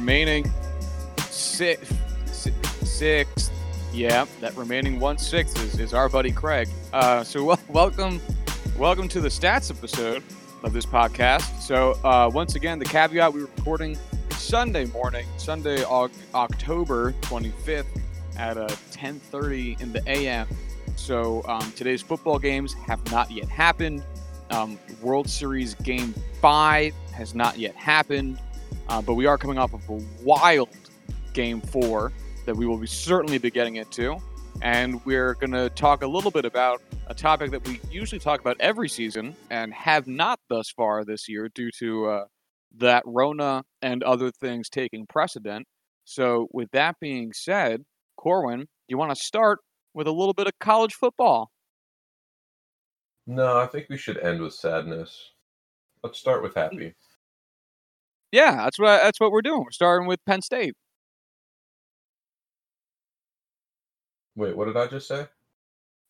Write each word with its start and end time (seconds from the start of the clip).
remaining 0.00 0.50
six, 1.18 1.92
six, 2.82 3.50
yeah, 3.92 4.24
that 4.40 4.56
remaining 4.56 4.98
one 4.98 5.18
sixth 5.18 5.62
is, 5.62 5.78
is 5.78 5.92
our 5.92 6.08
buddy 6.08 6.32
Craig. 6.32 6.68
Uh, 6.94 7.22
so 7.22 7.44
wel- 7.48 7.60
welcome, 7.68 8.18
welcome 8.78 9.08
to 9.08 9.20
the 9.20 9.28
stats 9.28 9.70
episode 9.70 10.22
of 10.62 10.72
this 10.72 10.86
podcast. 10.86 11.60
So 11.60 11.98
uh, 12.02 12.30
once 12.32 12.54
again, 12.54 12.78
the 12.78 12.86
caveat: 12.86 13.30
we 13.30 13.42
were 13.42 13.50
recording 13.58 13.98
Sunday 14.30 14.86
morning, 14.86 15.26
Sunday, 15.36 15.84
og- 15.84 16.12
October 16.34 17.12
twenty 17.20 17.50
fifth 17.62 17.90
at 18.38 18.56
uh, 18.56 18.68
ten 18.90 19.20
thirty 19.20 19.76
in 19.80 19.92
the 19.92 20.02
a.m. 20.06 20.48
So 20.96 21.42
um, 21.44 21.70
today's 21.72 22.00
football 22.00 22.38
games 22.38 22.72
have 22.86 23.04
not 23.12 23.30
yet 23.30 23.50
happened. 23.50 24.02
Um, 24.48 24.78
World 25.02 25.28
Series 25.28 25.74
Game 25.74 26.14
Five 26.40 26.94
has 27.12 27.34
not 27.34 27.58
yet 27.58 27.76
happened, 27.76 28.38
uh, 28.90 29.00
but 29.00 29.14
we 29.14 29.24
are 29.24 29.38
coming 29.38 29.56
off 29.56 29.72
of 29.72 29.88
a 29.88 30.00
wild 30.22 30.68
Game 31.32 31.60
Four 31.60 32.12
that 32.44 32.56
we 32.56 32.66
will 32.66 32.76
be 32.76 32.88
certainly 32.88 33.38
be 33.38 33.50
getting 33.50 33.76
into, 33.76 34.16
and 34.62 35.02
we're 35.04 35.34
going 35.34 35.52
to 35.52 35.70
talk 35.70 36.02
a 36.02 36.06
little 36.06 36.32
bit 36.32 36.44
about 36.44 36.82
a 37.06 37.14
topic 37.14 37.52
that 37.52 37.66
we 37.66 37.80
usually 37.88 38.18
talk 38.18 38.40
about 38.40 38.56
every 38.58 38.88
season 38.88 39.36
and 39.48 39.72
have 39.72 40.08
not 40.08 40.40
thus 40.48 40.70
far 40.70 41.04
this 41.04 41.28
year 41.28 41.48
due 41.54 41.70
to 41.78 42.06
uh, 42.06 42.24
that 42.78 43.04
Rona 43.06 43.62
and 43.80 44.02
other 44.02 44.32
things 44.32 44.68
taking 44.68 45.06
precedent. 45.06 45.66
So, 46.04 46.48
with 46.52 46.68
that 46.72 46.96
being 47.00 47.32
said, 47.32 47.84
Corwin, 48.16 48.58
do 48.58 48.66
you 48.88 48.98
want 48.98 49.14
to 49.14 49.24
start 49.24 49.60
with 49.94 50.08
a 50.08 50.12
little 50.12 50.34
bit 50.34 50.48
of 50.48 50.52
college 50.58 50.94
football? 50.94 51.52
No, 53.28 53.56
I 53.58 53.66
think 53.66 53.86
we 53.88 53.96
should 53.96 54.18
end 54.18 54.40
with 54.40 54.52
sadness. 54.52 55.30
Let's 56.02 56.18
start 56.18 56.42
with 56.42 56.56
happy. 56.56 56.94
Yeah, 58.32 58.56
that's 58.56 58.78
what 58.78 59.02
that's 59.02 59.18
what 59.20 59.32
we're 59.32 59.42
doing. 59.42 59.60
We're 59.64 59.70
starting 59.72 60.06
with 60.06 60.24
Penn 60.24 60.42
State. 60.42 60.74
Wait, 64.36 64.56
what 64.56 64.66
did 64.66 64.76
I 64.76 64.86
just 64.86 65.08
say? 65.08 65.26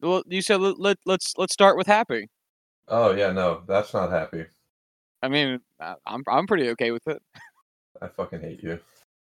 Well, 0.01 0.23
you 0.27 0.43
said 0.43 0.61
let, 0.61 0.79
let 0.79 0.99
let's 1.07 1.35
let's 1.37 1.53
start 1.53 1.77
with 1.77 1.87
happy. 1.87 2.29
Oh 2.89 3.13
yeah, 3.15 3.33
no, 3.33 3.63
that's 3.67 3.93
not 3.95 4.11
happy. 4.11 4.45
I 5.23 5.29
mean, 5.29 5.61
I- 5.81 5.95
I'm 6.07 6.23
I'm 6.29 6.47
pretty 6.47 6.69
okay 6.71 6.91
with 6.91 7.07
it. 7.07 7.23
I 8.01 8.09
fucking 8.09 8.41
hate 8.41 8.63
you. 8.63 8.79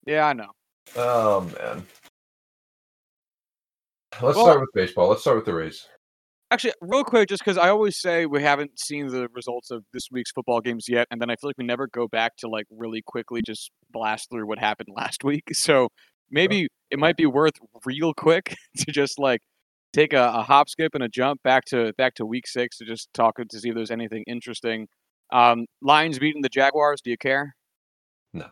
Yeah, 0.05 0.25
I 0.27 0.33
know. 0.33 0.51
Oh 0.95 1.41
man. 1.41 1.85
Let's 4.21 4.35
Well- 4.38 4.45
start 4.45 4.61
with 4.61 4.69
baseball. 4.73 5.09
Let's 5.09 5.21
start 5.21 5.38
with 5.38 5.45
the 5.45 5.53
Rays. 5.53 5.88
Actually, 6.51 6.73
real 6.79 7.03
quick, 7.03 7.27
just 7.27 7.43
because 7.43 7.57
I 7.57 7.69
always 7.69 7.99
say 7.99 8.27
we 8.27 8.41
haven't 8.41 8.79
seen 8.79 9.07
the 9.07 9.27
results 9.33 9.71
of 9.71 9.83
this 9.93 10.09
week's 10.11 10.31
football 10.31 10.61
games 10.61 10.85
yet, 10.88 11.07
and 11.09 11.19
then 11.19 11.29
I 11.29 11.35
feel 11.35 11.49
like 11.49 11.57
we 11.57 11.65
never 11.65 11.88
go 11.88 12.07
back 12.07 12.38
to 12.38 12.47
like 12.47 12.67
really 12.69 13.01
quickly 13.01 13.41
just 13.41 13.71
blast 13.91 14.29
through 14.29 14.47
what 14.47 14.59
happened 14.59 14.89
last 14.95 15.23
week. 15.23 15.49
So 15.53 15.89
maybe 16.29 16.67
it 16.91 16.99
might 16.99 17.17
be 17.17 17.25
worth 17.25 17.53
real 17.83 18.13
quick 18.13 18.55
to 18.77 18.91
just 18.91 19.17
like 19.17 19.41
take 19.91 20.13
a, 20.13 20.23
a 20.35 20.43
hop, 20.43 20.69
skip, 20.69 20.93
and 20.93 21.03
a 21.03 21.09
jump 21.09 21.41
back 21.41 21.66
to 21.66 21.94
back 21.97 22.13
to 22.16 22.25
week 22.25 22.47
six 22.47 22.77
to 22.77 22.85
just 22.85 23.09
talk 23.13 23.38
to 23.38 23.59
see 23.59 23.69
if 23.69 23.75
there's 23.75 23.91
anything 23.91 24.23
interesting. 24.27 24.88
Um, 25.33 25.66
Lions 25.81 26.19
beating 26.19 26.44
the 26.44 26.50
Jaguars. 26.50 27.01
Do 27.01 27.09
you 27.09 27.17
care? 27.17 27.56
No. 28.33 28.50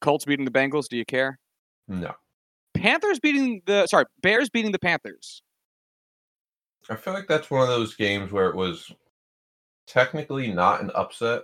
Colts 0.00 0.24
beating 0.24 0.44
the 0.44 0.52
Bengals. 0.52 0.88
Do 0.88 0.96
you 0.96 1.04
care? 1.04 1.40
No. 1.88 2.12
Panthers 2.74 3.18
beating 3.18 3.62
the 3.66 3.86
sorry 3.86 4.04
Bears 4.22 4.48
beating 4.48 4.70
the 4.70 4.78
Panthers. 4.78 5.42
I 6.88 6.96
feel 6.96 7.14
like 7.14 7.26
that's 7.26 7.50
one 7.50 7.62
of 7.62 7.68
those 7.68 7.94
games 7.94 8.32
where 8.32 8.48
it 8.48 8.56
was 8.56 8.92
technically 9.86 10.52
not 10.52 10.80
an 10.80 10.90
upset, 10.94 11.42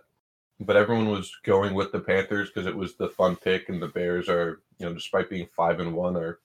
but 0.61 0.77
everyone 0.77 1.09
was 1.09 1.35
going 1.45 1.75
with 1.75 1.93
the 1.93 2.01
Panthers 2.01 2.51
because 2.51 2.67
it 2.67 2.77
was 2.77 2.97
the 2.97 3.09
fun 3.09 3.37
pick, 3.37 3.69
and 3.69 3.81
the 3.81 3.89
Bears 3.89 4.29
are, 4.29 4.63
you 4.79 4.87
know, 4.87 4.95
despite 4.95 5.31
being 5.31 5.49
five 5.55 5.81
and 5.81 5.95
one, 5.95 6.17
or 6.17 6.41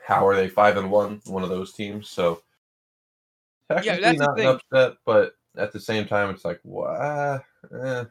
how 0.00 0.26
are 0.26 0.36
they 0.36 0.48
five 0.48 0.76
and 0.76 0.90
one? 0.90 1.20
One 1.26 1.42
of 1.42 1.48
those 1.48 1.72
teams. 1.72 2.08
So 2.08 2.42
technically 3.70 4.16
the 4.16 4.24
not 4.24 4.40
an 4.40 4.46
upset, 4.46 4.98
but 5.04 5.34
at 5.56 5.72
the 5.72 5.80
same 5.80 6.06
time, 6.06 6.30
it's 6.30 6.44
like, 6.44 6.60
what? 6.62 7.42
Eh. 7.72 8.04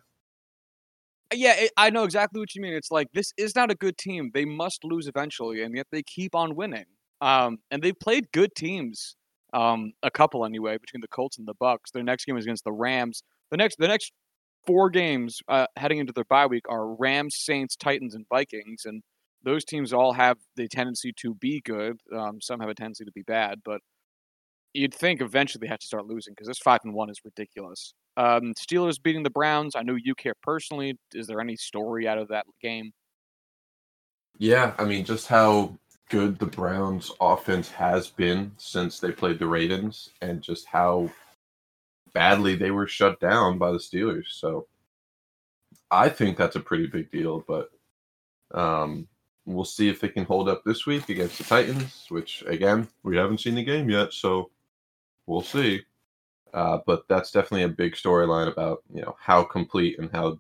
Yeah, 1.34 1.56
it, 1.58 1.72
I 1.76 1.90
know 1.90 2.06
exactly 2.06 2.40
what 2.40 2.56
you 2.56 2.62
mean. 2.62 2.74
It's 2.74 2.92
like 2.92 3.08
this 3.14 3.34
is 3.38 3.54
not 3.56 3.70
a 3.70 3.76
good 3.76 3.98
team. 3.98 4.32
They 4.34 4.46
must 4.46 4.86
lose 4.86 5.08
eventually, 5.08 5.64
and 5.64 5.76
yet 5.76 5.88
they 5.92 6.04
keep 6.04 6.36
on 6.36 6.56
winning. 6.56 6.86
Um, 7.20 7.58
and 7.70 7.82
they've 7.82 8.00
played 8.00 8.32
good 8.32 8.56
teams, 8.56 9.17
um, 9.54 9.94
a 10.04 10.12
couple 10.12 10.46
anyway, 10.46 10.78
between 10.78 11.02
the 11.02 11.08
Colts 11.08 11.38
and 11.38 11.48
the 11.48 11.56
Bucs. 11.56 11.92
Their 11.94 12.04
next 12.04 12.26
game 12.26 12.38
is 12.38 12.46
against 12.46 12.64
the 12.64 12.72
Rams. 12.72 13.24
The 13.52 13.58
next, 13.58 13.78
the 13.78 13.88
next 13.88 14.12
four 14.66 14.90
games 14.90 15.40
uh, 15.48 15.68
heading 15.78 16.00
into 16.00 16.14
their 16.14 16.26
bye 16.26 16.46
week 16.46 16.66
are 16.70 16.94
Rams, 16.96 17.36
Saints, 17.38 17.76
Titans, 17.76 18.16
and 18.16 18.26
Vikings, 18.30 18.84
and 18.86 19.02
those 19.44 19.64
teams 19.64 19.94
all 19.94 20.14
have 20.14 20.38
the 20.56 20.68
tendency 20.68 21.14
to 21.22 21.34
be 21.36 21.62
good. 21.62 22.00
Um, 22.14 22.42
some 22.42 22.60
have 22.60 22.70
a 22.70 22.76
tendency 22.76 23.06
to 23.06 23.12
be 23.12 23.22
bad, 23.22 23.60
but 23.64 23.80
you'd 24.74 24.94
think 24.94 25.22
eventually 25.22 25.60
they 25.62 25.70
have 25.70 25.80
to 25.80 25.88
start 25.88 26.06
losing 26.06 26.34
because 26.34 26.48
this 26.48 26.60
five 26.60 26.82
and 26.84 26.94
one 26.94 27.10
is 27.10 27.22
ridiculous. 27.24 27.94
Um, 28.18 28.54
Steelers 28.56 29.02
beating 29.02 29.24
the 29.24 29.30
Browns. 29.30 29.76
I 29.76 29.84
know 29.84 29.96
you 29.96 30.16
care 30.16 30.34
personally. 30.42 30.98
Is 31.14 31.28
there 31.28 31.40
any 31.40 31.56
story 31.56 32.08
out 32.08 32.18
of 32.18 32.28
that 32.30 32.46
game? 32.62 32.92
Yeah, 34.40 34.74
I 34.78 34.86
mean, 34.86 35.06
just 35.06 35.28
how 35.28 35.78
good 36.10 36.40
the 36.40 36.46
Browns 36.46 37.12
offense 37.20 37.70
has 37.72 38.08
been 38.08 38.52
since 38.58 39.00
they 39.00 39.12
played 39.12 39.40
the 39.40 39.48
Ravens 39.48 40.10
and 40.22 40.42
just 40.42 40.66
how 40.68 41.12
badly 42.14 42.56
they 42.56 42.72
were 42.72 42.88
shut 42.88 43.20
down 43.20 43.58
by 43.58 43.72
the 43.72 43.78
Steelers. 43.78 44.28
So 44.30 44.68
I 45.92 46.10
think 46.10 46.38
that's 46.38 46.56
a 46.56 46.62
pretty 46.62 46.88
big 46.88 47.12
deal, 47.12 47.44
but 47.48 47.70
um, 48.54 49.08
we'll 49.46 49.66
see 49.66 49.90
if 49.90 50.00
they 50.00 50.10
can 50.10 50.26
hold 50.26 50.50
up 50.50 50.64
this 50.64 50.86
week 50.86 51.10
against 51.10 51.38
the 51.38 51.44
Titans, 51.44 52.06
which 52.10 52.44
again, 52.48 52.88
we 53.04 53.18
haven't 53.18 53.42
seen 53.42 53.56
the 53.56 53.64
game 53.64 53.90
yet, 53.90 54.14
so 54.14 54.50
we'll 55.26 55.42
see. 55.42 55.82
Uh, 56.54 56.80
but 56.86 57.04
that's 57.10 57.32
definitely 57.32 57.64
a 57.64 57.70
big 57.70 57.94
storyline 57.94 58.48
about 58.48 58.82
you 58.94 59.02
know 59.02 59.16
how 59.20 59.44
complete 59.44 60.00
and 60.00 60.10
how 60.12 60.40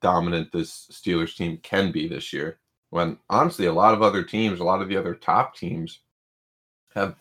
dominant 0.00 0.52
this 0.52 0.88
Steelers 0.92 1.36
team 1.36 1.58
can 1.62 1.90
be 1.92 2.08
this 2.08 2.32
year. 2.32 2.59
When 2.90 3.18
honestly, 3.28 3.66
a 3.66 3.72
lot 3.72 3.94
of 3.94 4.02
other 4.02 4.22
teams, 4.24 4.60
a 4.60 4.64
lot 4.64 4.82
of 4.82 4.88
the 4.88 4.96
other 4.96 5.14
top 5.14 5.56
teams, 5.56 6.00
have 6.94 7.14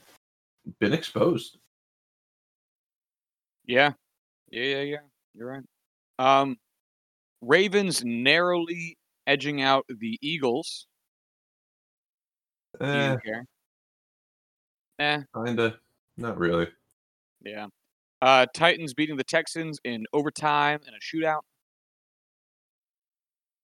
been 0.80 0.94
exposed. 0.94 1.58
Yeah, 3.66 3.94
yeah, 4.52 4.64
yeah, 4.64 4.82
yeah. 4.82 4.98
You're 5.36 5.48
right. 5.48 5.64
Um, 6.18 6.58
Ravens 7.42 8.04
narrowly 8.04 8.98
edging 9.28 9.62
out 9.62 9.86
the 9.88 10.18
Eagles. 10.22 10.88
Eh, 12.82 13.16
care? 13.24 13.46
Eh, 14.98 15.22
kinda, 15.34 15.80
not 16.18 16.38
really. 16.38 16.68
yeah. 17.42 17.68
Uh, 18.22 18.46
Titans 18.54 18.94
beating 18.94 19.16
the 19.16 19.24
Texans 19.24 19.80
in 19.86 20.06
overtime 20.12 20.80
and 20.86 20.96
a 20.96 21.00
shootout. 21.00 21.42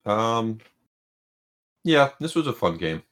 Um, 0.06 0.60
yeah, 1.86 2.12
this 2.20 2.36
was 2.36 2.48
a 2.48 2.54
fun 2.54 2.76
game. 2.78 3.04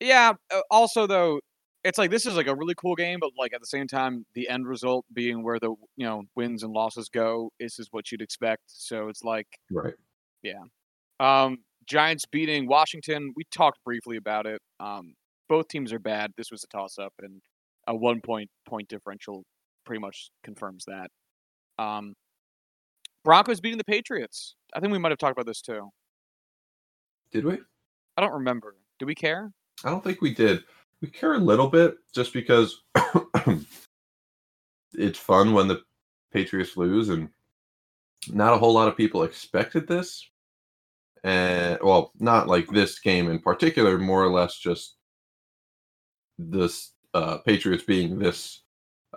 Yeah. 0.00 0.34
uh, 0.52 0.60
Also, 0.70 1.06
though, 1.06 1.40
it's 1.84 1.98
like 1.98 2.10
this 2.10 2.26
is 2.26 2.36
like 2.36 2.46
a 2.46 2.54
really 2.54 2.74
cool 2.76 2.94
game, 2.94 3.18
but 3.20 3.30
like 3.38 3.52
at 3.52 3.60
the 3.60 3.66
same 3.66 3.86
time, 3.86 4.26
the 4.34 4.48
end 4.48 4.66
result 4.66 5.04
being 5.12 5.42
where 5.42 5.58
the 5.60 5.70
you 5.96 6.06
know 6.06 6.24
wins 6.34 6.62
and 6.62 6.72
losses 6.72 7.08
go, 7.08 7.50
this 7.60 7.78
is 7.78 7.88
what 7.90 8.10
you'd 8.10 8.22
expect. 8.22 8.62
So 8.66 9.08
it's 9.08 9.22
like, 9.24 9.48
Right. 9.70 9.94
um, 11.20 11.58
Giants 11.86 12.24
beating 12.26 12.66
Washington. 12.66 13.32
We 13.36 13.44
talked 13.54 13.82
briefly 13.84 14.16
about 14.16 14.46
it. 14.46 14.60
Um, 14.80 15.14
both 15.48 15.68
teams 15.68 15.92
are 15.92 15.98
bad. 15.98 16.32
This 16.36 16.50
was 16.50 16.64
a 16.64 16.68
toss 16.68 16.98
up, 16.98 17.12
and 17.20 17.42
a 17.86 17.94
one 17.94 18.20
point 18.20 18.50
point 18.66 18.88
differential 18.88 19.44
pretty 19.84 20.00
much 20.00 20.30
confirms 20.42 20.84
that. 20.86 21.10
Um, 21.78 22.14
Broncos 23.24 23.60
beating 23.60 23.78
the 23.78 23.84
Patriots. 23.84 24.54
I 24.74 24.80
think 24.80 24.92
we 24.92 24.98
might 24.98 25.12
have 25.12 25.18
talked 25.18 25.32
about 25.32 25.46
this 25.46 25.62
too. 25.62 25.90
Did 27.34 27.44
we? 27.44 27.58
I 28.16 28.20
don't 28.22 28.32
remember. 28.32 28.76
Do 29.00 29.06
we 29.06 29.14
care? 29.16 29.52
I 29.84 29.90
don't 29.90 30.04
think 30.04 30.22
we 30.22 30.32
did. 30.32 30.62
We 31.02 31.08
care 31.08 31.34
a 31.34 31.38
little 31.38 31.66
bit 31.66 31.96
just 32.14 32.32
because 32.32 32.80
it's 34.94 35.18
fun 35.18 35.52
when 35.52 35.66
the 35.66 35.82
Patriots 36.32 36.76
lose, 36.76 37.08
and 37.08 37.28
not 38.28 38.54
a 38.54 38.56
whole 38.56 38.72
lot 38.72 38.86
of 38.86 38.96
people 38.96 39.24
expected 39.24 39.88
this. 39.88 40.24
And 41.24 41.80
well, 41.82 42.12
not 42.20 42.46
like 42.46 42.68
this 42.68 43.00
game 43.00 43.28
in 43.28 43.40
particular, 43.40 43.98
more 43.98 44.22
or 44.22 44.30
less 44.30 44.56
just 44.56 44.94
this 46.38 46.92
uh, 47.14 47.38
Patriots 47.38 47.82
being 47.82 48.16
this 48.16 48.62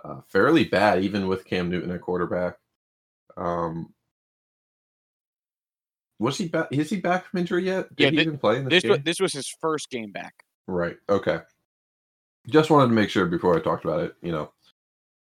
uh, 0.04 0.22
fairly 0.26 0.64
bad, 0.64 1.04
even 1.04 1.28
with 1.28 1.44
Cam 1.44 1.70
Newton 1.70 1.92
at 1.92 2.00
quarterback. 2.00 2.56
Um, 3.36 3.94
was 6.18 6.36
he 6.38 6.48
back? 6.48 6.68
Is 6.70 6.90
he 6.90 6.96
back 7.00 7.26
from 7.26 7.40
injury 7.40 7.64
yet? 7.64 7.94
Did 7.96 8.04
Yeah, 8.04 8.10
he 8.10 8.16
thi- 8.16 8.22
even 8.22 8.38
play 8.38 8.56
in 8.58 8.64
this 8.64 8.82
This 8.82 8.88
wa- 8.90 8.96
game? 8.96 9.04
this 9.04 9.20
was 9.20 9.32
his 9.32 9.48
first 9.60 9.90
game 9.90 10.10
back. 10.12 10.44
Right. 10.66 10.96
Okay. 11.08 11.40
Just 12.48 12.70
wanted 12.70 12.88
to 12.88 12.94
make 12.94 13.10
sure 13.10 13.26
before 13.26 13.56
I 13.56 13.60
talked 13.60 13.84
about 13.84 14.00
it. 14.00 14.14
You 14.22 14.32
know, 14.32 14.52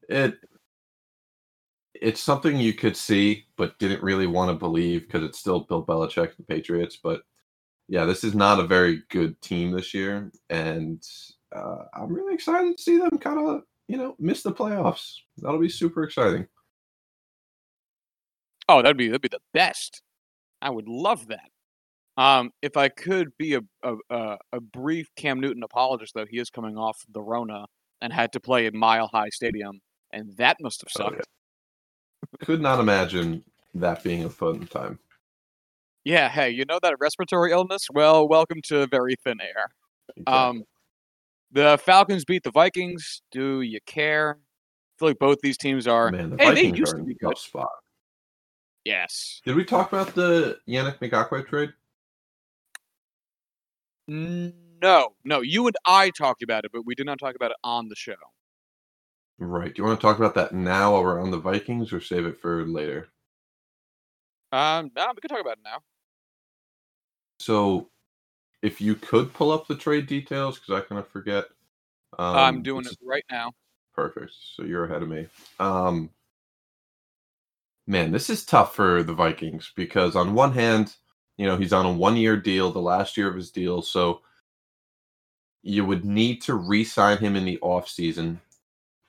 it 0.08 0.36
it's 1.96 2.22
something 2.22 2.58
you 2.58 2.74
could 2.74 2.96
see, 2.96 3.46
but 3.58 3.78
didn't 3.78 4.02
really 4.02 4.28
want 4.28 4.50
to 4.50 4.56
believe 4.56 5.02
because 5.02 5.24
it's 5.24 5.38
still 5.40 5.60
Bill 5.62 5.84
Belichick, 5.86 6.36
the 6.38 6.44
Patriots. 6.44 6.98
But 7.02 7.24
yeah, 7.90 8.06
this 8.06 8.24
is 8.24 8.34
not 8.36 8.60
a 8.60 8.68
very 8.68 9.04
good 9.10 9.40
team 9.42 9.72
this 9.72 9.94
year, 9.94 10.32
and 10.50 11.06
uh, 11.54 11.86
I'm 11.94 12.14
really 12.14 12.34
excited 12.36 12.78
to 12.78 12.82
see 12.84 12.98
them 12.98 13.18
kind 13.18 13.40
of 13.40 13.64
you 13.88 13.98
know 13.98 14.16
miss 14.20 14.44
the 14.44 14.54
playoffs. 14.54 15.16
That'll 15.40 15.60
be 15.60 15.70
super 15.70 16.04
exciting. 16.04 16.48
Oh, 18.68 18.82
that'd 18.82 18.98
be 18.98 19.08
that'd 19.08 19.22
be 19.22 19.28
the 19.28 19.42
best. 19.54 20.02
I 20.62 20.70
would 20.70 20.88
love 20.88 21.28
that. 21.28 21.50
Um, 22.18 22.52
if 22.62 22.76
I 22.76 22.90
could 22.90 23.30
be 23.38 23.56
a, 23.56 23.62
a 23.84 24.38
a 24.52 24.60
brief 24.60 25.08
Cam 25.16 25.40
Newton 25.40 25.64
apologist, 25.64 26.14
though, 26.16 26.26
he 26.30 26.38
is 26.38 26.50
coming 26.50 26.78
off 26.78 26.98
the 27.14 27.22
Rona 27.22 27.66
and 28.02 28.12
had 28.12 28.34
to 28.34 28.40
play 28.40 28.66
at 28.66 28.74
Mile 28.74 29.08
High 29.08 29.30
Stadium, 29.30 29.80
and 30.12 30.36
that 30.38 30.58
must 30.60 30.82
have 30.82 30.90
sucked. 30.92 31.16
Oh, 31.16 31.24
yeah. 32.42 32.46
Could 32.46 32.62
not 32.62 32.80
imagine 32.80 33.44
that 33.76 34.04
being 34.04 34.26
a 34.26 34.30
fun 34.30 34.68
time. 34.68 35.00
Yeah, 36.04 36.28
hey, 36.30 36.50
you 36.50 36.66
know 36.66 36.80
that 36.82 36.96
respiratory 37.00 37.52
illness? 37.52 37.88
Well, 37.94 38.28
welcome 38.28 38.62
to 38.64 38.88
very 38.88 39.16
thin 39.24 39.40
air. 39.42 39.68
Exactly. 40.18 40.34
Um, 40.34 40.64
the 41.52 41.80
Falcons 41.84 42.26
beat 42.26 42.44
the 42.44 42.52
Vikings. 42.52 43.22
Do 43.32 43.62
you 43.62 43.80
care? 43.86 44.38
I 44.40 44.94
feel 45.00 45.08
like 45.10 45.20
both 45.20 45.38
these 45.42 45.58
teams 45.58 45.88
are. 45.88 46.12
Man, 46.12 46.32
the 46.32 46.38
hey, 46.38 46.50
Vikings 46.50 46.72
they 46.72 46.78
used 46.78 46.94
are 46.94 46.98
to 46.98 47.04
be 47.04 47.16
good. 47.16 47.38
spot. 47.38 47.70
Yes. 48.90 49.40
Did 49.46 49.56
we 49.56 49.66
talk 49.66 49.94
about 49.94 50.16
the 50.16 50.58
Yannick 50.68 50.98
Ngakoue 50.98 51.48
trade? 51.48 51.70
No, 54.08 55.14
no. 55.24 55.42
You 55.42 55.68
and 55.68 55.76
I 55.86 56.10
talked 56.10 56.42
about 56.42 56.66
it, 56.66 56.72
but 56.74 56.88
we 56.88 56.96
did 56.96 57.06
not 57.06 57.20
talk 57.20 57.36
about 57.36 57.52
it 57.52 57.58
on 57.64 57.88
the 57.88 57.96
show. 57.96 58.16
Right. 59.38 59.72
Do 59.72 59.80
you 59.80 59.88
want 59.88 60.00
to 60.00 60.02
talk 60.02 60.18
about 60.18 60.34
that 60.34 60.54
now 60.56 60.94
while 60.94 61.04
we're 61.04 61.22
on 61.22 61.30
the 61.30 61.38
Vikings, 61.38 61.94
or 61.94 62.02
save 62.02 62.26
it 62.26 62.42
for 62.42 62.66
later? 62.66 63.10
Um, 64.52 64.90
no, 64.96 65.06
we 65.16 65.22
can 65.22 65.30
talk 65.30 65.42
about 65.42 65.60
it 65.60 65.64
now. 65.64 65.78
So, 67.40 67.92
if 68.64 68.82
you 68.82 68.96
could 68.96 69.32
pull 69.34 69.52
up 69.52 69.68
the 69.68 69.76
trade 69.76 70.08
details, 70.08 70.58
because 70.58 70.82
I 70.82 70.88
kind 70.88 70.98
of 70.98 71.08
forget. 71.10 71.46
Um, 72.18 72.36
I'm 72.36 72.64
doing 72.64 72.88
it 72.88 72.98
right 73.04 73.24
now. 73.30 73.52
Perfect. 73.94 74.34
So 74.56 74.64
you're 74.64 74.86
ahead 74.86 75.04
of 75.04 75.10
me. 75.10 75.28
Um, 75.60 76.10
man, 77.90 78.12
this 78.12 78.30
is 78.30 78.46
tough 78.46 78.76
for 78.76 79.02
the 79.02 79.14
Vikings 79.14 79.74
because 79.76 80.16
on 80.16 80.36
one 80.36 80.54
hand, 80.54 80.96
you 81.38 81.48
know, 81.48 81.58
he's 81.58 81.74
on 81.74 81.88
a 81.88 81.92
one-year 81.92 82.38
deal, 82.38 82.72
the 82.72 82.80
last 82.80 83.18
year 83.18 83.28
of 83.28 83.36
his 83.36 83.50
deal, 83.50 83.82
so 83.82 84.22
you 85.64 85.84
would 85.84 86.06
need 86.06 86.40
to 86.44 86.54
re-sign 86.54 87.18
him 87.18 87.36
in 87.36 87.46
the 87.46 87.58
off 87.62 87.90
season. 87.90 88.40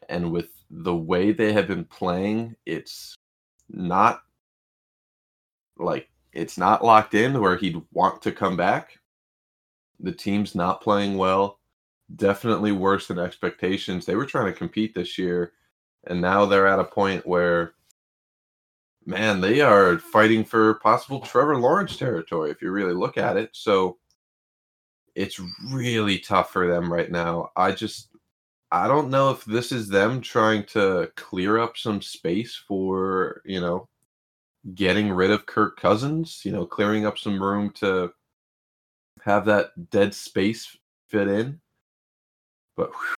And 0.08 0.32
with 0.32 0.48
the 0.70 0.96
way 0.96 1.30
they 1.30 1.52
have 1.52 1.68
been 1.68 1.84
playing, 1.84 2.56
it's 2.64 3.14
not 3.68 4.22
like 5.76 6.08
it's 6.32 6.56
not 6.56 6.84
locked 6.84 7.14
in 7.14 7.38
where 7.38 7.56
he'd 7.56 7.80
want 7.92 8.22
to 8.22 8.32
come 8.32 8.56
back. 8.56 8.98
The 10.00 10.12
team's 10.12 10.54
not 10.54 10.80
playing 10.80 11.18
well. 11.18 11.58
Definitely 12.16 12.72
worse 12.72 13.08
than 13.08 13.18
expectations. 13.18 14.06
They 14.06 14.16
were 14.16 14.26
trying 14.26 14.46
to 14.46 14.58
compete 14.58 14.94
this 14.94 15.18
year, 15.18 15.52
and 16.06 16.20
now 16.20 16.46
they're 16.46 16.66
at 16.66 16.78
a 16.78 16.84
point 16.84 17.26
where, 17.26 17.74
man, 19.06 19.40
they 19.40 19.60
are 19.60 19.98
fighting 19.98 20.44
for 20.44 20.74
possible 20.74 21.20
Trevor 21.20 21.56
Lawrence 21.56 21.96
territory 21.96 22.50
if 22.50 22.62
you 22.62 22.70
really 22.70 22.94
look 22.94 23.16
at 23.18 23.36
it. 23.36 23.50
So 23.52 23.98
it's 25.14 25.40
really 25.70 26.18
tough 26.18 26.52
for 26.52 26.66
them 26.66 26.92
right 26.92 27.10
now. 27.10 27.50
I 27.56 27.72
just, 27.72 28.08
I 28.70 28.86
don't 28.86 29.10
know 29.10 29.30
if 29.30 29.44
this 29.44 29.72
is 29.72 29.88
them 29.88 30.20
trying 30.20 30.64
to 30.66 31.10
clear 31.16 31.58
up 31.58 31.76
some 31.76 32.00
space 32.00 32.54
for, 32.54 33.42
you 33.44 33.60
know, 33.60 33.88
getting 34.74 35.10
rid 35.10 35.30
of 35.30 35.46
Kirk 35.46 35.80
Cousins, 35.80 36.42
you 36.44 36.52
know, 36.52 36.66
clearing 36.66 37.06
up 37.06 37.18
some 37.18 37.42
room 37.42 37.70
to 37.76 38.12
have 39.22 39.44
that 39.46 39.90
dead 39.90 40.14
space 40.14 40.76
fit 41.08 41.28
in. 41.28 41.60
But 42.76 42.90
whew, 42.90 43.14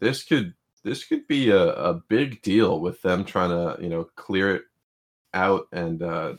this 0.00 0.24
could 0.24 0.54
this 0.84 1.04
could 1.04 1.26
be 1.28 1.50
a, 1.50 1.72
a 1.74 1.94
big 1.94 2.40
deal 2.42 2.80
with 2.80 3.02
them 3.02 3.24
trying 3.24 3.50
to, 3.50 3.82
you 3.82 3.88
know, 3.88 4.04
clear 4.16 4.56
it 4.56 4.62
out 5.34 5.66
and 5.72 6.02
uh 6.02 6.34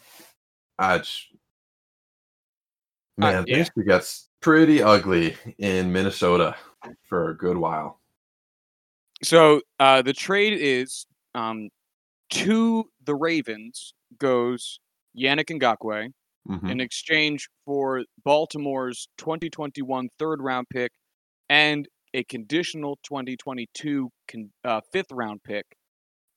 I 0.78 1.00
just, 1.00 1.28
man, 3.18 3.36
uh, 3.36 3.44
yeah. 3.48 3.56
things 3.56 3.70
get 3.86 4.14
pretty 4.42 4.82
ugly 4.82 5.36
in 5.58 5.92
Minnesota 5.92 6.56
for 7.04 7.32
a 7.32 7.38
good 7.38 7.58
while. 7.58 8.00
So 9.24 9.62
uh 9.80 10.02
the 10.02 10.14
trade 10.14 10.58
is 10.60 11.06
um 11.36 11.70
to 12.32 12.90
the 13.06 13.16
Ravens 13.16 13.94
goes 14.18 14.80
Yannick 15.18 15.50
Ngakoue 15.50 16.12
mm-hmm. 16.48 16.70
in 16.70 16.80
exchange 16.80 17.50
for 17.66 18.04
Baltimore's 18.24 19.10
2021 19.18 20.10
third 20.18 20.42
round 20.42 20.68
pick 20.70 20.92
and 21.50 21.88
a 22.14 22.24
conditional 22.24 22.98
2022 23.04 24.10
con- 24.28 24.52
uh, 24.64 24.82
fifth 24.92 25.12
round 25.12 25.44
pick. 25.44 25.66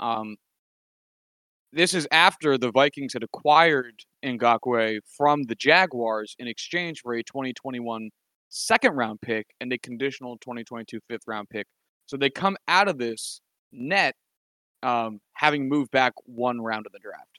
Um, 0.01 0.37
this 1.73 1.95
is 1.95 2.07
after 2.11 2.59
the 2.59 2.71
Vikings 2.71 3.13
had 3.13 3.23
acquired 3.23 4.05
Ngakoue 4.25 5.01
from 5.17 5.45
the 5.45 5.55
Jaguars 5.55 6.37
in 6.39 6.49
exchange 6.49 7.01
for 7.01 7.15
a 7.15 7.23
2021 7.23 8.11
second 8.49 8.95
round 8.95 9.21
pick 9.21 9.47
and 9.61 9.73
a 9.73 9.79
conditional 9.79 10.37
2022 10.39 11.01
fifth 11.09 11.23
round 11.27 11.49
pick. 11.49 11.67
So 12.07 12.17
they 12.17 12.31
come 12.31 12.57
out 12.69 12.89
of 12.89 12.99
this 12.99 13.41
net 13.73 14.15
um, 14.83 15.21
having 15.35 15.69
moved 15.69 15.91
back 15.91 16.13
one 16.27 16.61
round 16.61 16.87
of 16.87 16.93
the 16.93 16.99
draft 16.99 17.33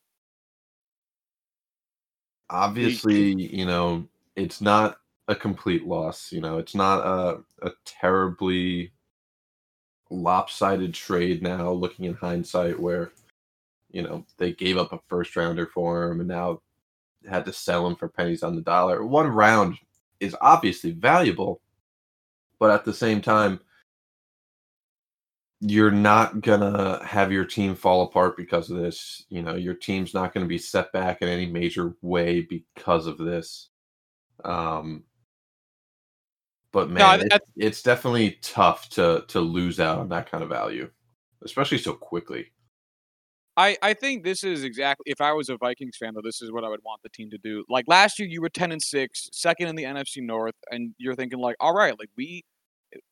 obviously, 2.54 3.34
you 3.34 3.66
know, 3.66 4.08
it's 4.36 4.62
not 4.62 5.00
a 5.28 5.36
complete 5.36 5.86
loss. 5.86 6.32
You 6.32 6.40
know, 6.40 6.60
it's 6.60 6.76
not 6.76 7.06
a, 7.06 7.40
a 7.62 7.72
terribly 7.84 8.92
lopsided 10.10 10.94
trade 10.94 11.42
now, 11.42 11.72
looking 11.72 12.06
in 12.06 12.14
hindsight, 12.14 12.80
where, 12.80 13.12
you 13.94 14.02
know, 14.02 14.26
they 14.38 14.52
gave 14.52 14.78
up 14.78 14.92
a 14.92 15.00
first 15.08 15.36
rounder 15.36 15.68
for 15.68 16.12
him 16.12 16.20
and 16.20 16.28
now 16.28 16.62
had 17.30 17.46
to 17.46 17.54
sell 17.54 17.88
him 17.88 17.96
for 17.96 18.10
pennies 18.10 18.44
on 18.44 18.56
the 18.56 18.62
dollar. 18.62 19.06
One 19.06 19.28
round 19.28 19.78
is 20.20 20.36
obviously 20.42 20.92
valuable, 20.92 21.62
but 22.60 22.72
at 22.72 22.84
the 22.84 22.94
same 22.94 23.22
time, 23.22 23.62
you're 25.62 25.92
not 25.92 26.42
gonna 26.42 27.06
have 27.06 27.32
your 27.32 27.46
team 27.46 27.76
fall 27.76 28.02
apart 28.02 28.36
because 28.36 28.70
of 28.70 28.78
this. 28.78 29.24
You 29.30 29.44
know, 29.44 29.56
your 29.56 29.76
team's 29.76 30.14
not 30.14 30.34
gonna 30.34 30.48
be 30.48 30.58
set 30.58 30.92
back 30.92 31.22
in 31.22 31.30
any 31.30 31.46
major 31.46 31.96
way 32.02 32.42
because 32.42 33.06
of 33.06 33.18
this. 33.18 33.70
Um, 34.44 35.04
but 36.74 36.90
man, 36.90 37.20
no, 37.20 37.26
it, 37.26 37.42
it's 37.56 37.84
definitely 37.84 38.40
tough 38.42 38.90
to 38.90 39.24
to 39.30 39.40
lose 39.40 39.80
out 39.80 40.00
on 40.00 40.10
that 40.10 40.30
kind 40.30 40.44
of 40.44 40.50
value, 40.50 40.90
especially 41.44 41.78
so 41.78 41.94
quickly. 41.94 42.52
I, 43.56 43.78
I 43.84 43.94
think 43.94 44.24
this 44.24 44.44
is 44.44 44.64
exactly 44.64 45.04
if 45.08 45.22
I 45.22 45.34
was 45.34 45.50
a 45.50 45.58
Vikings 45.58 45.98
fan 45.98 46.14
though, 46.16 46.22
this 46.24 46.42
is 46.42 46.52
what 46.52 46.64
I 46.64 46.70
would 46.70 46.82
want 46.84 47.02
the 47.04 47.10
team 47.10 47.30
to 47.32 47.38
do. 47.38 47.64
Like 47.70 47.86
last 47.88 48.18
year 48.18 48.28
you 48.28 48.42
were 48.42 48.50
ten 48.50 48.72
and 48.72 48.82
six, 48.82 49.30
second 49.32 49.68
in 49.68 49.76
the 49.76 49.84
NFC 49.84 50.18
North, 50.22 50.56
and 50.72 50.96
you're 50.98 51.16
thinking 51.16 51.40
like, 51.40 51.56
all 51.60 51.74
right, 51.74 51.98
like 52.00 52.10
we 52.18 52.44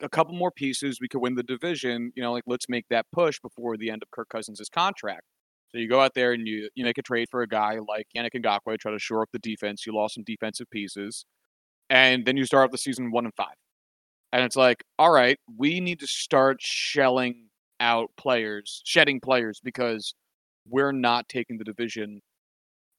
a 0.01 0.09
couple 0.09 0.35
more 0.35 0.51
pieces, 0.51 0.99
we 1.01 1.07
could 1.07 1.21
win 1.21 1.35
the 1.35 1.43
division. 1.43 2.11
You 2.15 2.23
know, 2.23 2.33
like 2.33 2.43
let's 2.47 2.67
make 2.69 2.85
that 2.89 3.05
push 3.11 3.39
before 3.39 3.77
the 3.77 3.89
end 3.91 4.01
of 4.03 4.11
Kirk 4.11 4.29
Cousins' 4.29 4.61
contract. 4.73 5.23
So 5.69 5.77
you 5.77 5.87
go 5.89 6.01
out 6.01 6.13
there 6.15 6.33
and 6.33 6.47
you 6.47 6.69
you 6.75 6.85
make 6.85 6.97
a 6.97 7.03
trade 7.03 7.27
for 7.31 7.41
a 7.43 7.47
guy 7.47 7.79
like 7.87 8.07
Yannick 8.15 8.31
Ngakoue, 8.35 8.79
try 8.79 8.91
to 8.91 8.99
shore 8.99 9.21
up 9.21 9.29
the 9.31 9.39
defense. 9.39 9.85
You 9.85 9.95
lost 9.95 10.15
some 10.15 10.23
defensive 10.25 10.69
pieces, 10.71 11.25
and 11.89 12.25
then 12.25 12.37
you 12.37 12.45
start 12.45 12.65
off 12.65 12.71
the 12.71 12.77
season 12.77 13.11
one 13.11 13.25
and 13.25 13.35
five. 13.35 13.55
And 14.33 14.43
it's 14.43 14.55
like, 14.55 14.83
all 14.97 15.11
right, 15.11 15.37
we 15.57 15.79
need 15.81 15.99
to 15.99 16.07
start 16.07 16.57
shelling 16.61 17.47
out 17.79 18.11
players, 18.17 18.81
shedding 18.85 19.19
players 19.19 19.59
because 19.63 20.13
we're 20.71 20.91
not 20.91 21.27
taking 21.29 21.57
the 21.57 21.63
division 21.63 22.21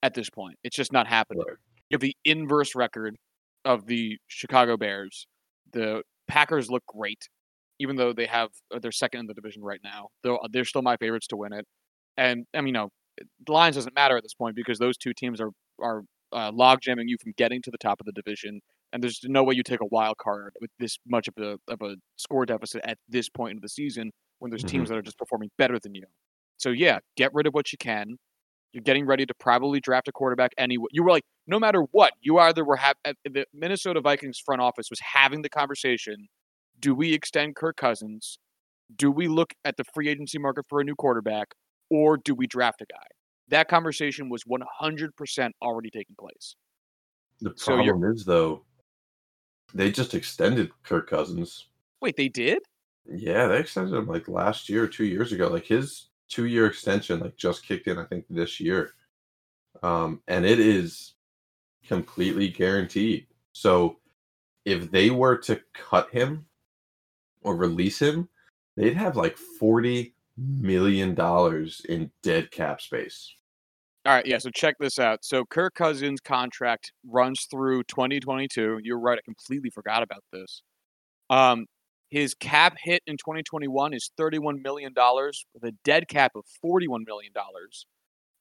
at 0.03 0.15
this 0.15 0.31
point. 0.31 0.57
It's 0.65 0.77
just 0.77 0.93
not 0.93 1.07
happening. 1.07 1.45
Right. 1.47 1.57
You 1.91 1.97
have 1.97 2.01
the 2.01 2.17
inverse 2.25 2.75
record 2.75 3.17
of 3.65 3.87
the 3.87 4.19
Chicago 4.29 4.77
Bears, 4.77 5.27
the 5.73 6.03
Packers 6.29 6.71
look 6.71 6.85
great, 6.87 7.29
even 7.79 7.97
though 7.97 8.13
they 8.13 8.27
have 8.27 8.49
uh, 8.75 8.79
they're 8.79 8.93
second 8.93 9.21
in 9.21 9.27
the 9.27 9.35
division 9.35 9.63
right 9.63 9.81
now. 9.85 10.09
They're 10.23 10.35
uh, 10.35 10.49
they're 10.51 10.65
still 10.65 10.83
my 10.83 10.97
favorites 10.97 11.27
to 11.29 11.37
win 11.37 11.53
it. 11.53 11.67
And 12.17 12.47
I 12.55 12.61
mean, 12.61 12.69
you 12.69 12.73
know, 12.73 12.89
the 13.47 13.53
Lions 13.53 13.77
doesn't 13.77 13.95
matter 13.95 14.17
at 14.17 14.23
this 14.23 14.35
point 14.35 14.57
because 14.57 14.79
those 14.79 14.97
two 14.97 15.13
teams 15.13 15.41
are 15.41 15.51
are 15.81 16.03
uh, 16.33 16.51
log 16.53 16.81
jamming 16.81 17.09
you 17.09 17.17
from 17.23 17.33
getting 17.37 17.63
to 17.63 17.71
the 17.71 17.79
top 17.79 18.01
of 18.01 18.07
the 18.07 18.13
division. 18.13 18.61
And 18.93 19.03
there's 19.03 19.21
no 19.25 19.43
way 19.43 19.55
you 19.55 19.63
take 19.63 19.81
a 19.81 19.87
wild 19.87 20.19
card 20.19 20.55
with 20.61 20.71
this 20.79 20.99
much 21.07 21.29
of 21.29 21.35
a 21.39 21.59
of 21.73 21.81
a 21.83 21.97
score 22.17 22.47
deficit 22.47 22.83
at 22.85 22.99
this 23.09 23.29
point 23.29 23.53
in 23.53 23.61
the 23.61 23.69
season 23.69 24.11
when 24.39 24.51
there's 24.51 24.63
mm-hmm. 24.63 24.79
teams 24.79 24.89
that 24.89 24.99
are 24.99 25.03
just 25.03 25.19
performing 25.19 25.51
better 25.59 25.79
than 25.79 25.95
you. 25.95 26.05
So 26.63 26.71
yeah, 26.71 27.01
get 27.17 27.35
rid 27.35 27.49
of 27.49 27.55
what 27.55 27.73
you 27.73 27.79
can. 27.79 28.17
You're 28.73 28.85
getting 28.85 29.05
ready 29.05 29.27
to 29.27 29.35
probably 29.35 29.81
draft 29.81 30.07
a 30.07 30.13
quarterback 30.13 30.53
anyway. 30.57 30.87
You 30.93 31.03
were 31.03 31.11
like, 31.11 31.25
no 31.49 31.59
matter 31.59 31.83
what, 31.91 32.13
you 32.21 32.39
either 32.39 32.65
were 32.65 32.77
have 32.77 32.95
eh, 33.05 33.15
the 33.25 33.45
Minnesota 33.53 34.01
Vikings 34.01 34.39
front 34.39 34.63
office 34.63 34.89
was 34.89 35.01
having 35.01 35.43
the 35.43 35.49
conversation: 35.49 36.29
Do 36.79 36.95
we 36.95 37.13
extend 37.13 37.57
Kirk 37.57 37.77
Cousins? 37.77 38.39
Do 38.95 39.11
we 39.11 39.27
look 39.27 39.53
at 39.65 39.77
the 39.77 39.83
free 39.93 40.09
agency 40.09 40.39
market 40.39 40.65
for 40.69 40.81
a 40.81 40.85
new 40.85 40.95
quarterback, 40.95 41.49
or 41.91 42.17
do 42.17 42.33
we 42.33 42.47
draft 42.47 42.81
a 42.81 42.87
guy? 42.87 43.07
That 43.49 43.69
conversation 43.69 44.29
was 44.29 44.45
100% 44.45 45.51
already 45.61 45.91
taking 45.91 46.15
place. 46.19 46.55
The 47.41 47.53
So 47.57 47.75
problem 47.75 48.05
is 48.05 48.25
though, 48.25 48.63
they 49.75 49.91
just 49.91 50.15
extended 50.15 50.71
Kirk 50.85 51.11
Cousins. 51.11 51.67
Wait, 52.01 52.17
they 52.17 52.29
did? 52.29 52.61
Yeah, 53.05 53.49
they 53.49 53.59
extended 53.59 53.97
him 53.97 54.07
like 54.07 54.29
last 54.29 54.69
year 54.69 54.87
two 54.87 55.05
years 55.05 55.33
ago. 55.33 55.49
Like 55.49 55.67
his 55.67 56.07
two 56.33 56.47
year 56.47 56.67
extension 56.67 57.21
like 57.21 57.37
just 57.37 57.65
kicked 57.67 57.87
in, 57.87 57.99
I 57.99 58.05
think, 58.05 58.25
this 58.31 58.59
year. 58.59 58.95
Um, 59.83 60.21
and 60.29 60.45
it 60.47 60.59
is 60.59 61.15
completely 61.87 62.49
guaranteed. 62.49 63.27
So 63.53 63.99
if 64.65 64.91
they 64.91 65.11
were 65.11 65.37
to 65.39 65.61
cut 65.75 66.11
him 66.11 66.47
or 67.43 67.57
release 67.57 68.01
him, 68.01 68.29
they'd 68.77 68.97
have 68.97 69.17
like 69.17 69.37
forty 69.37 70.15
million 70.39 71.15
dollars 71.15 71.83
in 71.89 72.11
dead 72.23 72.51
cap 72.51 72.81
space. 72.81 73.35
All 74.05 74.13
right, 74.13 74.27
yeah. 74.27 74.39
So 74.39 74.51
check 74.51 74.77
this 74.81 74.99
out. 74.99 75.25
So 75.25 75.45
Kirk 75.45 75.75
Cousins' 75.75 76.21
contract 76.21 76.93
runs 77.07 77.47
through 77.49 77.85
2022. 77.85 78.81
You're 78.83 78.99
right. 78.99 79.19
I 79.19 79.23
completely 79.25 79.71
forgot 79.71 80.03
about 80.03 80.25
this. 80.33 80.63
Um, 81.31 81.67
his 82.13 82.35
cap 82.35 82.77
hit 82.79 83.03
in 83.07 83.17
2021 83.17 83.95
is 83.95 84.11
31 84.19 84.61
million 84.61 84.93
dollars 84.93 85.47
with 85.55 85.65
a 85.65 85.73
dead 85.83 86.09
cap 86.09 86.33
of 86.37 86.45
41 86.61 87.05
million 87.07 87.33
dollars. 87.33 87.87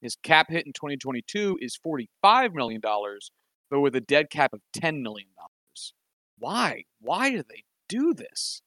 His 0.02 0.14
cap 0.22 0.50
hit 0.50 0.66
in 0.66 0.74
2022 0.74 1.56
is 1.58 1.74
45 1.82 2.52
million 2.52 2.82
dollars, 2.82 3.32
but 3.70 3.80
with 3.80 3.96
a 3.96 4.00
dead 4.02 4.28
cap 4.28 4.52
of 4.52 4.60
10 4.74 5.02
million 5.02 5.28
dollars. 5.34 5.94
Why? 6.38 6.84
Why 7.00 7.30
do 7.30 7.42
they 7.48 7.64
do 7.88 8.12
this? 8.12 8.60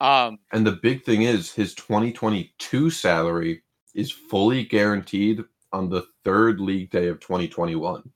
Um, 0.00 0.38
And 0.54 0.66
the 0.66 0.72
big 0.82 1.04
thing 1.04 1.20
is 1.20 1.52
his 1.52 1.74
2022 1.74 2.88
salary 2.88 3.62
is 3.94 4.10
fully 4.10 4.64
guaranteed 4.64 5.44
on 5.70 5.90
the 5.90 6.06
third 6.24 6.60
league 6.60 6.90
day 6.90 7.08
of 7.08 7.20
2021. 7.20 8.10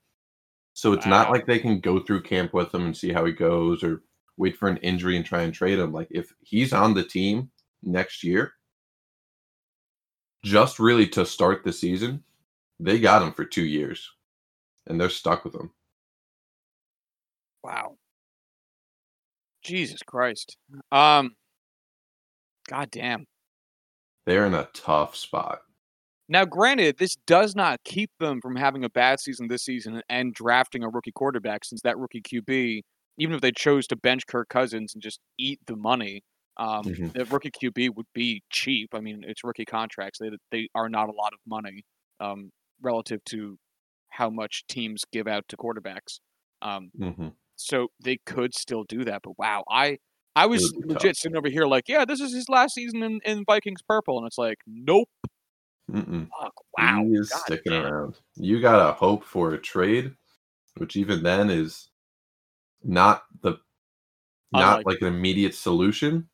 So 0.73 0.91
it's 0.91 1.05
not 1.05 1.29
like 1.29 1.45
they 1.45 1.59
can 1.59 1.79
go 1.81 1.99
through 1.99 2.23
camp 2.23 2.51
with 2.51 2.73
him 2.73 2.83
and 2.83 2.97
see 2.97 3.13
how 3.13 3.25
he 3.25 3.31
goes 3.31 3.83
or 3.83 4.01
wait 4.37 4.57
for 4.57 4.67
an 4.67 4.77
injury 4.77 5.15
and 5.15 5.25
try 5.25 5.41
and 5.41 5.53
trade 5.53 5.79
him. 5.79 5.91
Like 5.91 6.07
if 6.11 6.33
he's 6.41 6.73
on 6.73 6.93
the 6.93 7.03
team 7.03 7.49
next 7.83 8.23
year, 8.23 8.53
just 10.43 10.79
really 10.79 11.07
to 11.07 11.25
start 11.25 11.63
the 11.63 11.73
season, 11.73 12.23
they 12.79 12.99
got 12.99 13.21
him 13.21 13.33
for 13.33 13.45
two 13.45 13.65
years 13.65 14.11
and 14.87 14.99
they're 14.99 15.09
stuck 15.09 15.43
with 15.43 15.55
him. 15.55 15.71
Wow. 17.63 17.97
Jesus 19.63 20.01
Christ. 20.05 20.57
Um 20.91 21.35
God 22.67 22.91
damn. 22.91 23.25
They're 24.25 24.45
in 24.45 24.53
a 24.53 24.67
tough 24.73 25.15
spot. 25.15 25.61
Now 26.27 26.45
granted, 26.45 26.97
this 26.97 27.15
does 27.27 27.55
not 27.55 27.83
keep 27.83 28.09
them 28.19 28.41
from 28.41 28.55
having 28.55 28.83
a 28.83 28.89
bad 28.89 29.19
season 29.19 29.47
this 29.47 29.63
season 29.63 30.01
and 30.09 30.33
drafting 30.33 30.83
a 30.83 30.89
rookie 30.89 31.11
quarterback 31.11 31.63
since 31.63 31.81
that 31.81 31.97
rookie 31.99 32.21
QB, 32.21 32.81
even 33.17 33.35
if 33.35 33.41
they 33.41 33.51
chose 33.51 33.87
to 33.87 33.95
bench 33.95 34.27
Kirk 34.27 34.49
Cousins 34.49 34.93
and 34.93 35.01
just 35.03 35.19
eat 35.37 35.59
the 35.67 35.75
money, 35.75 36.23
um, 36.57 36.85
Mhm. 36.85 37.11
the 37.13 37.25
rookie 37.27 37.51
QB 37.51 37.89
would 37.89 38.07
be 38.13 38.43
cheap. 38.51 38.89
I 38.93 38.99
mean, 39.01 39.23
it's 39.25 39.43
rookie 39.43 39.65
contracts. 39.65 40.19
They 40.19 40.29
they 40.51 40.69
are 40.75 40.89
not 40.89 41.09
a 41.09 41.13
lot 41.13 41.33
of 41.33 41.39
money 41.47 41.83
um, 42.19 42.51
relative 42.81 43.23
to 43.25 43.57
how 44.09 44.29
much 44.29 44.65
teams 44.67 45.03
give 45.11 45.27
out 45.27 45.45
to 45.49 45.57
quarterbacks. 45.57 46.19
Um, 46.61 46.91
hmm 46.97 47.29
so 47.55 47.87
they 48.03 48.17
could 48.25 48.53
still 48.55 48.83
do 48.85 49.03
that. 49.05 49.21
But 49.23 49.37
wow, 49.37 49.63
I 49.69 49.97
I 50.35 50.45
was 50.47 50.73
be 50.75 50.85
tough. 50.91 51.13
legit 51.13 51.17
sitting 51.17 51.37
over 51.37 51.49
here 51.49 51.65
like, 51.65 51.85
yeah, 51.87 52.05
this 52.05 52.19
is 52.21 52.33
his 52.33 52.49
last 52.49 52.73
season 52.75 53.03
in, 53.03 53.19
in 53.25 53.43
Vikings 53.47 53.81
purple, 53.87 54.17
and 54.17 54.27
it's 54.27 54.37
like, 54.37 54.57
nope, 54.67 55.09
Mm-mm. 55.91 56.31
fuck, 56.39 56.53
wow, 56.77 57.03
He 57.03 57.13
is 57.15 57.31
God 57.31 57.41
sticking 57.41 57.73
damn. 57.81 57.91
around. 57.91 58.19
You 58.35 58.61
gotta 58.61 58.93
hope 58.93 59.23
for 59.23 59.53
a 59.53 59.61
trade, 59.61 60.15
which 60.77 60.95
even 60.97 61.23
then 61.23 61.49
is 61.49 61.89
not 62.85 63.23
the 63.41 63.59
not 64.53 64.79
Unlikely. 64.79 64.93
like 64.93 65.01
an 65.01 65.07
immediate 65.07 65.55
solution. 65.55 66.29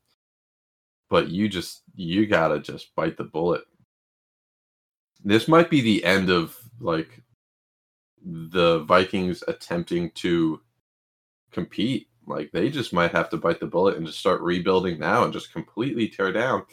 But 1.09 1.29
you 1.29 1.49
just 1.49 1.81
you 1.95 2.25
gotta 2.27 2.59
just 2.59 2.93
bite 2.95 3.17
the 3.17 3.23
bullet. 3.23 3.63
This 5.23 5.47
might 5.47 5.69
be 5.69 5.81
the 5.81 6.03
end 6.03 6.29
of 6.29 6.57
like 6.79 7.21
the 8.23 8.79
Vikings 8.79 9.43
attempting 9.47 10.11
to 10.11 10.61
compete. 11.51 12.07
Like 12.27 12.51
they 12.51 12.69
just 12.69 12.93
might 12.93 13.11
have 13.11 13.29
to 13.31 13.37
bite 13.37 13.59
the 13.59 13.67
bullet 13.67 13.97
and 13.97 14.05
just 14.05 14.19
start 14.19 14.41
rebuilding 14.41 14.99
now 14.99 15.23
and 15.23 15.33
just 15.33 15.51
completely 15.51 16.07
tear 16.07 16.31
down 16.31 16.63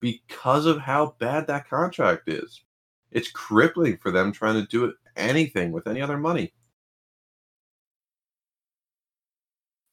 because 0.00 0.66
of 0.66 0.78
how 0.78 1.16
bad 1.18 1.46
that 1.46 1.68
contract 1.68 2.28
is. 2.28 2.62
It's 3.10 3.30
crippling 3.30 3.96
for 3.96 4.10
them 4.10 4.32
trying 4.32 4.60
to 4.60 4.66
do 4.66 4.92
anything 5.16 5.72
with 5.72 5.86
any 5.86 6.00
other 6.00 6.18
money. 6.18 6.52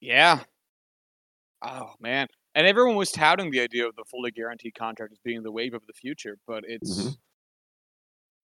Yeah. 0.06 0.44
Oh 1.64 1.94
man, 2.00 2.28
and 2.54 2.68
everyone 2.68 2.96
was 2.96 3.12
touting 3.12 3.50
the 3.50 3.60
idea 3.62 3.88
of 3.88 3.96
the 3.96 4.04
fully 4.06 4.30
guaranteed 4.30 4.76
contract 4.76 5.12
as 5.14 5.18
being 5.24 5.42
the 5.42 5.52
wave 5.52 5.74
of 5.74 5.82
the 5.88 5.94
future, 5.94 6.38
but 6.46 6.64
it's 6.68 7.02
Mhm. 7.02 7.18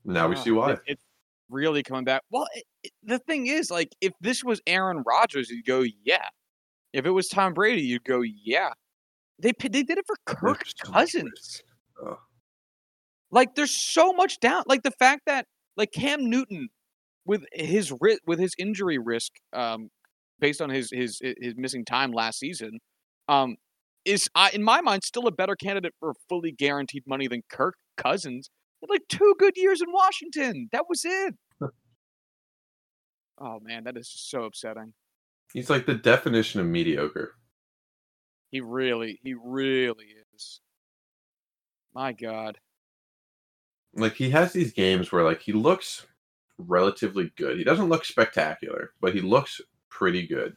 Now 0.06 0.28
we 0.28 0.36
ah, 0.36 0.40
see 0.44 0.52
why. 0.52 0.72
it- 0.74 0.80
it's 0.88 1.04
really 1.50 1.84
coming 1.84 2.04
back. 2.04 2.24
Well, 2.32 2.48
it, 2.56 2.64
it- 2.84 2.94
the 3.04 3.20
thing 3.20 3.46
is, 3.48 3.70
like, 3.70 3.90
if 4.02 4.14
this 4.22 4.44
was 4.44 4.60
Aaron 4.66 5.04
Rodgers, 5.06 5.50
you'd 5.52 5.66
go, 5.66 5.82
yeah. 6.04 6.28
If 6.94 7.06
it 7.06 7.12
was 7.12 7.28
Tom 7.28 7.54
Brady, 7.54 7.84
you'd 7.84 8.04
go, 8.06 8.22
yeah. 8.22 8.74
They 9.38 9.52
they 9.62 9.84
did 9.84 9.98
it 10.00 10.06
for 10.08 10.16
Kirk 10.26 10.64
Cousins. 10.84 11.62
Ugh. 12.04 12.18
Like 13.30 13.54
there's 13.56 13.72
so 13.94 14.14
much 14.14 14.40
doubt. 14.40 14.68
Like 14.68 14.82
the 14.84 14.92
fact 14.92 15.24
that 15.28 15.46
like 15.78 15.92
Cam 15.92 16.28
Newton, 16.30 16.70
with 17.26 17.46
his 17.54 17.94
with 18.26 18.40
his 18.40 18.54
injury 18.58 18.98
risk, 18.98 19.32
um, 19.54 19.90
based 20.42 20.62
on 20.62 20.70
his 20.70 20.90
his 20.92 21.22
his 21.22 21.54
missing 21.56 21.86
time 21.86 22.12
last 22.12 22.40
season, 22.40 22.80
um, 23.30 23.56
is 24.04 24.30
uh, 24.36 24.50
in 24.54 24.64
my 24.64 24.82
mind 24.82 25.04
still 25.04 25.28
a 25.28 25.32
better 25.32 25.56
candidate 25.56 25.94
for 26.00 26.14
fully 26.28 26.52
guaranteed 26.52 27.04
money 27.08 27.28
than 27.28 27.44
Kirk 27.50 27.76
Cousins. 27.96 28.50
Like 28.90 29.04
two 29.08 29.36
good 29.38 29.54
years 29.56 29.80
in 29.80 29.92
Washington. 29.92 30.68
That 30.72 30.86
was 30.90 31.06
it. 31.06 31.36
oh 33.40 33.60
man, 33.62 33.84
that 33.84 33.96
is 33.96 34.10
just 34.10 34.30
so 34.30 34.44
upsetting. 34.44 34.94
He's 35.54 35.70
like 35.70 35.86
the 35.86 35.94
definition 35.94 36.60
of 36.60 36.66
mediocre. 36.66 37.36
He 38.50 38.60
really, 38.60 39.20
he 39.24 39.36
really 39.36 40.08
is. 40.34 40.62
My 41.94 42.12
God. 42.12 42.58
Like 43.94 44.14
he 44.14 44.32
has 44.32 44.52
these 44.52 44.74
games 44.74 45.12
where 45.12 45.24
like 45.24 45.42
he 45.42 45.54
looks 45.54 46.08
relatively 46.58 47.32
good. 47.38 47.58
He 47.58 47.64
doesn't 47.64 47.90
look 47.90 48.06
spectacular, 48.06 48.92
but 49.00 49.14
he 49.14 49.22
looks 49.22 49.62
pretty 49.92 50.26
good. 50.26 50.56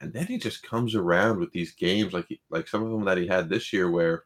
And 0.00 0.12
then 0.12 0.26
he 0.26 0.38
just 0.38 0.62
comes 0.62 0.94
around 0.94 1.40
with 1.40 1.50
these 1.52 1.72
games 1.72 2.12
like 2.12 2.26
he, 2.28 2.40
like 2.50 2.68
some 2.68 2.84
of 2.84 2.90
them 2.90 3.04
that 3.06 3.18
he 3.18 3.26
had 3.26 3.48
this 3.48 3.72
year 3.72 3.90
where 3.90 4.24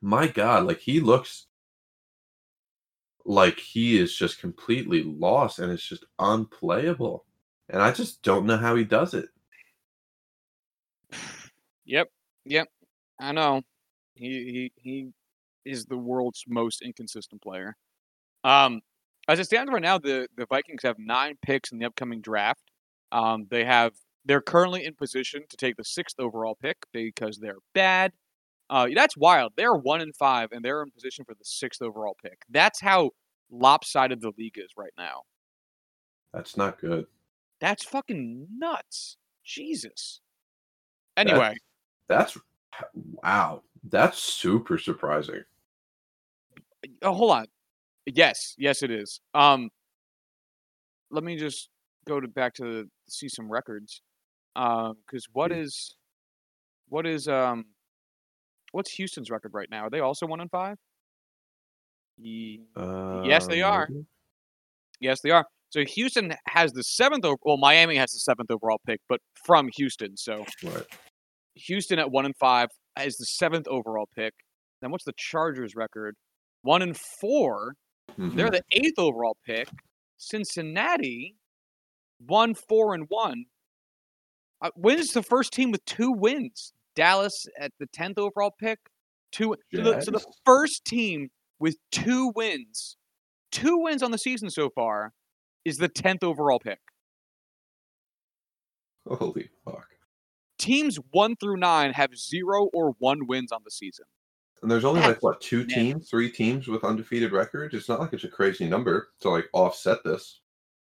my 0.00 0.26
god, 0.26 0.66
like 0.66 0.80
he 0.80 1.00
looks 1.00 1.46
like 3.24 3.58
he 3.58 3.98
is 3.98 4.14
just 4.14 4.40
completely 4.40 5.02
lost 5.02 5.58
and 5.58 5.70
it's 5.70 5.86
just 5.86 6.04
unplayable. 6.18 7.24
And 7.68 7.80
I 7.80 7.92
just 7.92 8.22
don't 8.22 8.46
know 8.46 8.56
how 8.56 8.74
he 8.74 8.84
does 8.84 9.14
it. 9.14 9.28
Yep, 11.86 12.08
yep. 12.44 12.68
I 13.20 13.32
know. 13.32 13.62
He 14.14 14.70
he 14.72 14.72
he 14.76 15.08
is 15.64 15.86
the 15.86 15.96
world's 15.96 16.44
most 16.48 16.82
inconsistent 16.82 17.42
player. 17.42 17.76
Um, 18.44 18.80
as 19.28 19.38
it 19.38 19.44
stands 19.44 19.72
right 19.72 19.82
now, 19.82 19.98
the 19.98 20.28
the 20.36 20.46
Vikings 20.46 20.82
have 20.82 20.98
nine 20.98 21.36
picks 21.42 21.72
in 21.72 21.78
the 21.78 21.86
upcoming 21.86 22.20
draft. 22.20 22.62
Um, 23.14 23.46
they 23.48 23.64
have 23.64 23.92
they're 24.24 24.40
currently 24.40 24.84
in 24.84 24.94
position 24.94 25.44
to 25.48 25.56
take 25.56 25.76
the 25.76 25.84
sixth 25.84 26.18
overall 26.18 26.56
pick 26.60 26.78
because 26.92 27.38
they're 27.38 27.58
bad. 27.74 28.12
Uh, 28.68 28.88
that's 28.94 29.16
wild. 29.16 29.52
They're 29.56 29.74
one 29.74 30.00
in 30.00 30.12
five, 30.12 30.48
and 30.50 30.64
they're 30.64 30.82
in 30.82 30.90
position 30.90 31.24
for 31.24 31.34
the 31.34 31.44
sixth 31.44 31.80
overall 31.80 32.16
pick. 32.22 32.38
That's 32.50 32.80
how 32.80 33.10
lopsided 33.50 34.20
the 34.20 34.32
league 34.36 34.56
is 34.56 34.70
right 34.76 34.92
now. 34.98 35.22
That's 36.32 36.56
not 36.56 36.80
good. 36.80 37.06
That's 37.60 37.84
fucking 37.84 38.48
nuts. 38.58 39.16
Jesus. 39.44 40.20
Anyway, 41.16 41.54
That's 42.08 42.36
wow. 43.22 43.62
That's 43.88 44.18
super 44.18 44.78
surprising. 44.78 45.44
oh, 47.02 47.12
hold 47.12 47.30
on. 47.30 47.46
Yes, 48.06 48.54
yes, 48.58 48.82
it 48.82 48.90
is. 48.90 49.20
Um, 49.34 49.70
let 51.10 51.22
me 51.22 51.36
just 51.36 51.68
go 52.06 52.20
to 52.20 52.28
back 52.28 52.54
to 52.54 52.88
see 53.08 53.28
some 53.28 53.50
records. 53.50 54.00
Um, 54.56 54.94
because 55.06 55.26
what 55.32 55.50
is, 55.52 55.96
what 56.88 57.06
is 57.06 57.26
um, 57.28 57.64
what's 58.72 58.92
Houston's 58.92 59.30
record 59.30 59.52
right 59.54 59.68
now? 59.70 59.86
Are 59.86 59.90
they 59.90 60.00
also 60.00 60.26
one 60.26 60.40
and 60.40 60.50
five? 60.50 60.76
Ye- 62.18 62.60
Yes, 63.24 63.46
they 63.46 63.62
Um, 63.62 63.72
are. 63.72 63.88
Yes, 65.00 65.20
they 65.22 65.30
are. 65.30 65.46
So 65.70 65.84
Houston 65.84 66.34
has 66.46 66.72
the 66.72 66.84
seventh. 66.84 67.24
o- 67.24 67.36
Well, 67.42 67.56
Miami 67.56 67.96
has 67.96 68.12
the 68.12 68.20
seventh 68.20 68.50
overall 68.50 68.80
pick, 68.86 69.00
but 69.08 69.20
from 69.44 69.68
Houston. 69.76 70.16
So 70.16 70.46
Right. 70.62 70.86
Houston 71.56 71.98
at 71.98 72.10
one 72.10 72.24
and 72.26 72.36
five 72.36 72.68
is 73.00 73.16
the 73.16 73.26
seventh 73.26 73.66
overall 73.66 74.08
pick. 74.14 74.34
Then 74.80 74.90
what's 74.92 75.04
the 75.04 75.14
Chargers 75.16 75.74
record? 75.74 76.16
one 76.62 76.80
and 76.80 76.96
4 76.96 77.74
Mhm. 78.16 78.36
They're 78.36 78.50
the 78.50 78.62
eighth 78.70 78.98
overall 78.98 79.36
pick. 79.44 79.68
Cincinnati, 80.16 81.36
one 82.18 82.54
four 82.54 82.94
and 82.94 83.06
one. 83.08 83.46
Uh, 84.60 84.70
wins 84.76 85.12
the 85.12 85.22
first 85.22 85.52
team 85.52 85.70
with 85.70 85.84
two 85.84 86.10
wins. 86.12 86.72
Dallas 86.94 87.46
at 87.58 87.72
the 87.78 87.86
tenth 87.86 88.18
overall 88.18 88.52
pick. 88.58 88.78
Two. 89.32 89.56
So 89.74 89.82
the, 89.82 90.00
so 90.00 90.10
the 90.10 90.24
first 90.44 90.84
team 90.84 91.30
with 91.58 91.76
two 91.90 92.32
wins, 92.36 92.96
two 93.50 93.78
wins 93.78 94.02
on 94.02 94.10
the 94.10 94.18
season 94.18 94.48
so 94.48 94.70
far, 94.70 95.12
is 95.64 95.76
the 95.78 95.88
tenth 95.88 96.22
overall 96.22 96.60
pick. 96.60 96.78
Holy 99.06 99.48
fuck. 99.64 99.86
Teams 100.58 100.98
one 101.10 101.36
through 101.36 101.56
nine 101.56 101.92
have 101.92 102.16
zero 102.16 102.70
or 102.72 102.94
one 102.98 103.26
wins 103.26 103.52
on 103.52 103.60
the 103.64 103.70
season. 103.70 104.06
And 104.62 104.70
there's 104.70 104.84
only 104.84 105.02
like 105.02 105.22
what 105.22 105.42
two 105.42 105.66
teams, 105.66 106.08
three 106.08 106.30
teams 106.30 106.68
with 106.68 106.84
undefeated 106.84 107.32
records. 107.32 107.74
It's 107.74 107.88
not 107.88 108.00
like 108.00 108.14
it's 108.14 108.24
a 108.24 108.28
crazy 108.28 108.66
number 108.66 109.08
to 109.20 109.28
like 109.28 109.46
offset 109.52 109.98
this. 110.04 110.40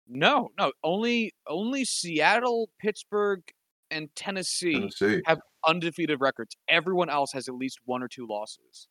No, 0.07 0.49
no, 0.57 0.71
only 0.83 1.33
only 1.47 1.83
Seattle, 1.85 2.69
Pittsburgh, 2.79 3.41
and 3.89 4.09
Tennessee 4.15 4.73
Tennessee. 4.73 5.21
have 5.25 5.39
undefeated 5.65 6.21
records. 6.21 6.55
Everyone 6.67 7.09
else 7.09 7.31
has 7.33 7.47
at 7.47 7.55
least 7.55 7.79
one 7.85 8.03
or 8.03 8.07
two 8.07 8.27
losses. 8.27 8.87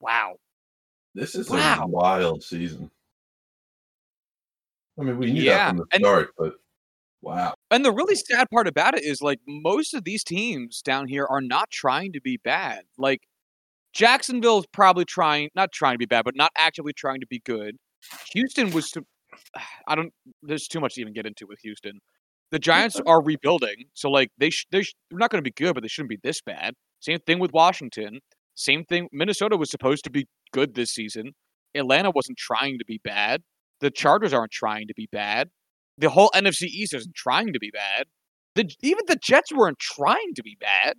Wow. 0.00 0.36
This 1.14 1.34
is 1.34 1.48
Wow. 1.48 1.84
a 1.84 1.86
wild 1.86 2.42
season. 2.42 2.90
I 4.98 5.02
mean, 5.02 5.18
we 5.18 5.32
knew 5.32 5.42
Yeah, 5.42 5.58
that 5.58 5.68
from 5.70 5.76
the 5.78 5.86
and- 5.92 6.00
start, 6.02 6.30
but 6.36 6.54
wow. 7.20 7.54
And 7.70 7.84
the 7.84 7.92
really 7.92 8.14
sad 8.16 8.48
part 8.50 8.66
about 8.68 8.96
it 8.96 9.04
is 9.04 9.22
like 9.22 9.40
most 9.46 9.94
of 9.94 10.04
these 10.04 10.24
teams 10.24 10.82
down 10.82 11.08
here 11.08 11.24
are 11.26 11.40
not 11.40 11.70
trying 11.70 12.12
to 12.12 12.20
be 12.20 12.36
bad. 12.36 12.84
Like 12.98 13.28
Jacksonville's 13.92 14.66
probably 14.66 15.04
trying 15.04 15.50
not 15.54 15.72
trying 15.72 15.94
to 15.94 15.98
be 15.98 16.06
bad, 16.06 16.24
but 16.24 16.34
not 16.36 16.50
actively 16.56 16.92
trying 16.92 17.20
to 17.20 17.26
be 17.26 17.38
good. 17.40 17.78
Houston 18.34 18.70
was 18.72 18.90
to 18.92 19.04
I 19.88 19.94
don't 19.94 20.12
there's 20.42 20.68
too 20.68 20.80
much 20.80 20.94
to 20.94 21.00
even 21.00 21.12
get 21.12 21.26
into 21.26 21.46
with 21.46 21.60
Houston. 21.62 22.00
The 22.50 22.58
Giants 22.58 23.00
are 23.06 23.22
rebuilding, 23.22 23.86
so 23.94 24.10
like 24.10 24.30
they 24.38 24.50
sh- 24.50 24.66
they 24.70 24.82
sh- 24.82 24.94
they're 25.10 25.18
not 25.18 25.30
going 25.30 25.42
to 25.42 25.50
be 25.50 25.50
good, 25.50 25.74
but 25.74 25.82
they 25.82 25.88
shouldn't 25.88 26.10
be 26.10 26.18
this 26.22 26.40
bad. 26.40 26.74
Same 27.00 27.18
thing 27.26 27.38
with 27.38 27.52
Washington. 27.52 28.20
Same 28.54 28.84
thing. 28.84 29.08
Minnesota 29.12 29.56
was 29.56 29.70
supposed 29.70 30.04
to 30.04 30.10
be 30.10 30.26
good 30.52 30.74
this 30.74 30.90
season. 30.90 31.32
Atlanta 31.74 32.10
wasn't 32.10 32.38
trying 32.38 32.78
to 32.78 32.84
be 32.84 33.00
bad. 33.02 33.42
The 33.80 33.90
Chargers 33.90 34.32
aren't 34.32 34.52
trying 34.52 34.86
to 34.86 34.94
be 34.94 35.08
bad. 35.10 35.50
The 35.98 36.10
whole 36.10 36.30
NFC 36.34 36.62
East 36.62 36.94
isn't 36.94 37.14
trying 37.14 37.52
to 37.52 37.58
be 37.58 37.70
bad. 37.70 38.06
The 38.54 38.70
even 38.82 39.04
the 39.06 39.16
Jets 39.16 39.52
weren't 39.52 39.78
trying 39.78 40.34
to 40.36 40.42
be 40.42 40.56
bad. 40.60 40.94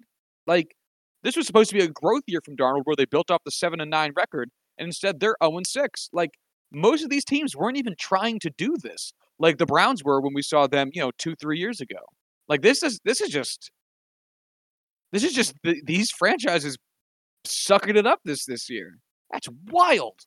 Like 0.46 0.76
this 1.24 1.36
was 1.38 1.48
supposed 1.48 1.70
to 1.70 1.76
be 1.76 1.84
a 1.84 1.90
growth 1.90 2.24
year 2.28 2.42
from 2.44 2.58
Darnold, 2.58 2.82
where 2.84 2.96
they 2.96 3.06
built 3.06 3.32
off 3.32 3.44
the 3.46 3.52
seven 3.52 3.80
and 3.80 3.90
nine 3.90 4.12
record, 4.16 4.50
and 4.78 4.88
instead 4.88 5.20
they're 5.20 5.38
zero 5.42 5.58
and 5.58 5.66
six. 5.66 6.10
Like 6.12 6.32
most 6.72 7.04
of 7.04 7.10
these 7.10 7.26
teams 7.26 7.56
weren't 7.56 7.78
even 7.78 7.96
trying 7.98 8.40
to 8.40 8.50
do 8.52 8.76
this, 8.82 9.14
like 9.40 9.58
the 9.58 9.66
Browns 9.66 10.04
were 10.04 10.22
when 10.22 10.34
we 10.34 10.42
saw 10.42 10.68
them, 10.68 10.90
you 10.94 11.02
know, 11.02 11.12
two 11.18 11.36
three 11.36 11.60
years 11.60 11.82
ago. 11.82 12.00
Like 12.48 12.62
this 12.62 12.84
is 12.84 13.00
this 13.04 13.22
is 13.22 13.30
just 13.30 13.72
this 15.12 15.24
is 15.24 15.34
just 15.34 15.54
th- 15.64 15.84
these 15.86 16.12
franchises 16.12 16.78
sucking 17.44 17.96
it 17.96 18.08
up 18.08 18.20
this 18.26 18.46
this 18.46 18.70
year. 18.70 18.98
That's 19.32 19.50
wild. 19.68 20.20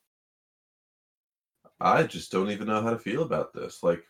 I 1.79 2.03
just 2.03 2.31
don't 2.31 2.51
even 2.51 2.67
know 2.67 2.81
how 2.81 2.91
to 2.91 2.99
feel 2.99 3.23
about 3.23 3.53
this. 3.53 3.83
Like, 3.83 4.03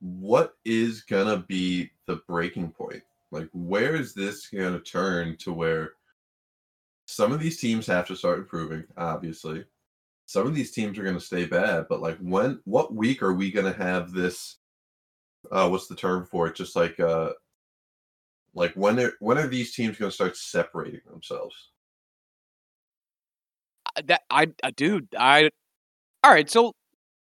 what 0.00 0.54
is 0.64 1.02
gonna 1.02 1.44
be 1.48 1.90
the 2.06 2.20
breaking 2.26 2.70
point? 2.70 3.02
Like, 3.30 3.48
where 3.52 3.94
is 3.94 4.14
this 4.14 4.46
gonna 4.48 4.80
turn 4.80 5.36
to 5.38 5.52
where 5.52 5.92
some 7.06 7.32
of 7.32 7.40
these 7.40 7.60
teams 7.60 7.86
have 7.86 8.06
to 8.06 8.16
start 8.16 8.38
improving, 8.38 8.84
obviously. 8.96 9.64
Some 10.26 10.46
of 10.46 10.54
these 10.54 10.72
teams 10.72 10.98
are 10.98 11.04
gonna 11.04 11.20
stay 11.20 11.44
bad, 11.46 11.86
but 11.88 12.00
like 12.00 12.18
when 12.18 12.60
what 12.64 12.94
week 12.94 13.22
are 13.22 13.32
we 13.34 13.50
gonna 13.50 13.72
have 13.72 14.12
this 14.12 14.58
uh 15.52 15.68
what's 15.68 15.86
the 15.88 15.96
term 15.96 16.24
for 16.26 16.46
it? 16.48 16.54
Just 16.56 16.76
like 16.76 16.98
uh 17.00 17.30
like 18.54 18.72
when 18.74 18.98
are 19.00 19.12
when 19.20 19.38
are 19.38 19.46
these 19.48 19.74
teams 19.74 19.98
gonna 19.98 20.10
start 20.10 20.36
separating 20.36 21.00
themselves? 21.10 21.70
I- 23.96 24.02
That 24.02 24.22
I, 24.30 24.46
I 24.62 24.70
dude, 24.70 25.08
I 25.18 25.50
all 26.24 26.32
right. 26.32 26.50
So 26.50 26.74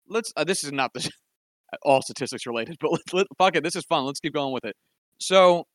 let's. 0.08 0.32
Uh, 0.36 0.44
this 0.44 0.64
is 0.64 0.72
not 0.72 0.92
the 0.94 1.10
all 1.84 2.02
statistics 2.02 2.46
related, 2.46 2.76
but 2.80 2.92
let's 2.92 3.12
let, 3.14 3.26
fuck 3.38 3.56
it. 3.56 3.64
This 3.64 3.76
is 3.76 3.84
fun. 3.84 4.04
Let's 4.06 4.20
keep 4.20 4.34
going 4.34 4.52
with 4.54 4.64
it. 4.64 4.76
So 5.20 5.66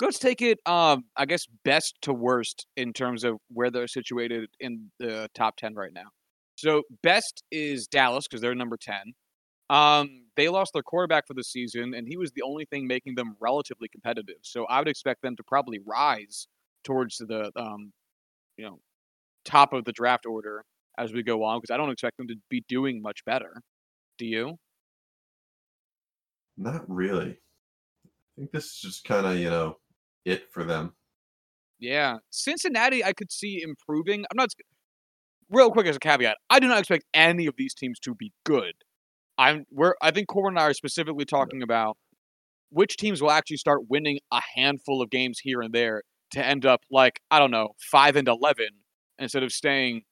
let's 0.00 0.18
take 0.18 0.42
it. 0.42 0.58
Um, 0.66 1.04
I 1.16 1.26
guess 1.26 1.46
best 1.64 1.96
to 2.02 2.12
worst 2.14 2.66
in 2.76 2.92
terms 2.92 3.24
of 3.24 3.38
where 3.52 3.70
they're 3.70 3.88
situated 3.88 4.50
in 4.60 4.90
the 4.98 5.28
top 5.34 5.56
ten 5.56 5.74
right 5.74 5.92
now. 5.92 6.08
So 6.60 6.82
best 7.02 7.42
is 7.50 7.86
Dallas 7.86 8.28
because 8.28 8.42
they're 8.42 8.54
number 8.54 8.76
ten. 8.76 9.14
Um, 9.70 10.24
they 10.36 10.48
lost 10.48 10.72
their 10.74 10.82
quarterback 10.82 11.26
for 11.26 11.32
the 11.32 11.44
season, 11.44 11.94
and 11.94 12.06
he 12.06 12.18
was 12.18 12.32
the 12.32 12.42
only 12.42 12.66
thing 12.66 12.86
making 12.86 13.14
them 13.14 13.34
relatively 13.40 13.88
competitive. 13.88 14.36
So 14.42 14.66
I 14.66 14.78
would 14.78 14.88
expect 14.88 15.22
them 15.22 15.36
to 15.36 15.42
probably 15.42 15.80
rise 15.86 16.48
towards 16.84 17.16
the 17.16 17.50
um, 17.56 17.92
you 18.58 18.66
know, 18.66 18.78
top 19.46 19.72
of 19.72 19.86
the 19.86 19.92
draft 19.92 20.26
order 20.26 20.64
as 20.98 21.14
we 21.14 21.22
go 21.22 21.44
on 21.44 21.60
because 21.60 21.72
I 21.72 21.78
don't 21.78 21.90
expect 21.90 22.18
them 22.18 22.28
to 22.28 22.36
be 22.50 22.62
doing 22.68 23.00
much 23.00 23.24
better. 23.24 23.62
Do 24.18 24.26
you? 24.26 24.58
Not 26.58 26.84
really. 26.90 27.38
I 28.04 28.10
think 28.36 28.52
this 28.52 28.66
is 28.66 28.80
just 28.80 29.04
kind 29.04 29.24
of, 29.24 29.38
you 29.38 29.48
know, 29.48 29.78
it 30.26 30.52
for 30.52 30.64
them. 30.64 30.92
Yeah, 31.78 32.18
Cincinnati, 32.28 33.02
I 33.02 33.14
could 33.14 33.32
see 33.32 33.62
improving. 33.62 34.26
I'm 34.30 34.36
not 34.36 34.50
real 35.50 35.70
quick 35.70 35.86
as 35.86 35.96
a 35.96 36.00
caveat. 36.00 36.36
I 36.48 36.60
do 36.60 36.68
not 36.68 36.78
expect 36.78 37.04
any 37.12 37.46
of 37.46 37.54
these 37.56 37.74
teams 37.74 37.98
to 38.00 38.14
be 38.14 38.32
good. 38.44 38.74
I'm 39.38 39.64
we're 39.70 39.94
I 40.02 40.10
think 40.10 40.28
Corbin 40.28 40.52
and 40.52 40.58
I 40.60 40.64
are 40.64 40.74
specifically 40.74 41.24
talking 41.24 41.62
about 41.62 41.96
which 42.70 42.96
teams 42.96 43.20
will 43.20 43.30
actually 43.30 43.56
start 43.56 43.88
winning 43.88 44.20
a 44.32 44.40
handful 44.54 45.02
of 45.02 45.10
games 45.10 45.38
here 45.40 45.60
and 45.60 45.74
there 45.74 46.02
to 46.32 46.44
end 46.44 46.64
up 46.66 46.82
like 46.90 47.20
I 47.30 47.38
don't 47.38 47.50
know 47.50 47.70
five 47.90 48.16
and 48.16 48.28
eleven 48.28 48.68
instead 49.18 49.42
of 49.42 49.52
staying 49.52 50.02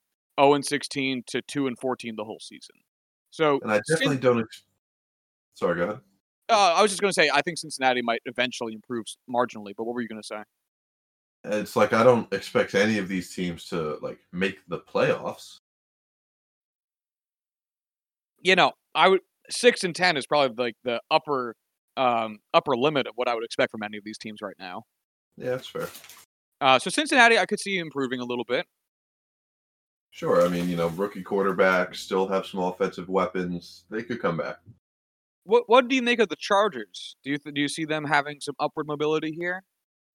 zero 0.41 0.55
and 0.55 0.65
sixteen 0.65 1.23
to 1.29 1.43
two 1.43 1.67
and 1.67 1.79
fourteen 1.79 2.17
the 2.17 2.25
whole 2.25 2.41
season. 2.41 2.77
So 3.31 3.61
And 3.63 3.71
I 3.71 3.81
definitely 3.89 4.17
Cin- 4.17 4.23
don't. 4.23 4.41
Ex- 4.41 4.65
Sorry, 5.55 5.77
go 5.77 5.83
ahead. 5.83 6.01
Uh, 6.51 6.75
I 6.77 6.83
was 6.83 6.91
just 6.91 7.03
going 7.03 7.11
to 7.11 7.15
say, 7.15 7.31
I 7.33 7.43
think 7.43 7.59
Cincinnati 7.59 8.01
might 8.01 8.23
eventually 8.25 8.73
improve 8.73 9.05
marginally. 9.29 9.73
But 9.77 9.85
what 9.85 9.95
were 9.95 10.01
you 10.01 10.09
going 10.09 10.23
to 10.23 10.27
say? 10.27 10.43
It's 11.45 11.77
like 11.77 11.93
I 11.93 12.03
don't 12.03 12.33
expect 12.33 12.75
any 12.75 12.99
of 12.99 13.09
these 13.09 13.35
teams 13.35 13.67
to 13.67 13.99
like 14.03 14.19
make 14.33 14.59
the 14.69 14.79
playoffs. 14.79 15.59
You 18.41 18.57
know, 18.57 18.73
I 18.95 19.09
would 19.09 19.21
six 19.51 19.85
and 19.85 19.95
ten 19.95 20.17
is 20.17 20.27
probably 20.27 20.63
like 20.63 20.77
the 20.85 21.01
upper 21.11 21.55
um, 21.97 22.39
upper 22.55 22.77
limit 22.77 23.07
of 23.07 23.15
what 23.17 23.29
I 23.29 23.35
would 23.35 23.45
expect 23.45 23.71
from 23.71 23.83
any 23.83 23.99
of 23.99 24.05
these 24.05 24.19
teams 24.19 24.41
right 24.43 24.57
now. 24.59 24.85
Yeah, 25.37 25.51
that's 25.51 25.69
fair. 25.69 25.89
Uh, 26.61 26.79
so 26.79 26.91
Cincinnati, 26.91 27.39
I 27.39 27.47
could 27.47 27.61
see 27.61 27.79
improving 27.79 28.21
a 28.21 28.25
little 28.25 28.45
bit. 28.45 28.67
Sure. 30.11 30.45
I 30.45 30.49
mean, 30.49 30.69
you 30.69 30.77
know, 30.77 30.89
rookie 30.89 31.23
quarterback, 31.23 31.95
still 31.95 32.27
have 32.27 32.47
some 32.47 32.61
offensive 32.61 33.09
weapons. 33.09 33.85
They 33.91 34.03
could 34.03 34.21
come 34.21 34.37
back. 34.37 34.59
What 35.45 35.65
what 35.67 35.89
do 35.89 35.95
you 35.95 36.03
make 36.03 36.19
of 36.19 36.29
the 36.29 36.37
Chargers? 36.37 37.17
Do 37.23 37.31
you 37.31 37.39
th- 37.39 37.55
do 37.55 37.61
you 37.61 37.69
see 37.69 37.85
them 37.85 38.05
having 38.05 38.41
some 38.41 38.55
upward 38.59 38.87
mobility 38.87 39.33
here? 39.33 39.63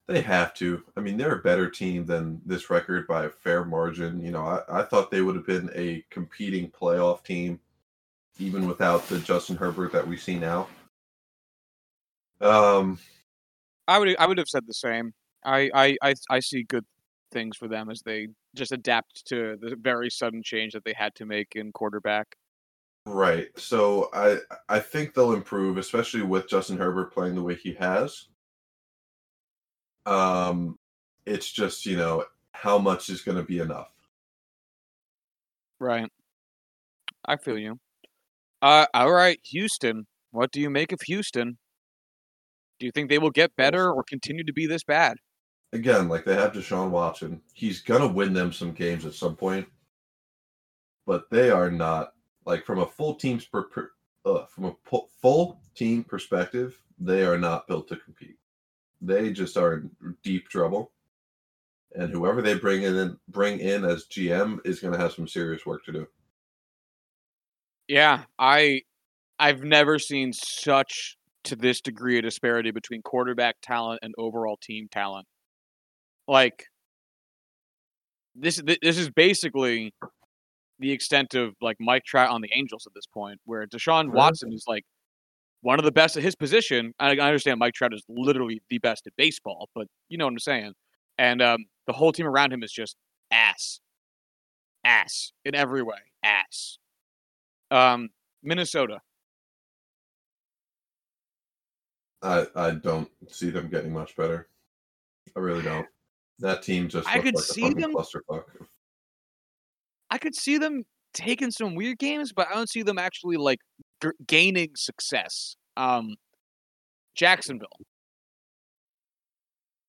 They 0.06 0.20
have 0.20 0.52
to. 0.54 0.82
I 0.96 1.00
mean, 1.00 1.16
they're 1.16 1.36
a 1.36 1.42
better 1.42 1.70
team 1.70 2.04
than 2.04 2.42
this 2.44 2.68
record 2.68 3.06
by 3.06 3.24
a 3.24 3.30
fair 3.30 3.64
margin. 3.64 4.20
You 4.20 4.32
know, 4.32 4.44
I, 4.44 4.80
I 4.80 4.82
thought 4.82 5.10
they 5.10 5.22
would 5.22 5.34
have 5.34 5.46
been 5.46 5.70
a 5.74 6.04
competing 6.10 6.70
playoff 6.70 7.24
team, 7.24 7.60
even 8.38 8.66
without 8.66 9.08
the 9.08 9.18
Justin 9.18 9.56
Herbert 9.56 9.92
that 9.92 10.06
we 10.06 10.18
see 10.18 10.38
now. 10.38 10.68
Um, 12.40 12.98
I 13.88 13.98
would 13.98 14.16
I 14.18 14.26
would 14.26 14.38
have 14.38 14.48
said 14.48 14.66
the 14.66 14.74
same. 14.74 15.14
I 15.44 15.70
I 15.74 15.96
I, 16.02 16.14
I 16.30 16.40
see 16.40 16.64
good 16.64 16.84
things 17.32 17.56
for 17.56 17.68
them 17.68 17.90
as 17.90 18.02
they 18.02 18.28
just 18.54 18.72
adapt 18.72 19.26
to 19.26 19.56
the 19.60 19.76
very 19.80 20.10
sudden 20.10 20.42
change 20.42 20.72
that 20.74 20.84
they 20.84 20.94
had 20.96 21.14
to 21.16 21.26
make 21.26 21.56
in 21.56 21.72
quarterback. 21.72 22.36
right. 23.06 23.48
So 23.58 24.10
I 24.12 24.38
I 24.68 24.80
think 24.80 25.14
they'll 25.14 25.32
improve, 25.32 25.78
especially 25.78 26.22
with 26.22 26.48
Justin 26.48 26.78
Herbert 26.78 27.12
playing 27.12 27.34
the 27.34 27.42
way 27.42 27.54
he 27.54 27.74
has. 27.74 28.28
Um, 30.06 30.78
it's 31.26 31.50
just 31.50 31.86
you 31.86 31.96
know 31.96 32.24
how 32.52 32.78
much 32.78 33.08
is 33.08 33.22
going 33.22 33.38
to 33.38 33.44
be 33.44 33.58
enough. 33.58 33.90
Right. 35.80 36.10
I 37.26 37.36
feel 37.36 37.58
you. 37.58 37.78
Uh, 38.62 38.86
all 38.94 39.12
right, 39.12 39.38
Houston. 39.50 40.06
What 40.30 40.50
do 40.50 40.60
you 40.60 40.70
make 40.70 40.92
of 40.92 41.00
Houston? 41.06 41.58
Do 42.78 42.86
you 42.86 42.92
think 42.92 43.08
they 43.08 43.18
will 43.18 43.30
get 43.30 43.56
better 43.56 43.90
or 43.90 44.02
continue 44.02 44.44
to 44.44 44.52
be 44.52 44.66
this 44.66 44.84
bad? 44.84 45.16
again, 45.74 46.08
like 46.08 46.24
they 46.24 46.34
have 46.34 46.52
Deshaun 46.52 46.90
Watson. 46.90 47.42
He's 47.52 47.82
gonna 47.82 48.06
win 48.06 48.32
them 48.32 48.52
some 48.52 48.72
games 48.72 49.04
at 49.04 49.12
some 49.12 49.36
point, 49.36 49.66
but 51.04 51.28
they 51.30 51.50
are 51.50 51.70
not 51.70 52.14
like 52.46 52.64
from 52.64 52.78
a 52.78 52.86
full 52.86 53.16
team's 53.16 53.44
per, 53.44 53.64
per 53.64 53.90
uh, 54.24 54.46
from 54.46 54.64
a 54.64 54.76
full 55.20 55.60
team 55.74 56.04
perspective. 56.04 56.78
They 56.98 57.24
are 57.24 57.38
not 57.38 57.66
built 57.66 57.88
to 57.88 57.96
compete. 57.96 58.38
They 59.06 59.32
just 59.32 59.56
are 59.56 59.74
in 59.74 59.90
deep 60.22 60.48
trouble. 60.48 60.92
and 61.94 62.12
whoever 62.12 62.42
they 62.42 62.54
bring 62.54 62.82
in 62.82 63.16
bring 63.28 63.60
in 63.60 63.84
as 63.84 64.06
GM 64.06 64.58
is 64.64 64.80
going 64.80 64.92
to 64.92 64.98
have 64.98 65.12
some 65.12 65.28
serious 65.28 65.64
work 65.64 65.84
to 65.84 65.92
do. 65.92 66.06
Yeah, 67.88 68.24
I 68.38 68.82
I've 69.38 69.62
never 69.62 69.98
seen 69.98 70.32
such 70.32 71.16
to 71.44 71.56
this 71.56 71.80
degree 71.80 72.18
a 72.18 72.22
disparity 72.22 72.70
between 72.70 73.02
quarterback 73.02 73.56
talent 73.62 74.00
and 74.02 74.14
overall 74.18 74.56
team 74.60 74.88
talent. 74.90 75.26
Like 76.26 76.64
this 78.34 78.60
this 78.82 78.98
is 78.98 79.10
basically 79.10 79.94
the 80.80 80.90
extent 80.92 81.34
of 81.34 81.54
like 81.60 81.76
Mike 81.80 82.04
Trout 82.04 82.30
on 82.30 82.40
the 82.40 82.50
Angels 82.54 82.86
at 82.86 82.94
this 82.94 83.06
point, 83.06 83.40
where 83.44 83.66
Deshaun 83.66 84.12
Watson 84.12 84.52
is 84.52 84.64
like 84.66 84.84
one 85.64 85.78
of 85.78 85.84
the 85.86 85.92
best 85.92 86.14
at 86.18 86.22
his 86.22 86.34
position. 86.34 86.92
I, 87.00 87.12
I 87.12 87.20
understand 87.20 87.58
Mike 87.58 87.72
Trout 87.72 87.94
is 87.94 88.04
literally 88.06 88.62
the 88.68 88.76
best 88.78 89.06
at 89.06 89.16
baseball, 89.16 89.70
but 89.74 89.86
you 90.10 90.18
know 90.18 90.26
what 90.26 90.32
I'm 90.32 90.38
saying. 90.38 90.74
And 91.16 91.40
um, 91.40 91.64
the 91.86 91.94
whole 91.94 92.12
team 92.12 92.26
around 92.26 92.52
him 92.52 92.62
is 92.62 92.70
just 92.70 92.96
ass, 93.30 93.80
ass 94.84 95.32
in 95.42 95.54
every 95.54 95.82
way, 95.82 95.96
ass. 96.22 96.78
Um, 97.70 98.10
Minnesota. 98.42 99.00
I 102.22 102.46
I 102.54 102.70
don't 102.72 103.08
see 103.28 103.48
them 103.48 103.68
getting 103.68 103.92
much 103.92 104.16
better. 104.16 104.48
I 105.34 105.40
really 105.40 105.62
don't. 105.62 105.86
That 106.40 106.62
team 106.62 106.90
just 106.90 107.08
I 107.08 107.20
could 107.20 107.36
like 107.36 107.44
see 107.44 107.72
them. 107.72 107.94
clusterfuck. 107.94 108.44
I 110.10 110.18
could 110.18 110.34
see 110.34 110.58
them 110.58 110.84
taking 111.14 111.50
some 111.50 111.74
weird 111.74 111.98
games, 111.98 112.32
but 112.32 112.48
I 112.50 112.54
don't 112.54 112.68
see 112.68 112.82
them 112.82 112.98
actually 112.98 113.36
like 113.36 113.60
g- 114.02 114.10
gaining 114.26 114.70
success. 114.76 115.56
Um, 115.76 116.16
Jacksonville. 117.14 117.68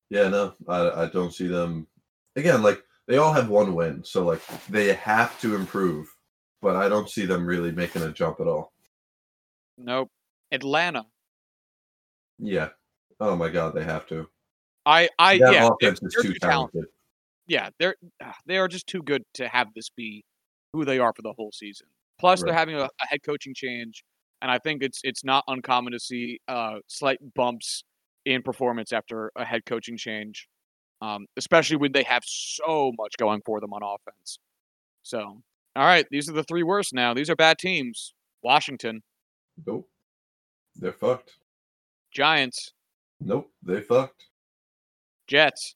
Yeah, 0.08 0.28
no, 0.28 0.54
I 0.68 1.02
I 1.02 1.06
don't 1.06 1.34
see 1.34 1.48
them. 1.48 1.86
Again, 2.36 2.62
like 2.62 2.82
they 3.08 3.16
all 3.18 3.32
have 3.32 3.48
one 3.48 3.74
win, 3.74 4.04
so 4.04 4.24
like 4.24 4.40
they 4.68 4.92
have 4.94 5.38
to 5.40 5.54
improve, 5.56 6.08
but 6.62 6.76
I 6.76 6.88
don't 6.88 7.10
see 7.10 7.26
them 7.26 7.44
really 7.44 7.72
making 7.72 8.02
a 8.02 8.12
jump 8.12 8.40
at 8.40 8.46
all. 8.46 8.72
Nope. 9.76 10.10
Atlanta. 10.52 11.04
Yeah. 12.38 12.68
Oh 13.18 13.34
my 13.34 13.48
God, 13.48 13.74
they 13.74 13.82
have 13.84 14.06
to. 14.08 14.28
I 14.84 15.08
I 15.18 15.38
That 15.38 15.52
yeah. 15.52 15.68
offense 15.68 16.00
they're 16.00 16.08
is 16.08 16.14
too 16.14 16.22
too 16.32 16.38
talented. 16.38 16.72
talented. 16.72 16.92
Yeah, 17.48 17.70
they're 17.78 17.96
ah, 18.22 18.36
they 18.46 18.58
are 18.58 18.68
just 18.68 18.86
too 18.86 19.02
good 19.02 19.24
to 19.34 19.48
have 19.48 19.68
this 19.74 19.90
be 19.90 20.24
who 20.76 20.84
they 20.84 20.98
are 20.98 21.12
for 21.14 21.22
the 21.22 21.32
whole 21.32 21.50
season. 21.52 21.86
Plus, 22.18 22.42
they're 22.42 22.54
having 22.54 22.76
a, 22.76 22.84
a 22.84 23.06
head 23.06 23.20
coaching 23.24 23.54
change, 23.54 24.04
and 24.42 24.50
I 24.50 24.58
think 24.58 24.82
it's 24.82 25.00
it's 25.04 25.24
not 25.24 25.44
uncommon 25.48 25.92
to 25.92 25.98
see 26.00 26.38
uh, 26.48 26.76
slight 26.86 27.18
bumps 27.34 27.84
in 28.24 28.42
performance 28.42 28.92
after 28.92 29.30
a 29.36 29.44
head 29.44 29.66
coaching 29.66 29.96
change, 29.96 30.48
um, 31.02 31.26
especially 31.36 31.76
when 31.76 31.92
they 31.92 32.02
have 32.02 32.22
so 32.24 32.92
much 32.98 33.14
going 33.18 33.42
for 33.44 33.60
them 33.60 33.72
on 33.72 33.82
offense. 33.82 34.38
So, 35.02 35.20
all 35.20 35.84
right, 35.84 36.06
these 36.10 36.28
are 36.28 36.32
the 36.32 36.44
three 36.44 36.62
worst 36.62 36.92
now. 36.92 37.14
These 37.14 37.30
are 37.30 37.36
bad 37.36 37.58
teams. 37.58 38.14
Washington, 38.42 39.02
Nope. 39.66 39.88
They're 40.74 40.92
fucked. 40.92 41.36
Giants, 42.12 42.72
Nope. 43.20 43.50
They 43.62 43.80
fucked. 43.80 44.26
Jets. 45.26 45.74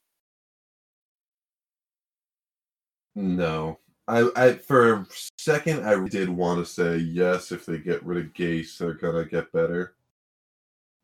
No. 3.15 3.79
I, 4.11 4.29
I 4.35 4.53
for 4.55 4.93
a 4.93 5.07
second 5.39 5.87
I 5.87 6.09
did 6.09 6.29
want 6.29 6.59
to 6.59 6.71
say 6.71 6.97
yes 6.97 7.53
if 7.53 7.65
they 7.65 7.79
get 7.79 8.05
rid 8.05 8.25
of 8.25 8.33
Gase 8.33 8.77
they're 8.77 8.95
gonna 8.95 9.25
get 9.25 9.53
better. 9.53 9.95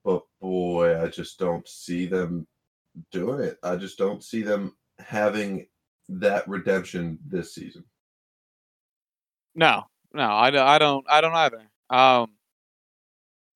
But 0.05 0.23
boy, 0.41 1.01
I 1.03 1.09
just 1.09 1.39
don't 1.39 1.67
see 1.69 2.07
them 2.07 2.47
doing 3.13 3.41
it. 3.41 3.59
I 3.63 3.77
just 3.77 3.97
don't 3.97 4.23
see 4.23 4.43
them 4.43 4.75
having 4.99 5.67
that 6.09 6.49
redemption 6.49 7.19
this 7.27 7.55
season. 7.55 7.85
No, 9.55 9.85
no, 10.13 10.29
I 10.29 10.51
don't 10.51 11.07
I 11.09 11.21
don't 11.21 11.35
either. 11.35 11.63
Um, 11.91 12.31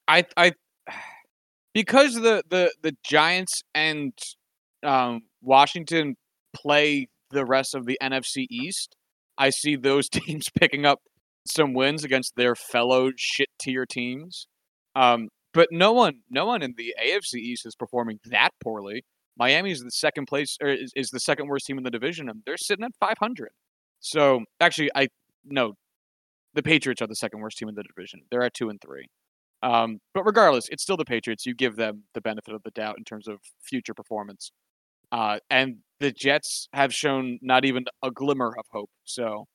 I 0.07 0.25
I 0.37 0.53
because 1.75 2.15
the 2.15 2.45
the 2.49 2.73
the 2.83 2.97
Giants 3.05 3.65
and 3.75 4.13
um, 4.85 5.23
Washington 5.43 6.17
play 6.55 7.09
the 7.31 7.45
rest 7.45 7.75
of 7.75 7.87
the 7.87 7.99
NFC 8.01 8.47
East. 8.49 8.97
I 9.41 9.51
see 9.51 9.75
those 9.75 10.09
teams 10.11 10.45
picking 10.61 10.87
up 10.87 11.01
some 11.47 11.73
wins 11.73 12.05
against 12.05 12.37
their 12.37 12.55
fellow 12.55 13.11
shit 13.17 13.49
tier 13.61 13.87
teams. 13.87 14.47
Um, 14.95 15.29
but 15.53 15.69
no 15.73 15.93
one, 15.93 16.21
no 16.31 16.47
one 16.47 16.63
in 16.63 16.75
the 16.77 16.95
AFC 17.03 17.35
East 17.37 17.67
is 17.67 17.75
performing 17.75 18.21
that 18.27 18.51
poorly. 18.63 19.05
Miami 19.37 19.73
is 19.73 19.81
the 19.81 19.91
second 19.91 20.27
place, 20.27 20.57
or 20.63 20.69
is, 20.69 20.93
is 20.95 21.09
the 21.09 21.19
second 21.19 21.49
worst 21.49 21.67
team 21.67 21.79
in 21.79 21.83
the 21.83 21.91
division, 21.91 22.29
and 22.29 22.43
they're 22.45 22.59
sitting 22.59 22.85
at 22.85 22.93
500. 23.01 23.49
So 24.01 24.45
actually, 24.61 24.91
I 24.95 25.09
no, 25.45 25.75
the 26.55 26.63
Patriots 26.63 27.01
are 27.01 27.07
the 27.07 27.17
second 27.17 27.41
worst 27.41 27.57
team 27.59 27.69
in 27.69 27.75
the 27.75 27.83
division. 27.83 28.21
They're 28.31 28.43
at 28.43 28.55
two 28.55 28.69
and 28.69 28.81
three. 28.81 29.07
Um, 29.63 29.99
but 30.15 30.25
regardless, 30.25 30.69
it's 30.69 30.83
still 30.83 30.97
the 30.97 31.05
Patriots. 31.05 31.47
You 31.47 31.55
give 31.55 31.77
them 31.77 32.05
the 32.15 32.21
benefit 32.21 32.55
of 32.55 32.63
the 32.65 32.71
doubt 32.71 32.97
in 32.99 33.05
terms 33.05 33.27
of 33.27 33.39
future 33.63 33.95
performance. 33.95 34.53
Uh, 35.11 35.39
and 35.49 35.79
the 36.01 36.11
Jets 36.11 36.67
have 36.73 36.93
shown 36.93 37.39
not 37.43 37.65
even 37.65 37.85
a 38.03 38.11
glimmer 38.11 38.55
of 38.59 38.65
hope. 38.73 38.91
So, 39.05 39.47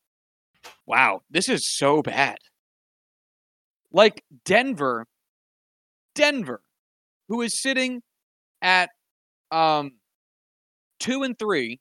wow, 0.86 1.22
this 1.30 1.50
is 1.50 1.68
so 1.68 2.02
bad. 2.02 2.38
Like 3.92 4.24
Denver, 4.46 5.08
Denver, 6.14 6.62
who 7.28 7.42
is 7.42 7.60
sitting 7.60 8.02
at 8.62 8.90
um, 9.52 9.92
two 11.00 11.24
and 11.24 11.38
three, 11.38 11.80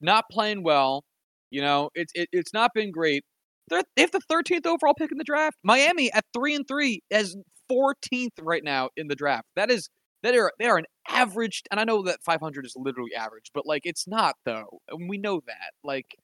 not 0.00 0.24
playing 0.30 0.62
well. 0.62 1.04
You 1.50 1.62
know, 1.62 1.90
it's 1.94 2.12
it, 2.14 2.28
it's 2.32 2.52
not 2.54 2.70
been 2.74 2.92
great. 2.92 3.24
They're, 3.68 3.82
they 3.96 4.02
have 4.02 4.12
the 4.12 4.20
13th 4.30 4.66
overall 4.66 4.94
pick 4.94 5.10
in 5.10 5.18
the 5.18 5.24
draft. 5.24 5.56
Miami 5.64 6.12
at 6.12 6.24
three 6.32 6.54
and 6.54 6.66
three 6.66 7.02
as 7.10 7.36
14th 7.70 8.30
right 8.40 8.64
now 8.64 8.90
in 8.96 9.08
the 9.08 9.14
draft. 9.14 9.46
That 9.56 9.70
is 9.70 9.88
that 10.22 10.34
are 10.34 10.52
they 10.58 10.66
are 10.66 10.78
an 10.78 10.86
average, 11.08 11.62
and 11.70 11.80
I 11.80 11.84
know 11.84 12.02
that 12.02 12.22
500 12.22 12.66
is 12.66 12.74
literally 12.76 13.14
average, 13.14 13.50
but 13.54 13.66
like 13.66 13.82
it's 13.84 14.06
not 14.06 14.36
though, 14.44 14.80
and 14.88 15.08
we 15.08 15.18
know 15.18 15.42
that. 15.46 15.72
Like 15.82 16.16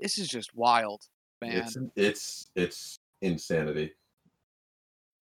this 0.00 0.18
is 0.18 0.28
just 0.28 0.54
wild, 0.54 1.02
man. 1.40 1.58
It's 1.58 1.76
it's 1.96 2.46
it's 2.54 2.98
insanity. 3.22 3.92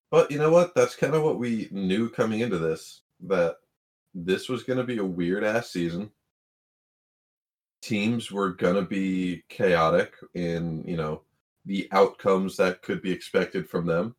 But 0.10 0.30
you 0.30 0.40
know 0.40 0.52
what? 0.52 0.76
That's 0.76 0.96
kind 0.96 1.16
of 1.16 1.24
what 1.24 1.40
we 1.40 1.70
knew 1.72 2.10
coming 2.10 2.42
into 2.42 2.58
this 2.58 3.02
that 3.28 3.58
this 4.14 4.50
was 4.50 4.64
going 4.64 4.78
to 4.78 4.84
be 4.84 4.98
a 4.98 5.06
weird 5.06 5.44
ass 5.44 5.72
season. 5.72 6.12
Teams 7.82 8.32
were 8.32 8.52
going 8.52 8.76
to 8.76 8.82
be 8.82 9.44
chaotic 9.50 10.14
in, 10.34 10.84
you 10.86 10.98
know, 10.98 11.22
the 11.66 11.88
outcomes 11.92 12.58
that 12.58 12.82
could 12.82 13.02
be 13.02 13.12
expected 13.12 13.70
from 13.70 13.86
them. 13.86 14.16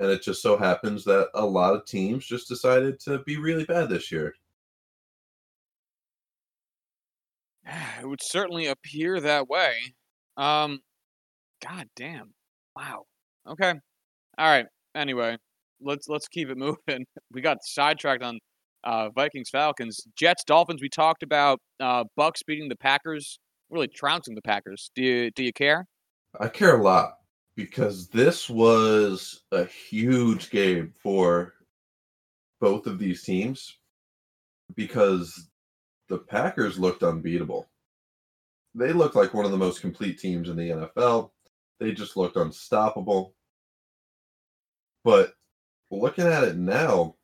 And 0.00 0.10
it 0.10 0.22
just 0.22 0.42
so 0.42 0.56
happens 0.56 1.04
that 1.04 1.28
a 1.34 1.44
lot 1.44 1.74
of 1.74 1.86
teams 1.86 2.26
just 2.26 2.48
decided 2.48 3.00
to 3.00 3.20
be 3.20 3.38
really 3.38 3.64
bad 3.64 3.88
this 3.88 4.10
year. 4.12 4.34
It 8.00 8.06
would 8.06 8.22
certainly 8.22 8.66
appear 8.66 9.20
that 9.20 9.48
way. 9.48 9.74
Um, 10.36 10.80
God 11.66 11.88
damn. 11.96 12.34
Wow. 12.76 13.04
Okay. 13.48 13.72
All 14.38 14.46
right. 14.46 14.66
Anyway, 14.94 15.38
let's 15.80 16.08
let's 16.08 16.28
keep 16.28 16.50
it 16.50 16.58
moving. 16.58 17.06
We 17.32 17.40
got 17.40 17.58
sidetracked 17.62 18.22
on 18.22 18.38
uh, 18.84 19.08
Vikings 19.10 19.50
Falcons, 19.50 20.06
Jets 20.14 20.44
Dolphins. 20.44 20.82
We 20.82 20.88
talked 20.90 21.22
about 21.22 21.58
uh, 21.80 22.04
Bucs 22.18 22.44
beating 22.46 22.68
the 22.68 22.76
Packers, 22.76 23.38
really 23.70 23.88
trouncing 23.88 24.34
the 24.34 24.42
Packers. 24.42 24.90
Do 24.94 25.02
you 25.02 25.30
do 25.30 25.42
you 25.42 25.52
care? 25.52 25.86
I 26.38 26.48
care 26.48 26.78
a 26.78 26.82
lot 26.82 27.14
because 27.56 28.08
this 28.08 28.50
was 28.50 29.42
a 29.50 29.64
huge 29.64 30.50
game 30.50 30.92
for 31.02 31.54
both 32.60 32.86
of 32.86 32.98
these 32.98 33.22
teams 33.22 33.78
because 34.74 35.48
the 36.08 36.18
Packers 36.18 36.78
looked 36.78 37.02
unbeatable. 37.02 37.68
They 38.74 38.92
looked 38.92 39.16
like 39.16 39.32
one 39.32 39.46
of 39.46 39.50
the 39.50 39.56
most 39.56 39.80
complete 39.80 40.18
teams 40.18 40.50
in 40.50 40.56
the 40.56 40.68
NFL. 40.70 41.30
They 41.80 41.92
just 41.92 42.16
looked 42.16 42.36
unstoppable. 42.36 43.34
But 45.02 45.32
looking 45.90 46.26
at 46.26 46.44
it 46.44 46.56
now, 46.56 47.16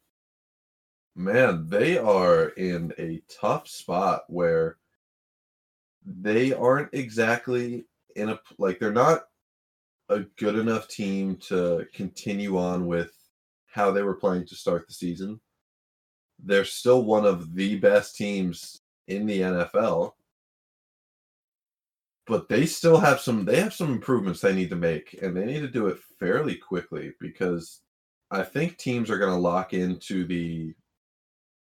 man, 1.14 1.68
they 1.68 1.98
are 1.98 2.48
in 2.48 2.92
a 2.98 3.22
tough 3.40 3.68
spot 3.68 4.22
where 4.28 4.78
they 6.06 6.52
aren't 6.54 6.94
exactly 6.94 7.84
in 8.16 8.30
a 8.30 8.40
like 8.58 8.78
they're 8.78 8.92
not 8.92 9.24
a 10.12 10.26
good 10.36 10.56
enough 10.56 10.88
team 10.88 11.36
to 11.48 11.86
continue 11.94 12.58
on 12.58 12.86
with 12.86 13.12
how 13.66 13.90
they 13.90 14.02
were 14.02 14.14
playing 14.14 14.46
to 14.46 14.54
start 14.54 14.86
the 14.86 14.92
season. 14.92 15.40
They're 16.38 16.64
still 16.64 17.04
one 17.04 17.24
of 17.24 17.54
the 17.54 17.78
best 17.78 18.16
teams 18.16 18.80
in 19.08 19.26
the 19.26 19.40
NFL. 19.40 20.12
But 22.26 22.48
they 22.48 22.66
still 22.66 22.98
have 22.98 23.20
some 23.20 23.44
they 23.44 23.60
have 23.60 23.74
some 23.74 23.90
improvements 23.90 24.40
they 24.40 24.54
need 24.54 24.70
to 24.70 24.76
make 24.76 25.18
and 25.22 25.36
they 25.36 25.44
need 25.44 25.60
to 25.60 25.68
do 25.68 25.88
it 25.88 25.98
fairly 26.20 26.54
quickly 26.54 27.12
because 27.18 27.80
I 28.30 28.42
think 28.42 28.76
teams 28.76 29.10
are 29.10 29.18
going 29.18 29.32
to 29.32 29.40
lock 29.40 29.74
into 29.74 30.24
the 30.24 30.72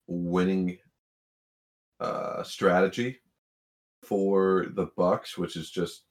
winning 0.07 0.77
uh 2.01 2.43
strategy 2.43 3.19
for 4.03 4.67
the 4.71 4.87
Bucs, 4.97 5.37
which 5.37 5.55
is 5.55 5.71
just 5.71 6.03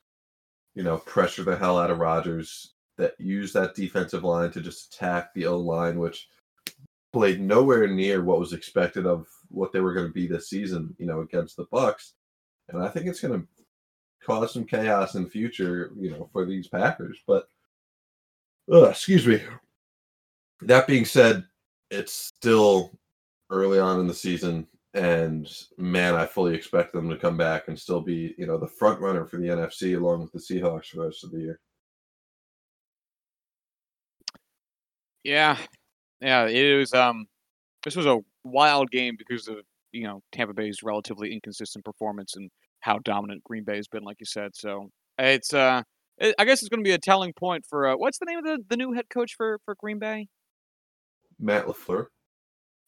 you 0.75 0.83
know 0.83 0.99
pressure 0.99 1.45
the 1.45 1.57
hell 1.57 1.79
out 1.79 1.91
of 1.91 1.99
Rodgers. 1.99 2.75
That 2.99 3.15
use 3.19 3.53
that 3.55 3.75
defensive 3.75 4.23
line 4.23 4.51
to 4.53 4.61
just 4.61 4.95
attack 4.95 5.33
the 5.35 5.47
O 5.47 5.59
line, 5.59 5.99
which 5.99 6.29
played 7.13 7.41
nowhere 7.41 7.89
near 7.89 8.23
what 8.23 8.39
was 8.39 8.53
expected 8.53 9.07
of 9.07 9.27
what 9.49 9.73
they 9.73 9.81
were 9.81 9.95
going 9.95 10.07
to 10.07 10.13
be 10.13 10.27
this 10.27 10.51
season. 10.51 10.95
You 10.99 11.07
know, 11.07 11.21
against 11.21 11.57
the 11.57 11.67
Bucs, 11.67 12.13
and 12.69 12.83
I 12.83 12.89
think 12.89 13.07
it's 13.07 13.21
going 13.21 13.41
to 13.41 13.47
cause 14.25 14.53
some 14.53 14.65
chaos 14.65 15.15
in 15.15 15.25
the 15.25 15.31
future. 15.31 15.93
You 15.99 16.11
know, 16.11 16.29
for 16.33 16.45
these 16.45 16.69
Packers, 16.69 17.19
but. 17.27 17.49
Uh, 18.73 18.91
excuse 18.91 19.27
me. 19.27 19.43
That 20.61 20.87
being 20.87 21.05
said, 21.05 21.45
it's 21.91 22.13
still 22.13 22.93
early 23.51 23.81
on 23.81 23.99
in 23.99 24.07
the 24.07 24.15
season 24.15 24.69
and 24.95 25.49
man, 25.79 26.15
I 26.15 26.27
fully 26.27 26.55
expect 26.55 26.93
them 26.93 27.09
to 27.09 27.17
come 27.17 27.37
back 27.37 27.69
and 27.69 27.79
still 27.79 28.01
be, 28.01 28.35
you 28.37 28.47
know, 28.47 28.59
the 28.59 28.67
front 28.67 29.01
runner 29.01 29.25
for 29.25 29.39
the 29.39 29.49
NFC 29.49 29.97
along 29.97 30.23
with 30.23 30.33
the 30.33 30.39
Seahawks 30.39 30.87
for 30.87 30.99
the 30.99 31.05
rest 31.07 31.25
of 31.25 31.31
the 31.31 31.39
year. 31.39 31.61
Yeah, 35.25 35.57
yeah, 36.21 36.47
it 36.47 36.79
was. 36.79 36.93
Um, 36.93 37.27
this 37.85 37.97
was 37.97 38.07
a 38.07 38.19
wild 38.45 38.91
game 38.91 39.15
because 39.17 39.49
of 39.49 39.59
you 39.93 40.05
know 40.05 40.21
Tampa 40.33 40.53
Bay's 40.53 40.83
relatively 40.83 41.33
inconsistent 41.33 41.85
performance 41.85 42.35
and 42.37 42.51
how 42.81 42.99
dominant 42.99 43.45
Green 43.45 43.65
Bay 43.65 43.77
has 43.77 43.87
been, 43.87 44.03
like 44.03 44.17
you 44.19 44.27
said. 44.27 44.51
So 44.55 44.91
it's 45.19 45.55
uh, 45.55 45.83
it, 46.19 46.35
I 46.39 46.45
guess 46.45 46.61
it's 46.61 46.69
going 46.69 46.83
to 46.83 46.89
be 46.89 46.95
a 46.95 46.99
telling 46.99 47.33
point 47.33 47.65
for 47.69 47.89
uh, 47.89 47.97
what's 47.97 48.19
the 48.19 48.27
name 48.27 48.39
of 48.39 48.45
the 48.45 48.59
the 48.69 48.77
new 48.77 48.93
head 48.93 49.09
coach 49.09 49.35
for 49.37 49.61
for 49.65 49.77
Green 49.79 49.99
Bay? 49.99 50.29
Matt 51.39 51.67
LaFleur. 51.67 52.07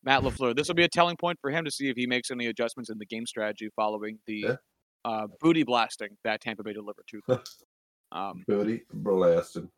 Matt 0.04 0.22
LaFleur. 0.22 0.54
This 0.54 0.68
will 0.68 0.74
be 0.74 0.84
a 0.84 0.88
telling 0.88 1.16
point 1.16 1.38
for 1.40 1.50
him 1.50 1.64
to 1.64 1.70
see 1.70 1.88
if 1.88 1.96
he 1.96 2.06
makes 2.06 2.30
any 2.30 2.46
adjustments 2.46 2.90
in 2.90 2.98
the 2.98 3.06
game 3.06 3.26
strategy 3.26 3.70
following 3.74 4.18
the 4.26 4.40
Yeah. 4.48 4.56
uh, 5.04 5.26
booty 5.40 5.62
blasting 5.62 6.10
that 6.24 6.40
Tampa 6.40 6.62
Bay 6.62 6.72
delivered 6.72 7.06
to 7.08 7.20
um, 8.12 8.44
Booty 8.46 8.82
blasted. 8.92 9.68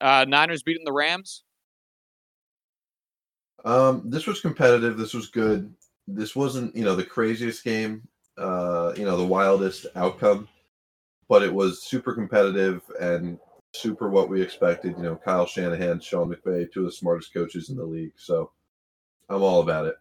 uh, 0.00 0.24
Niners 0.28 0.62
beating 0.62 0.84
the 0.84 0.92
Rams. 0.92 1.44
Um, 3.64 4.02
this 4.06 4.26
was 4.26 4.40
competitive. 4.40 4.96
This 4.96 5.14
was 5.14 5.28
good. 5.28 5.72
This 6.08 6.34
wasn't, 6.34 6.74
you 6.74 6.84
know, 6.84 6.96
the 6.96 7.04
craziest 7.04 7.62
game, 7.62 8.02
uh, 8.36 8.92
you 8.96 9.04
know, 9.04 9.16
the 9.16 9.24
wildest 9.24 9.86
outcome, 9.94 10.48
but 11.28 11.42
it 11.42 11.52
was 11.54 11.84
super 11.84 12.12
competitive 12.12 12.82
and 13.00 13.38
super 13.72 14.08
what 14.10 14.28
we 14.28 14.42
expected. 14.42 14.96
You 14.96 15.04
know, 15.04 15.16
Kyle 15.16 15.46
Shanahan, 15.46 16.00
Sean 16.00 16.34
McVay, 16.34 16.70
two 16.72 16.80
of 16.80 16.86
the 16.86 16.92
smartest 16.92 17.32
coaches 17.32 17.70
in 17.70 17.76
the 17.76 17.84
league. 17.84 18.12
So 18.16 18.50
I'm 19.32 19.42
all 19.42 19.60
about 19.60 19.86
it. 19.86 19.96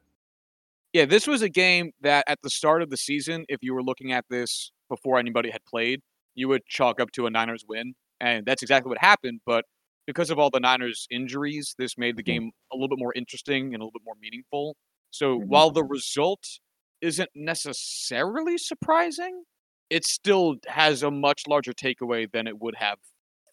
Yeah, 0.94 1.06
this 1.06 1.26
was 1.26 1.42
a 1.42 1.50
game 1.50 1.92
that 2.02 2.26
at 2.28 2.40
the 2.44 2.50
start 2.50 2.82
of 2.82 2.90
the 2.90 2.98
season, 2.98 3.46
if 3.48 3.60
you 3.62 3.74
were 3.74 3.84
looking 3.84 4.12
at 4.12 4.26
this 4.30 4.72
before 4.90 5.18
anybody 5.20 5.50
had 5.50 5.64
played, 5.66 6.02
you 6.36 6.48
would 6.50 6.66
chalk 6.66 7.00
up 7.00 7.12
to 7.14 7.26
a 7.28 7.30
Niners 7.30 7.64
win. 7.68 7.94
And 8.20 8.46
that's 8.46 8.62
exactly 8.62 8.90
what 8.90 8.98
happened. 8.98 9.42
But 9.46 9.66
because 10.06 10.30
of 10.30 10.38
all 10.40 10.50
the 10.50 10.60
Niners 10.60 11.08
injuries, 11.10 11.76
this 11.78 11.98
made 11.98 12.18
the 12.18 12.24
Mhm. 12.26 12.26
game 12.26 12.52
a 12.72 12.76
little 12.76 12.90
bit 12.90 13.00
more 13.00 13.14
interesting 13.14 13.74
and 13.74 13.82
a 13.82 13.86
little 13.86 13.92
bit 14.00 14.04
more 14.06 14.16
meaningful. 14.20 14.76
So 15.12 15.40
Mhm. 15.40 15.48
while 15.48 15.72
the 15.72 15.84
result 15.84 16.60
isn't 17.02 17.30
necessarily 17.36 18.58
surprising, 18.58 19.46
it 19.90 20.06
still 20.06 20.58
has 20.68 21.04
a 21.04 21.12
much 21.12 21.48
larger 21.48 21.74
takeaway 21.74 22.30
than 22.32 22.48
it 22.48 22.60
would 22.60 22.76
have 22.76 23.00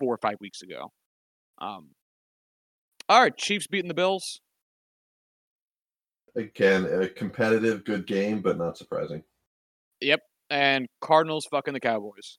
four 0.01 0.15
or 0.15 0.19
five 0.19 0.41
weeks 0.41 0.63
ago. 0.63 0.93
Um, 1.59 1.95
all 3.09 3.21
right, 3.23 3.37
Chiefs 3.37 3.67
beating 3.67 3.89
the 3.89 3.95
Bills. 3.95 4.41
Again, 6.37 6.85
a 6.85 7.09
competitive, 7.09 7.85
good 7.85 8.07
game, 8.07 8.41
but 8.41 8.59
not 8.59 8.77
surprising. 8.77 9.23
Yep. 10.01 10.21
And 10.51 10.87
Cardinals 11.01 11.47
fucking 11.51 11.75
the 11.75 11.81
Cowboys. 11.81 12.39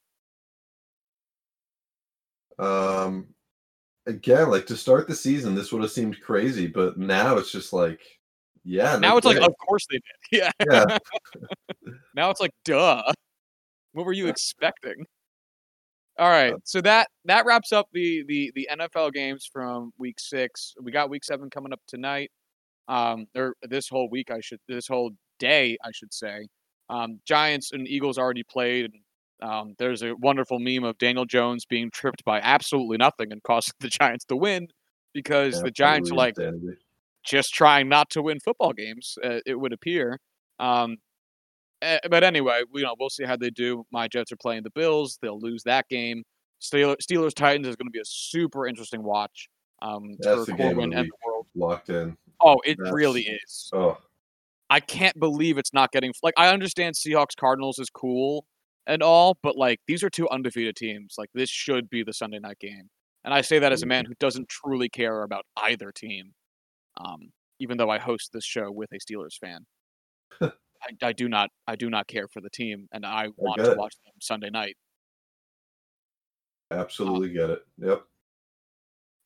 Um, 2.58 3.28
again, 4.06 4.50
like 4.50 4.66
to 4.68 4.78
start 4.78 5.08
the 5.08 5.16
season, 5.16 5.56
this 5.56 5.72
would 5.72 5.82
have 5.82 5.92
seemed 5.92 6.20
crazy, 6.22 6.68
but 6.68 6.98
now 6.98 7.38
it's 7.38 7.52
just 7.52 7.72
like, 7.74 8.02
yeah. 8.64 8.98
now 8.98 9.18
it's 9.18 9.26
like, 9.26 9.38
of 9.38 9.54
course 9.66 9.86
they 9.90 9.98
did. 9.98 10.04
Yeah. 10.32 10.52
yeah, 10.70 10.98
now 12.16 12.30
it's 12.30 12.42
like, 12.42 12.52
duh. 12.66 13.12
What 13.94 14.06
were 14.06 14.14
you 14.14 14.28
expecting? 14.28 15.06
All 16.20 16.30
right, 16.30 16.54
so 16.66 16.82
that 16.82 17.08
that 17.26 17.46
wraps 17.46 17.72
up 17.72 17.88
the 17.94 18.24
the 18.28 18.52
the 18.54 18.68
NFL 18.70 19.14
games 19.14 19.50
from 19.52 19.94
week 19.98 20.20
six. 20.20 20.76
We 20.82 20.92
got 20.92 21.10
week 21.10 21.24
seven 21.24 21.50
coming 21.50 21.72
up 21.72 21.80
tonight, 21.88 22.30
um, 22.90 23.28
or 23.36 23.56
this 23.62 23.88
whole 23.88 24.10
week, 24.10 24.32
I 24.32 24.42
should, 24.42 24.60
this 24.68 24.88
whole 24.88 25.12
day, 25.38 25.78
I 25.84 25.92
should 25.94 26.14
say. 26.14 26.48
Um, 26.90 27.20
Giants 27.26 27.72
and 27.72 27.88
Eagles 27.88 28.18
already 28.18 28.44
played. 28.44 28.92
And, 28.92 29.50
um, 29.50 29.76
there's 29.78 30.02
a 30.02 30.16
wonderful 30.16 30.60
meme 30.60 30.84
of 30.84 30.98
Daniel 30.98 31.26
Jones 31.26 31.66
being 31.66 31.92
tripped 31.92 32.26
by 32.26 32.40
absolutely 32.40 32.98
nothing 32.98 33.32
and 33.32 33.42
causing 33.44 33.74
the 33.80 33.88
Giants 33.88 34.26
to 34.26 34.36
win 34.36 34.68
because 35.14 35.62
the 35.62 35.72
Giants 35.72 36.12
are 36.12 36.16
like, 36.16 36.36
just 37.24 37.54
trying 37.54 37.88
not 37.90 38.10
to 38.12 38.22
win 38.22 38.40
football 38.40 38.74
games. 38.74 39.18
Uh, 39.24 39.40
it 39.46 39.60
would 39.60 39.72
appear. 39.72 40.20
Um, 40.60 40.98
eh, 41.82 42.00
but 42.10 42.24
anyway, 42.24 42.62
we, 42.72 42.82
you 42.82 42.88
know 42.88 42.96
we'll 43.00 43.10
see 43.10 43.24
how 43.24 43.38
they 43.38 43.50
do. 43.50 43.86
My 43.92 44.08
Jets 44.08 44.32
are 44.32 44.38
playing 44.38 44.64
the 44.64 44.72
Bills. 44.72 45.20
They'll 45.22 45.40
lose 45.40 45.64
that 45.64 45.88
game. 45.90 46.24
Steelers, 46.62 46.98
Steelers 47.02 47.34
Titans 47.34 47.68
is 47.68 47.76
going 47.76 47.88
to 47.88 47.92
be 47.92 48.00
a 48.00 48.06
super 48.06 48.68
interesting 48.68 49.04
watch. 49.04 49.48
Um, 49.82 50.16
That's 50.20 50.46
for 50.46 50.46
the 50.46 50.54
game 50.54 50.68
of 50.68 50.74
Corwin 50.76 50.94
and 50.94 51.04
week. 51.04 51.12
the 51.12 51.30
world. 51.30 51.48
locked 51.56 51.90
in. 51.90 52.18
Oh, 52.42 52.60
it 52.66 52.78
That's- 52.78 52.94
really 52.94 53.24
is. 53.24 53.70
Oh, 53.74 53.98
I 54.70 54.80
can't 54.80 55.20
believe 55.20 55.58
it's 55.58 55.74
not 55.74 55.92
getting 55.92 56.14
like 56.22 56.36
I 56.38 56.50
understand 56.54 56.96
Seahawks 56.96 57.36
Cardinals 57.40 57.80
is 57.80 57.90
cool 57.90 58.46
and 58.86 59.02
all, 59.02 59.38
but 59.42 59.56
like 59.58 59.80
these 59.88 60.04
are 60.04 60.10
two 60.10 60.30
undefeated 60.30 60.76
teams. 60.76 61.16
Like 61.18 61.30
this 61.34 61.50
should 61.50 61.90
be 61.90 62.04
the 62.04 62.14
Sunday 62.14 62.40
night 62.40 62.60
game. 62.60 62.90
And 63.26 63.34
I 63.34 63.42
say 63.42 63.60
that 63.60 63.72
as 63.72 63.84
a 63.84 63.88
man 63.88 64.06
who 64.06 64.14
doesn't 64.20 64.48
truly 64.48 64.88
care 64.88 65.24
about 65.24 65.44
either 65.58 65.92
team. 65.92 66.34
Um, 67.04 67.32
even 67.60 67.78
though 67.78 67.90
I 67.90 68.00
host 68.00 68.30
this 68.32 68.46
show 68.46 68.72
with 68.72 68.90
a 68.94 68.98
Steelers 69.00 69.38
fan. 69.40 69.66
I, 70.42 70.52
I 71.02 71.14
do 71.14 71.28
not 71.28 71.50
I 71.68 71.76
do 71.76 71.90
not 71.90 72.08
care 72.08 72.28
for 72.32 72.40
the 72.40 72.50
team 72.50 72.88
and 72.94 73.06
I 73.06 73.30
want 73.38 73.62
to 73.64 73.76
watch 73.76 73.96
them 74.06 74.14
Sunday 74.22 74.50
night. 74.50 74.76
absolutely 76.72 77.30
get 77.30 77.50
it. 77.50 77.62
Yep. 77.80 78.04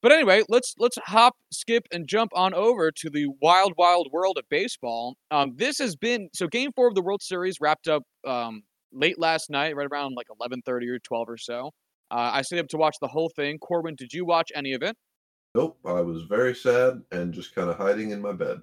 But 0.03 0.11
anyway, 0.11 0.43
let's 0.49 0.75
let's 0.77 0.97
hop, 0.97 1.33
skip, 1.49 1.87
and 1.91 2.07
jump 2.07 2.31
on 2.35 2.53
over 2.53 2.91
to 2.91 3.09
the 3.09 3.27
wild, 3.41 3.73
wild 3.77 4.09
world 4.11 4.37
of 4.37 4.43
baseball. 4.49 5.15
Um, 5.31 5.53
this 5.55 5.79
has 5.79 5.95
been 5.95 6.29
so. 6.33 6.45
Game 6.45 6.71
four 6.75 6.89
of 6.89 6.93
the 6.93 7.01
World 7.01 7.23
Series 7.23 7.55
wrapped 7.61 7.87
up 7.87 8.03
um, 8.27 8.63
late 8.91 9.17
last 9.17 9.49
night, 9.49 9.77
right 9.77 9.87
around 9.89 10.15
like 10.15 10.27
eleven 10.37 10.61
thirty 10.65 10.89
or 10.89 10.99
twelve 10.99 11.29
or 11.29 11.37
so. 11.37 11.71
Uh, 12.11 12.31
I 12.33 12.41
stayed 12.41 12.59
up 12.59 12.67
to 12.67 12.77
watch 12.77 12.97
the 12.99 13.07
whole 13.07 13.31
thing. 13.33 13.57
Corbin, 13.59 13.95
did 13.95 14.11
you 14.11 14.25
watch 14.25 14.51
any 14.53 14.73
of 14.73 14.83
it? 14.83 14.95
Nope. 15.55 15.79
I 15.85 16.01
was 16.01 16.23
very 16.23 16.53
sad 16.53 17.01
and 17.11 17.33
just 17.33 17.55
kind 17.55 17.69
of 17.69 17.77
hiding 17.77 18.11
in 18.11 18.21
my 18.21 18.33
bed. 18.33 18.57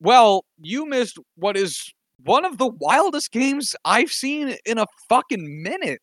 Well, 0.00 0.44
you 0.60 0.86
missed 0.86 1.18
what 1.36 1.56
is 1.56 1.94
one 2.24 2.44
of 2.44 2.58
the 2.58 2.66
wildest 2.68 3.30
games 3.30 3.76
I've 3.84 4.10
seen 4.10 4.56
in 4.66 4.78
a 4.78 4.86
fucking 5.08 5.62
minute. 5.62 6.00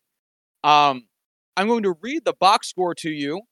Um, 0.64 1.02
I'm 1.58 1.66
going 1.66 1.82
to 1.82 1.94
read 2.00 2.24
the 2.24 2.34
box 2.40 2.68
score 2.70 2.94
to 2.94 3.10
you. 3.10 3.42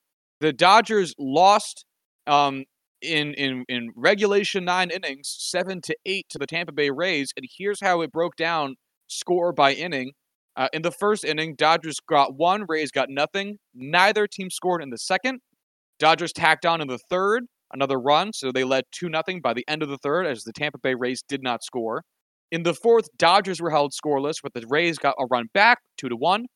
The 0.40 0.53
Dodgers 0.53 1.14
lost 1.18 1.85
um, 2.27 2.64
in 3.03 3.35
in 3.35 3.64
in 3.68 3.90
regulation 3.96 4.64
nine 4.64 4.90
innings, 4.90 5.35
seven 5.38 5.81
to 5.83 5.96
eight 6.07 6.27
to 6.31 6.38
the 6.38 6.46
Tampa 6.46 6.72
Bay 6.72 6.90
Rays, 6.90 7.33
and 7.37 7.46
here's 7.59 7.81
how 7.81 8.01
it 8.03 8.12
broke 8.12 8.37
down 8.37 8.77
score 9.09 9.53
by 9.53 9.72
inning. 9.72 10.12
Uh, 10.57 10.68
in 10.72 10.83
the 10.83 10.90
first 10.90 11.24
inning, 11.24 11.55
Dodgers 11.57 12.01
got 12.09 12.37
one, 12.37 12.64
Rays 12.68 12.90
got 12.90 13.09
nothing. 13.11 13.59
Neither 13.74 14.27
team 14.27 14.51
scored 14.51 14.83
in 14.83 14.90
the 14.90 14.98
second. 14.98 15.40
Dodgers 15.98 16.33
tacked 16.33 16.66
on 16.66 16.81
in 16.81 16.88
the 16.88 16.98
third, 17.11 17.44
another 17.72 17.98
run, 17.98 18.33
so 18.33 18.53
they 18.53 18.64
led 18.64 18.85
2 18.92 19.09
0 19.09 19.40
by 19.42 19.55
the 19.55 19.64
end 19.68 19.83
of 19.83 19.88
the 19.88 19.98
third 19.98 20.27
as 20.27 20.44
the 20.44 20.53
Tampa 20.53 20.79
Bay 20.79 20.94
Rays 20.94 21.22
did 21.29 21.42
not 21.42 21.62
score. 21.64 22.03
In 22.51 22.62
the 22.62 22.74
fourth, 22.74 23.09
Dodgers 23.16 23.61
were 23.61 23.70
held 23.70 23.92
scoreless, 23.92 24.37
but 24.42 24.55
the 24.55 24.64
Rays 24.68 24.98
got 24.98 25.14
a 25.18 25.27
run 25.27 25.46
back, 25.53 25.79
2 25.98 26.09
to 26.09 26.16
1. 26.16 26.46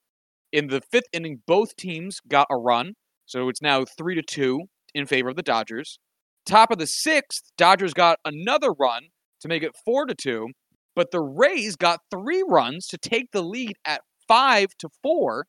In 0.53 0.69
the 0.69 0.81
fifth 0.81 1.09
inning, 1.13 1.43
both 1.47 1.77
teams 1.77 2.21
got 2.29 2.47
a 2.51 2.57
run, 2.57 2.95
so 3.33 3.49
it's 3.49 3.63
now 3.63 3.85
3 3.85 4.15
to 4.17 4.23
2 4.23 4.61
in 4.95 5.07
favor 5.07 5.31
of 5.31 5.37
the 5.37 5.43
Dodgers. 5.43 5.99
Top 6.45 6.71
of 6.71 6.79
the 6.79 6.87
sixth, 6.87 7.51
Dodgers 7.57 7.95
got 7.95 8.19
another 8.27 8.73
run 8.79 9.05
to 9.41 9.49
make 9.49 9.63
it 9.63 9.73
4 9.87 10.05
to 10.07 10.15
2, 10.15 10.49
but 10.95 11.13
the 11.13 11.23
Rays 11.23 11.75
got 11.75 12.01
three 12.11 12.45
runs 12.47 12.87
to 12.89 12.99
take 12.99 13.31
the 13.33 13.43
lead 13.43 13.77
at 13.87 14.03
5 14.29 14.69
to 14.81 14.89
4. 15.03 15.47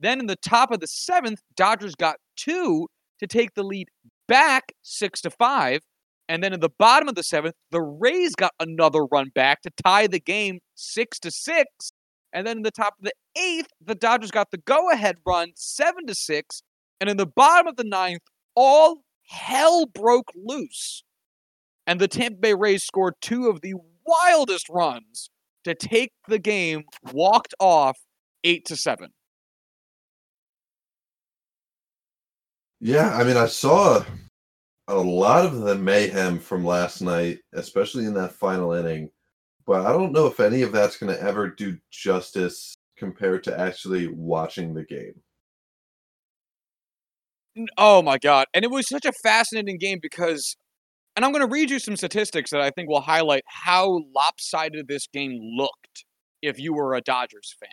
Then 0.00 0.18
in 0.18 0.26
the 0.26 0.36
top 0.36 0.72
of 0.72 0.80
the 0.80 0.88
seventh, 0.88 1.38
Dodgers 1.54 1.94
got 1.94 2.16
two 2.36 2.88
to 3.20 3.28
take 3.28 3.54
the 3.54 3.62
lead 3.62 3.86
back 4.26 4.72
six 4.82 5.20
to 5.20 5.30
five. 5.30 5.82
And 6.28 6.42
then 6.42 6.52
in 6.52 6.58
the 6.58 6.70
bottom 6.76 7.08
of 7.08 7.14
the 7.14 7.22
seventh, 7.22 7.54
the 7.70 7.82
Rays 7.82 8.34
got 8.34 8.52
another 8.58 9.04
run 9.04 9.30
back 9.32 9.62
to 9.62 9.70
tie 9.84 10.08
the 10.08 10.18
game 10.18 10.58
six 10.74 11.20
to 11.20 11.30
six. 11.30 11.92
And 12.32 12.44
then 12.44 12.58
in 12.58 12.62
the 12.64 12.72
top 12.72 12.94
of 12.98 13.04
the 13.04 13.12
eighth, 13.40 13.68
the 13.80 13.94
Dodgers 13.94 14.32
got 14.32 14.50
the 14.50 14.58
go-ahead 14.58 15.16
run 15.24 15.52
seven 15.54 16.06
to 16.06 16.14
six. 16.16 16.62
And 17.02 17.10
in 17.10 17.16
the 17.16 17.26
bottom 17.26 17.66
of 17.66 17.74
the 17.74 17.82
ninth, 17.82 18.22
all 18.54 19.02
hell 19.26 19.86
broke 19.86 20.30
loose. 20.36 21.02
And 21.84 22.00
the 22.00 22.06
Tampa 22.06 22.38
Bay 22.38 22.54
Rays 22.54 22.84
scored 22.84 23.14
two 23.20 23.48
of 23.48 23.60
the 23.60 23.74
wildest 24.06 24.68
runs 24.68 25.28
to 25.64 25.74
take 25.74 26.12
the 26.28 26.38
game 26.38 26.84
walked 27.12 27.56
off 27.58 27.98
eight 28.44 28.66
to 28.66 28.76
seven. 28.76 29.10
Yeah, 32.78 33.16
I 33.16 33.24
mean, 33.24 33.36
I 33.36 33.46
saw 33.46 34.04
a 34.86 34.96
lot 34.96 35.44
of 35.44 35.62
the 35.62 35.74
mayhem 35.74 36.38
from 36.38 36.64
last 36.64 37.00
night, 37.00 37.40
especially 37.52 38.04
in 38.04 38.14
that 38.14 38.30
final 38.30 38.74
inning. 38.74 39.10
But 39.66 39.86
I 39.86 39.92
don't 39.92 40.12
know 40.12 40.28
if 40.28 40.38
any 40.38 40.62
of 40.62 40.70
that's 40.70 40.98
going 40.98 41.12
to 41.12 41.20
ever 41.20 41.48
do 41.48 41.76
justice 41.90 42.76
compared 42.96 43.42
to 43.42 43.58
actually 43.58 44.06
watching 44.06 44.72
the 44.72 44.84
game. 44.84 45.14
Oh 47.76 48.02
my 48.02 48.18
god! 48.18 48.46
And 48.54 48.64
it 48.64 48.70
was 48.70 48.88
such 48.88 49.04
a 49.04 49.12
fascinating 49.12 49.78
game 49.78 49.98
because, 50.00 50.56
and 51.16 51.24
I'm 51.24 51.32
going 51.32 51.46
to 51.46 51.52
read 51.52 51.70
you 51.70 51.78
some 51.78 51.96
statistics 51.96 52.50
that 52.50 52.60
I 52.60 52.70
think 52.70 52.88
will 52.88 53.00
highlight 53.02 53.44
how 53.46 54.00
lopsided 54.14 54.88
this 54.88 55.08
game 55.12 55.38
looked 55.56 56.04
if 56.42 56.58
you 56.60 56.74
were 56.74 56.94
a 56.94 57.00
Dodgers 57.02 57.56
fan, 57.60 57.70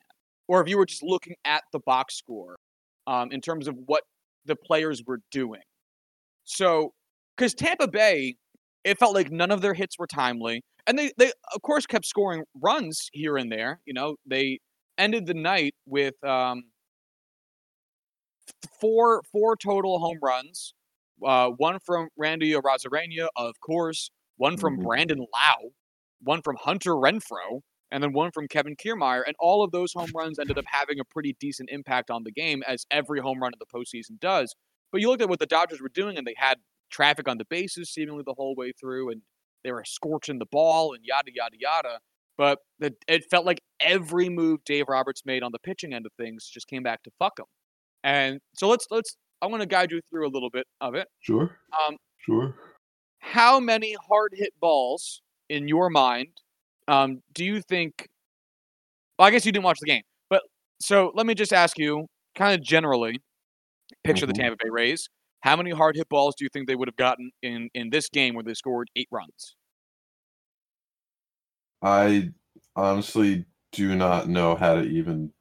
or 0.48 0.62
if 0.62 0.70
you 0.70 0.78
were 0.78 0.86
just 0.86 1.04
looking 1.04 1.36
at 1.46 1.64
the 1.74 1.80
box 1.80 2.16
score, 2.18 2.58
um, 3.08 3.32
in 3.32 3.42
terms 3.42 3.68
of 3.68 3.76
what 3.88 4.04
the 4.46 4.56
players 4.56 5.04
were 5.08 5.22
doing. 5.32 5.62
So, 6.46 6.94
because 7.38 7.54
Tampa 7.54 7.88
Bay, 7.88 8.36
it 8.84 8.98
felt 9.00 9.14
like 9.16 9.32
none 9.32 9.52
of 9.52 9.62
their 9.62 9.74
hits 9.74 9.98
were 10.00 10.08
timely, 10.08 10.62
and 10.88 10.98
they 11.00 11.12
they 11.18 11.32
of 11.56 11.62
course 11.64 11.86
kept 11.86 12.06
scoring 12.06 12.44
runs 12.62 13.10
here 13.14 13.38
and 13.38 13.52
there. 13.52 13.82
You 13.86 13.94
know, 13.94 14.16
they 14.26 14.60
ended 14.98 15.26
the 15.28 15.34
night 15.36 15.76
with 15.86 16.22
um, 16.24 16.64
four 18.80 19.22
four 19.32 19.56
total 19.56 20.00
home 20.00 20.20
runs. 20.22 20.74
Uh, 21.26 21.50
one 21.50 21.80
from 21.86 22.10
Randy 22.18 22.54
Arozarena, 22.54 23.28
of 23.36 23.60
course. 23.60 24.10
One 24.38 24.58
from 24.58 24.76
mm-hmm. 24.76 24.86
Brandon 24.86 25.20
Lowe. 25.20 25.72
One 26.22 26.42
from 26.42 26.56
Hunter 26.60 26.92
Renfroe. 26.92 27.62
And 27.92 28.04
then 28.04 28.14
one 28.14 28.32
from 28.32 28.48
Kevin 28.48 28.76
Kiermaier. 28.76 29.24
And 29.26 29.36
all 29.40 29.64
of 29.64 29.72
those 29.72 29.92
home 29.94 30.12
runs 30.16 30.40
ended 30.40 30.58
up 30.58 30.66
having 30.68 31.00
a 31.00 31.06
pretty 31.06 31.36
decent 31.40 31.70
impact 31.72 32.10
on 32.10 32.24
the 32.24 32.32
game, 32.32 32.64
as 32.68 32.86
every 32.92 33.20
home 33.20 33.42
run 33.42 33.52
in 33.54 33.60
the 33.60 33.66
postseason 33.66 34.20
does. 34.20 34.56
But 34.92 35.02
you 35.02 35.10
looked 35.10 35.22
at 35.22 35.30
what 35.30 35.40
the 35.40 35.46
Dodgers 35.46 35.82
were 35.82 35.90
doing, 35.90 36.18
and 36.18 36.26
they 36.26 36.36
had 36.38 36.60
traffic 36.90 37.28
on 37.28 37.38
the 37.38 37.46
bases 37.46 37.92
seemingly 37.92 38.24
the 38.26 38.34
whole 38.34 38.56
way 38.56 38.72
through, 38.80 39.12
and 39.12 39.22
they 39.64 39.72
were 39.72 39.84
scorching 39.86 40.40
the 40.40 40.46
ball 40.46 40.94
and 40.94 41.04
yada, 41.04 41.32
yada, 41.34 41.58
yada. 41.60 42.00
But 42.38 42.60
it 42.80 43.26
felt 43.30 43.46
like 43.46 43.62
every 43.82 44.30
move 44.30 44.64
Dave 44.64 44.86
Roberts 44.88 45.24
made 45.26 45.44
on 45.44 45.52
the 45.52 45.60
pitching 45.60 45.94
end 45.94 46.06
of 46.06 46.14
things 46.14 46.48
just 46.48 46.68
came 46.68 46.84
back 46.84 47.04
to 47.04 47.12
fuck 47.20 47.38
him. 47.40 47.46
And 48.04 48.40
so 48.56 48.68
let's 48.68 48.88
let's 48.90 49.16
I 49.42 49.48
want 49.48 49.62
to 49.62 49.68
guide 49.68 49.92
you 49.92 50.02
through 50.10 50.28
a 50.28 50.32
little 50.32 50.50
bit 50.50 50.66
of 50.82 50.96
it. 50.96 51.08
Sure. 51.22 51.58
Um, 51.88 51.98
sure. 52.18 52.56
How 53.20 53.60
many 53.60 53.96
hard 54.08 54.32
hit 54.34 54.54
balls 54.60 55.22
in 55.50 55.68
your 55.68 55.90
mind 55.90 56.30
um, 56.88 57.22
do 57.34 57.46
you 57.46 57.62
think? 57.62 58.08
Well, 59.18 59.28
I 59.28 59.32
guess 59.32 59.46
you 59.46 59.52
didn't 59.52 59.66
watch 59.66 59.80
the 59.80 59.88
game, 59.88 60.04
but 60.30 60.44
so 60.82 61.12
let 61.14 61.26
me 61.26 61.36
just 61.36 61.54
ask 61.54 61.78
you, 61.78 62.08
kind 62.36 62.58
of 62.58 62.66
generally, 62.66 63.20
picture 64.04 64.26
mm-hmm. 64.26 64.34
the 64.34 64.42
Tampa 64.42 64.58
Bay 64.64 64.70
Rays. 64.70 65.10
How 65.42 65.56
many 65.56 65.72
hard 65.72 65.96
hit 65.96 66.10
balls 66.10 66.36
do 66.38 66.44
you 66.44 66.50
think 66.52 66.68
they 66.68 66.76
would 66.76 66.88
have 66.88 66.96
gotten 66.96 67.32
in 67.42 67.70
in 67.74 67.90
this 67.90 68.10
game 68.10 68.34
where 68.34 68.44
they 68.44 68.54
scored 68.54 68.90
eight 68.96 69.08
runs? 69.12 69.56
I 71.82 72.32
honestly 72.76 73.46
do 73.72 73.96
not 73.96 74.28
know 74.28 74.56
how 74.56 74.76
to 74.76 74.82
even 74.82 75.32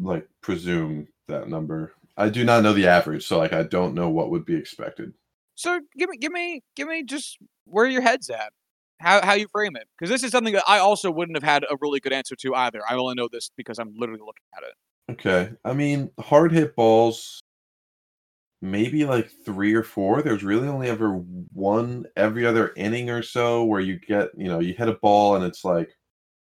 like 0.00 0.26
presume 0.40 1.08
that 1.28 1.48
number. 1.48 1.92
I 2.16 2.28
do 2.28 2.44
not 2.44 2.62
know 2.62 2.72
the 2.72 2.86
average, 2.86 3.26
so 3.26 3.38
like 3.38 3.52
I 3.52 3.62
don't 3.62 3.94
know 3.94 4.08
what 4.08 4.30
would 4.30 4.44
be 4.44 4.56
expected. 4.56 5.12
So 5.54 5.80
give 5.96 6.10
me, 6.10 6.16
give 6.18 6.32
me, 6.32 6.62
give 6.74 6.88
me 6.88 7.02
just 7.02 7.38
where 7.64 7.86
your 7.86 8.02
head's 8.02 8.30
at, 8.30 8.52
how 9.00 9.24
how 9.24 9.34
you 9.34 9.48
frame 9.48 9.76
it, 9.76 9.86
because 9.98 10.10
this 10.10 10.22
is 10.22 10.32
something 10.32 10.54
that 10.54 10.64
I 10.66 10.78
also 10.78 11.10
wouldn't 11.10 11.36
have 11.36 11.42
had 11.42 11.64
a 11.64 11.76
really 11.80 12.00
good 12.00 12.12
answer 12.12 12.36
to 12.36 12.54
either. 12.54 12.80
I 12.88 12.94
only 12.94 13.14
know 13.14 13.28
this 13.30 13.50
because 13.56 13.78
I'm 13.78 13.94
literally 13.96 14.20
looking 14.20 14.44
at 14.56 14.62
it. 14.62 14.74
Okay, 15.12 15.52
I 15.64 15.72
mean 15.72 16.10
hard 16.18 16.52
hit 16.52 16.74
balls, 16.74 17.40
maybe 18.62 19.04
like 19.04 19.30
three 19.44 19.74
or 19.74 19.82
four. 19.82 20.22
There's 20.22 20.44
really 20.44 20.68
only 20.68 20.88
ever 20.88 21.12
one 21.52 22.06
every 22.16 22.46
other 22.46 22.72
inning 22.76 23.10
or 23.10 23.22
so 23.22 23.64
where 23.64 23.80
you 23.80 23.98
get 23.98 24.30
you 24.36 24.48
know 24.48 24.60
you 24.60 24.74
hit 24.74 24.88
a 24.88 24.94
ball 24.94 25.36
and 25.36 25.44
it's 25.44 25.64
like, 25.64 25.90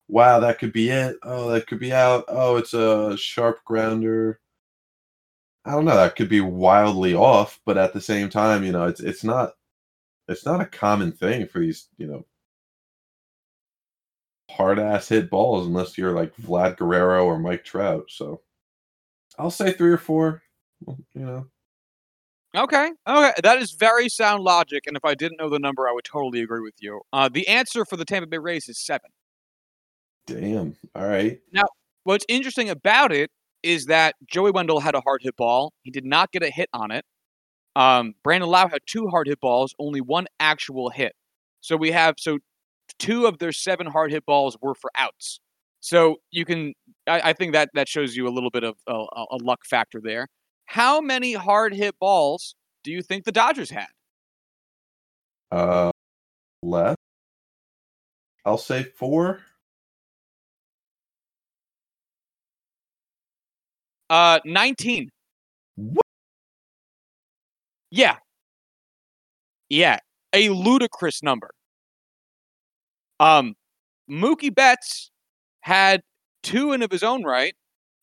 wow, 0.07 0.39
that 0.39 0.59
could 0.59 0.73
be 0.73 0.89
it. 0.91 1.17
Oh, 1.23 1.49
that 1.49 1.67
could 1.67 1.79
be 1.79 1.93
out. 1.93 2.25
Oh, 2.27 2.57
it's 2.57 2.73
a 2.75 3.17
sharp 3.17 3.63
grounder 3.65 4.39
I 5.65 5.71
don't 5.71 5.85
know. 5.85 5.95
That 5.95 6.15
could 6.15 6.29
be 6.29 6.41
wildly 6.41 7.15
off, 7.15 7.59
but 7.65 7.77
at 7.77 7.93
the 7.93 8.01
same 8.01 8.29
time, 8.29 8.63
you 8.63 8.71
know, 8.71 8.85
it's 8.85 9.01
it's 9.01 9.23
not 9.23 9.53
it's 10.27 10.45
not 10.45 10.61
a 10.61 10.65
common 10.65 11.11
thing 11.11 11.47
for 11.47 11.59
these, 11.59 11.87
you 11.97 12.07
know, 12.07 12.25
hard 14.51 14.79
ass 14.79 15.09
hit 15.09 15.29
balls 15.29 15.67
unless 15.67 15.97
you're 15.97 16.11
like 16.13 16.35
Vlad 16.37 16.77
Guerrero 16.77 17.25
or 17.25 17.39
Mike 17.39 17.63
Trout. 17.63 18.05
So 18.09 18.41
I'll 19.39 19.51
say 19.51 19.71
three 19.73 19.91
or 19.91 19.97
four. 19.97 20.43
You 20.87 20.97
know. 21.15 21.47
Okay. 22.55 22.91
Okay. 23.07 23.33
That 23.43 23.57
is 23.57 23.71
very 23.71 24.07
sound 24.07 24.43
logic. 24.43 24.83
And 24.87 24.95
if 24.95 25.03
I 25.03 25.13
didn't 25.15 25.39
know 25.39 25.49
the 25.49 25.59
number, 25.59 25.89
I 25.89 25.91
would 25.91 26.05
totally 26.05 26.41
agree 26.41 26.61
with 26.61 26.75
you. 26.79 27.01
Uh, 27.11 27.27
the 27.27 27.47
answer 27.47 27.85
for 27.85 27.97
the 27.97 28.05
Tampa 28.05 28.27
Bay 28.27 28.37
Rays 28.37 28.69
is 28.69 28.79
seven. 28.79 29.09
Damn. 30.27 30.77
All 30.95 31.07
right. 31.07 31.39
Now, 31.51 31.65
what's 32.03 32.25
interesting 32.29 32.69
about 32.69 33.11
it 33.11 33.29
is 33.65 33.87
that 33.87 34.15
Joey 34.27 34.51
Wendle 34.51 34.79
had 34.79 34.93
a 34.93 35.01
hard 35.01 35.21
hit 35.23 35.35
ball. 35.35 35.73
He 35.81 35.89
did 35.89 36.05
not 36.05 36.31
get 36.31 36.43
a 36.43 36.49
hit 36.49 36.69
on 36.71 36.91
it. 36.91 37.03
Um, 37.75 38.13
Brandon 38.23 38.49
Lowe 38.49 38.67
had 38.67 38.81
two 38.85 39.07
hard 39.07 39.27
hit 39.27 39.41
balls, 39.41 39.73
only 39.79 39.99
one 39.99 40.27
actual 40.39 40.89
hit. 40.89 41.13
So 41.61 41.75
we 41.75 41.91
have 41.91 42.15
so 42.19 42.37
two 42.99 43.25
of 43.25 43.39
their 43.39 43.51
seven 43.51 43.87
hard 43.87 44.11
hit 44.11 44.25
balls 44.25 44.55
were 44.61 44.75
for 44.75 44.91
outs. 44.95 45.39
So 45.81 46.17
you 46.31 46.45
can, 46.45 46.73
I, 47.07 47.29
I 47.29 47.33
think 47.33 47.53
that 47.53 47.69
that 47.73 47.89
shows 47.89 48.15
you 48.15 48.27
a 48.27 48.29
little 48.29 48.51
bit 48.51 48.63
of 48.63 48.75
a, 48.87 48.93
a 49.31 49.37
luck 49.41 49.65
factor 49.65 49.99
there. 50.01 50.27
How 50.65 51.01
many 51.01 51.33
hard 51.33 51.73
hit 51.73 51.95
balls 51.99 52.55
do 52.83 52.91
you 52.91 53.01
think 53.01 53.25
the 53.25 53.31
Dodgers 53.31 53.71
had? 53.71 53.87
Uh, 55.51 55.91
less. 56.63 56.95
I'll 58.45 58.57
say 58.57 58.83
four. 58.83 59.41
Uh, 64.15 64.39
19. 64.45 65.09
What? 65.75 66.05
Yeah. 67.91 68.15
Yeah. 69.67 69.99
A 70.31 70.47
ludicrous 70.47 71.21
number. 71.21 71.51
Um, 73.19 73.55
Mookie 74.09 74.55
Betts 74.55 75.11
had 75.59 75.99
two 76.43 76.71
in 76.71 76.81
of 76.81 76.91
his 76.91 77.03
own 77.03 77.25
right. 77.25 77.55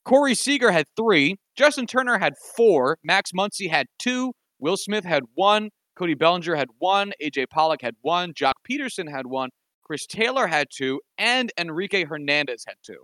Corey 0.05 0.35
Seager 0.35 0.71
had 0.71 0.85
three. 0.99 1.37
Justin 1.57 1.87
Turner 1.87 2.19
had 2.19 2.35
four. 2.57 2.99
Max 3.03 3.31
Muncy 3.33 3.71
had 3.71 3.87
two. 3.99 4.35
Will 4.59 4.77
Smith 4.77 5.07
had 5.07 5.23
one. 5.33 5.71
Cody 5.97 6.13
Bellinger 6.13 6.55
had 6.55 6.69
one. 6.79 7.15
AJ 7.23 7.47
Pollock 7.49 7.81
had 7.81 7.95
one. 8.03 8.35
Joc 8.35 8.53
Pederson 8.71 9.11
had 9.11 9.27
one. 9.27 9.49
Chris 9.83 10.05
Taylor 10.05 10.47
had 10.47 10.67
two. 10.71 11.01
And 11.17 11.51
Enrique 11.57 12.05
Hernandez 12.05 12.65
had 12.67 12.77
two. 12.83 12.99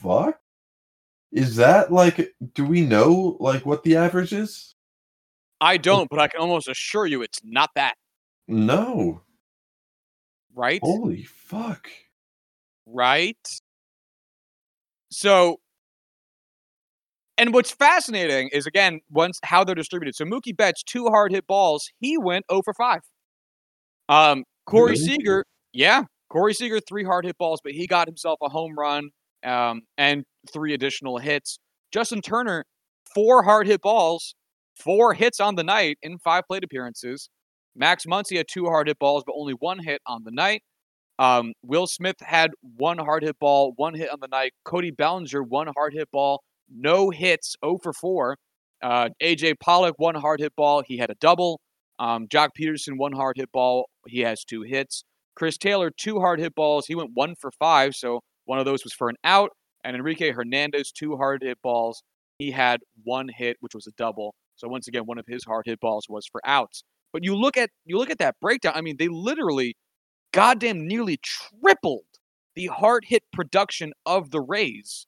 Fuck? 0.00 0.38
Is 1.30 1.56
that 1.56 1.92
like 1.92 2.34
do 2.54 2.64
we 2.64 2.80
know 2.80 3.36
like 3.40 3.66
what 3.66 3.82
the 3.82 3.96
average 3.96 4.32
is? 4.32 4.74
I 5.60 5.76
don't, 5.76 6.08
but 6.08 6.18
I 6.18 6.28
can 6.28 6.40
almost 6.40 6.68
assure 6.68 7.06
you 7.06 7.22
it's 7.22 7.40
not 7.44 7.70
that. 7.74 7.94
No. 8.46 9.22
Right? 10.54 10.80
Holy 10.82 11.24
fuck. 11.24 11.88
Right? 12.86 13.36
So 15.10 15.60
and 17.36 17.52
what's 17.54 17.70
fascinating 17.70 18.48
is 18.52 18.66
again, 18.66 19.00
once 19.10 19.38
how 19.44 19.64
they're 19.64 19.74
distributed. 19.74 20.16
So 20.16 20.24
Mookie 20.24 20.56
Betts 20.56 20.82
two 20.82 21.06
hard 21.06 21.30
hit 21.30 21.46
balls, 21.46 21.90
he 22.00 22.16
went 22.16 22.46
0 22.50 22.62
for 22.64 22.74
5. 22.74 23.00
Um 24.08 24.44
Corey 24.66 24.92
really? 24.92 25.04
Seager, 25.04 25.44
yeah, 25.72 26.04
Corey 26.30 26.54
Seager 26.54 26.80
three 26.80 27.04
hard 27.04 27.26
hit 27.26 27.36
balls, 27.36 27.60
but 27.62 27.72
he 27.72 27.86
got 27.86 28.08
himself 28.08 28.38
a 28.42 28.48
home 28.48 28.78
run 28.78 29.10
um, 29.44 29.82
and 29.96 30.24
three 30.52 30.74
additional 30.74 31.18
hits. 31.18 31.58
Justin 31.92 32.20
Turner, 32.20 32.64
four 33.14 33.42
hard 33.42 33.66
hit 33.66 33.80
balls, 33.80 34.34
four 34.76 35.14
hits 35.14 35.40
on 35.40 35.54
the 35.54 35.64
night 35.64 35.98
in 36.02 36.18
five 36.18 36.44
plate 36.46 36.64
appearances. 36.64 37.28
Max 37.74 38.06
Muncy 38.06 38.36
had 38.36 38.46
two 38.48 38.66
hard 38.66 38.88
hit 38.88 38.98
balls, 38.98 39.22
but 39.26 39.34
only 39.36 39.54
one 39.54 39.78
hit 39.78 40.00
on 40.06 40.24
the 40.24 40.30
night. 40.30 40.62
Um, 41.18 41.52
Will 41.64 41.86
Smith 41.86 42.16
had 42.20 42.50
one 42.76 42.98
hard 42.98 43.22
hit 43.24 43.38
ball, 43.38 43.72
one 43.76 43.94
hit 43.94 44.10
on 44.10 44.18
the 44.20 44.28
night. 44.28 44.52
Cody 44.64 44.90
Bellinger, 44.90 45.42
one 45.42 45.68
hard 45.74 45.94
hit 45.94 46.10
ball, 46.12 46.42
no 46.72 47.10
hits, 47.10 47.56
0 47.64 47.78
for 47.82 47.92
4. 47.92 48.36
Uh, 48.82 49.08
AJ 49.22 49.58
Pollock, 49.60 49.94
one 49.98 50.14
hard 50.14 50.40
hit 50.40 50.54
ball. 50.54 50.82
He 50.86 50.98
had 50.98 51.10
a 51.10 51.16
double. 51.16 51.60
Um, 51.98 52.28
Joc 52.28 52.50
Pederson, 52.58 52.96
one 52.96 53.12
hard 53.12 53.36
hit 53.36 53.50
ball. 53.50 53.88
He 54.06 54.20
has 54.20 54.44
two 54.44 54.62
hits. 54.62 55.04
Chris 55.34 55.58
Taylor, 55.58 55.90
two 55.90 56.20
hard 56.20 56.38
hit 56.38 56.54
balls. 56.54 56.86
He 56.86 56.94
went 56.94 57.10
one 57.14 57.34
for 57.40 57.50
five. 57.50 57.94
So 57.94 58.20
one 58.48 58.58
of 58.58 58.64
those 58.64 58.82
was 58.82 58.94
for 58.94 59.10
an 59.10 59.16
out, 59.24 59.50
and 59.84 59.94
Enrique 59.94 60.30
Hernandez, 60.30 60.90
two 60.90 61.16
hard 61.16 61.42
hit 61.42 61.58
balls. 61.62 62.02
He 62.38 62.50
had 62.50 62.80
one 63.04 63.28
hit, 63.28 63.58
which 63.60 63.74
was 63.74 63.86
a 63.86 63.90
double. 63.98 64.34
So 64.56 64.68
once 64.68 64.88
again, 64.88 65.02
one 65.02 65.18
of 65.18 65.26
his 65.26 65.44
hard 65.44 65.66
hit 65.66 65.80
balls 65.80 66.06
was 66.08 66.26
for 66.26 66.40
outs. 66.46 66.82
But 67.12 67.24
you 67.24 67.36
look 67.36 67.58
at 67.58 67.68
you 67.84 67.98
look 67.98 68.08
at 68.10 68.18
that 68.18 68.36
breakdown. 68.40 68.72
I 68.74 68.80
mean, 68.80 68.96
they 68.98 69.08
literally, 69.08 69.76
goddamn, 70.32 70.88
nearly 70.88 71.18
tripled 71.22 72.06
the 72.54 72.68
hard 72.68 73.04
hit 73.06 73.22
production 73.34 73.92
of 74.06 74.30
the 74.30 74.40
Rays, 74.40 75.06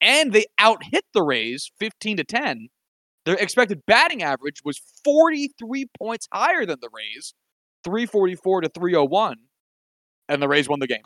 and 0.00 0.32
they 0.32 0.46
out 0.58 0.82
hit 0.82 1.04
the 1.12 1.22
Rays 1.22 1.70
fifteen 1.78 2.16
to 2.16 2.24
ten. 2.24 2.68
Their 3.26 3.36
expected 3.36 3.82
batting 3.86 4.22
average 4.22 4.62
was 4.64 4.80
forty 5.04 5.50
three 5.58 5.86
points 5.98 6.26
higher 6.32 6.64
than 6.64 6.78
the 6.80 6.90
Rays, 6.90 7.34
three 7.84 8.06
forty 8.06 8.34
four 8.34 8.62
to 8.62 8.70
three 8.70 8.94
hundred 8.94 9.10
one, 9.10 9.36
and 10.28 10.40
the 10.40 10.48
Rays 10.48 10.70
won 10.70 10.80
the 10.80 10.86
game. 10.86 11.04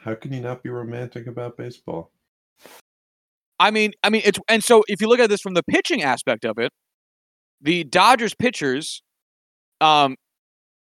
How 0.00 0.14
can 0.14 0.32
you 0.32 0.40
not 0.40 0.62
be 0.62 0.70
romantic 0.70 1.26
about 1.26 1.56
baseball? 1.56 2.10
I 3.58 3.70
mean, 3.70 3.92
I 4.02 4.08
mean, 4.08 4.22
it's 4.24 4.38
and 4.48 4.64
so 4.64 4.82
if 4.88 5.02
you 5.02 5.08
look 5.08 5.20
at 5.20 5.28
this 5.28 5.42
from 5.42 5.52
the 5.52 5.62
pitching 5.62 6.02
aspect 6.02 6.46
of 6.46 6.58
it, 6.58 6.72
the 7.60 7.84
Dodgers 7.84 8.34
pitchers, 8.34 9.02
um, 9.82 10.16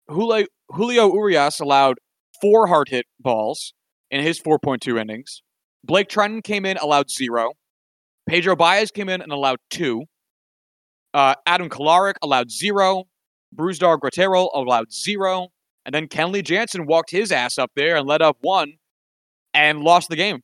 Julio, 0.09 0.47
Urias 0.73 1.59
allowed 1.59 1.99
four 2.41 2.69
hard 2.69 2.89
hit 2.89 3.07
balls 3.19 3.75
in 4.11 4.23
his 4.23 4.41
4.2 4.41 5.01
innings. 5.01 5.43
Blake 5.83 6.09
Treinen 6.09 6.43
came 6.43 6.65
in, 6.65 6.77
allowed 6.77 7.11
zero. 7.11 7.55
Pedro 8.29 8.55
Baez 8.55 8.93
came 8.93 9.09
in 9.09 9.21
and 9.21 9.33
allowed 9.33 9.59
two. 9.69 10.05
Uh, 11.13 11.35
Adam 11.47 11.69
Kolarek 11.69 12.15
allowed 12.23 12.51
zero. 12.53 13.05
Brusdar 13.55 13.99
Graterol 13.99 14.51
allowed 14.55 14.93
zero. 14.93 15.49
And 15.85 15.93
then 15.93 16.07
Kenley 16.07 16.45
Jansen 16.45 16.87
walked 16.87 17.11
his 17.11 17.33
ass 17.33 17.59
up 17.59 17.73
there 17.75 17.97
and 17.97 18.07
let 18.07 18.23
up 18.23 18.37
one 18.41 18.75
and 19.55 19.81
lost 19.81 20.09
the 20.09 20.17
game. 20.17 20.41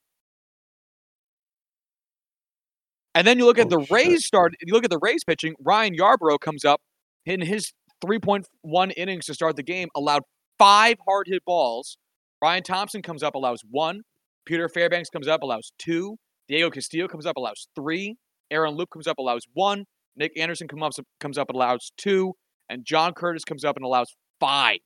And 3.15 3.27
then 3.27 3.39
you 3.39 3.47
look 3.47 3.59
at 3.59 3.67
Oh, 3.67 3.79
the 3.79 3.81
shit. 3.81 3.91
Rays 3.91 4.25
start. 4.27 4.55
You 4.65 4.73
look 4.73 4.85
at 4.85 4.91
the 4.91 4.99
Rays 4.99 5.25
pitching. 5.25 5.55
Ryan 5.61 5.97
Yarbrough 5.97 6.41
comes 6.41 6.65
up 6.65 6.81
in 7.27 7.41
his 7.41 7.73
3.1 8.05 8.93
innings 8.97 9.27
to 9.27 9.35
start 9.35 9.57
the 9.57 9.63
game, 9.63 9.89
allowed 9.97 10.23
five 10.59 10.97
hard 11.07 11.27
hit 11.29 11.45
balls. 11.45 11.99
Ryan 12.41 12.63
Thompson 12.63 13.03
comes 13.03 13.23
up, 13.23 13.35
allows 13.35 13.63
one. 13.69 14.03
Peter 14.47 14.69
Fairbanks 14.69 15.11
comes 15.11 15.27
up, 15.27 15.43
allows 15.43 15.73
two. 15.79 16.17
Diego 16.49 16.71
Castillo 16.71 17.09
comes 17.09 17.27
up, 17.27 17.37
allows 17.37 17.69
three. 17.75 18.17
Aaron 18.51 18.75
Loup 18.75 18.89
comes 18.91 19.07
up, 19.07 19.19
allows 19.19 19.43
one. 19.53 19.85
Nick 20.17 20.39
Anderson 20.39 20.69
comes 20.69 20.99
up, 20.99 21.05
comes 21.21 21.39
up 21.39 21.49
and 21.51 21.57
allows 21.57 21.93
two. 21.97 22.35
And 22.71 22.85
John 22.85 23.13
Curtis 23.15 23.45
comes 23.45 23.65
up 23.65 23.77
and 23.77 23.85
allows 23.85 24.15
five. 24.41 24.79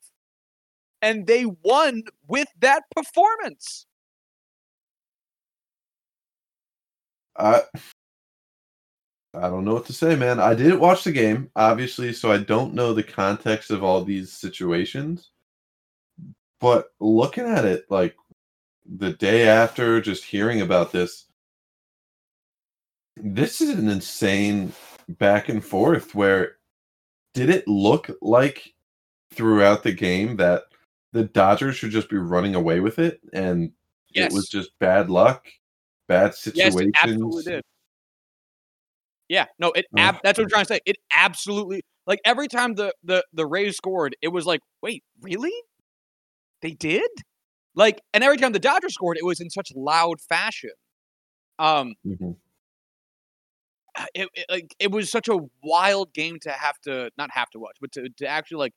And 1.02 1.26
they 1.26 1.44
won 1.44 2.04
with 2.26 2.48
that 2.60 2.82
performance. 2.94 3.86
I 7.36 7.62
I 9.34 9.48
don't 9.48 9.64
know 9.64 9.74
what 9.74 9.86
to 9.86 9.92
say, 9.94 10.14
man. 10.14 10.38
I 10.40 10.54
didn't 10.54 10.80
watch 10.80 11.04
the 11.04 11.12
game, 11.12 11.50
obviously, 11.56 12.12
so 12.12 12.30
I 12.30 12.38
don't 12.38 12.74
know 12.74 12.92
the 12.92 13.02
context 13.02 13.70
of 13.70 13.82
all 13.82 14.04
these 14.04 14.30
situations. 14.32 15.30
But 16.60 16.92
looking 17.00 17.44
at 17.44 17.64
it, 17.64 17.86
like 17.90 18.14
the 18.98 19.12
day 19.14 19.48
after, 19.48 20.00
just 20.00 20.24
hearing 20.24 20.60
about 20.60 20.92
this, 20.92 21.26
this 23.16 23.60
is 23.60 23.70
an 23.70 23.88
insane 23.88 24.72
back 25.08 25.48
and 25.48 25.64
forth. 25.64 26.14
Where 26.14 26.56
did 27.32 27.48
it 27.48 27.66
look 27.66 28.10
like 28.20 28.74
throughout 29.32 29.82
the 29.82 29.92
game 29.92 30.36
that 30.36 30.64
the 31.12 31.24
Dodgers 31.24 31.76
should 31.76 31.90
just 31.90 32.10
be 32.10 32.18
running 32.18 32.54
away 32.54 32.80
with 32.80 32.98
it, 32.98 33.20
and 33.32 33.72
Yes. 34.10 34.30
it 34.30 34.34
was 34.34 34.48
just 34.48 34.78
bad 34.78 35.08
luck, 35.08 35.46
bad 36.08 36.34
Yes, 36.54 36.74
situations? 36.74 36.80
it 36.80 36.96
absolutely 37.02 37.42
did. 37.44 37.62
Yeah, 39.28 39.46
no, 39.58 39.72
it. 39.72 39.86
Oh. 39.96 39.98
Ab- 40.00 40.16
that's 40.22 40.38
what 40.38 40.44
I'm 40.44 40.50
trying 40.50 40.64
to 40.64 40.74
say. 40.74 40.80
It 40.84 40.96
absolutely 41.16 41.82
like 42.06 42.20
every 42.24 42.48
time 42.48 42.74
the 42.74 42.92
the 43.02 43.24
the 43.32 43.46
Rays 43.46 43.76
scored, 43.76 44.16
it 44.20 44.28
was 44.28 44.46
like, 44.46 44.60
wait, 44.82 45.04
really? 45.20 45.54
They 46.60 46.72
did? 46.72 47.10
Like, 47.74 48.00
and 48.12 48.22
every 48.22 48.36
time 48.36 48.52
the 48.52 48.58
Dodgers 48.58 48.94
scored, 48.94 49.16
it 49.16 49.24
was 49.24 49.40
in 49.40 49.50
such 49.50 49.72
loud 49.74 50.20
fashion. 50.20 50.72
Um, 51.58 51.94
Mhm. 52.06 52.36
it, 54.14 54.28
it 54.34 54.46
like 54.50 54.74
it 54.78 54.90
was 54.90 55.10
such 55.10 55.28
a 55.28 55.38
wild 55.62 56.12
game 56.12 56.38
to 56.42 56.50
have 56.50 56.78
to 56.82 57.10
not 57.18 57.30
have 57.32 57.50
to 57.50 57.58
watch, 57.58 57.76
but 57.80 57.92
to 57.92 58.08
to 58.18 58.26
actually 58.26 58.58
like 58.58 58.72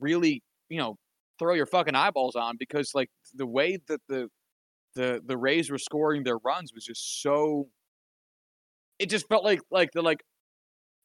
really, 0.00 0.42
you 0.68 0.78
know, 0.78 0.96
throw 1.38 1.54
your 1.54 1.66
fucking 1.66 1.94
eyeballs 1.94 2.36
on 2.36 2.56
because 2.58 2.92
like 2.94 3.10
the 3.34 3.46
way 3.46 3.78
that 3.88 4.00
the 4.08 4.28
the 4.94 5.22
the 5.24 5.36
Rays 5.36 5.70
were 5.70 5.78
scoring 5.78 6.24
their 6.24 6.38
runs 6.38 6.72
was 6.74 6.84
just 6.84 7.22
so. 7.22 7.68
It 8.98 9.10
just 9.10 9.28
felt 9.28 9.44
like 9.44 9.60
like 9.70 9.90
they're 9.92 10.02
like, 10.02 10.22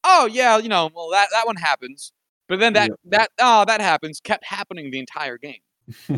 oh 0.04 0.28
yeah, 0.28 0.58
you 0.58 0.70
know, 0.70 0.90
well 0.94 1.10
that 1.12 1.30
that 1.32 1.46
one 1.46 1.56
happens, 1.56 2.12
but 2.48 2.60
then 2.60 2.74
that 2.74 2.90
Yeah. 2.90 2.96
that 3.18 3.30
oh 3.40 3.66
that 3.66 3.82
happens 3.82 4.20
kept 4.20 4.46
happening 4.46 4.92
the 4.92 5.00
entire 5.00 5.38
game. 5.38 5.62
All 6.10 6.18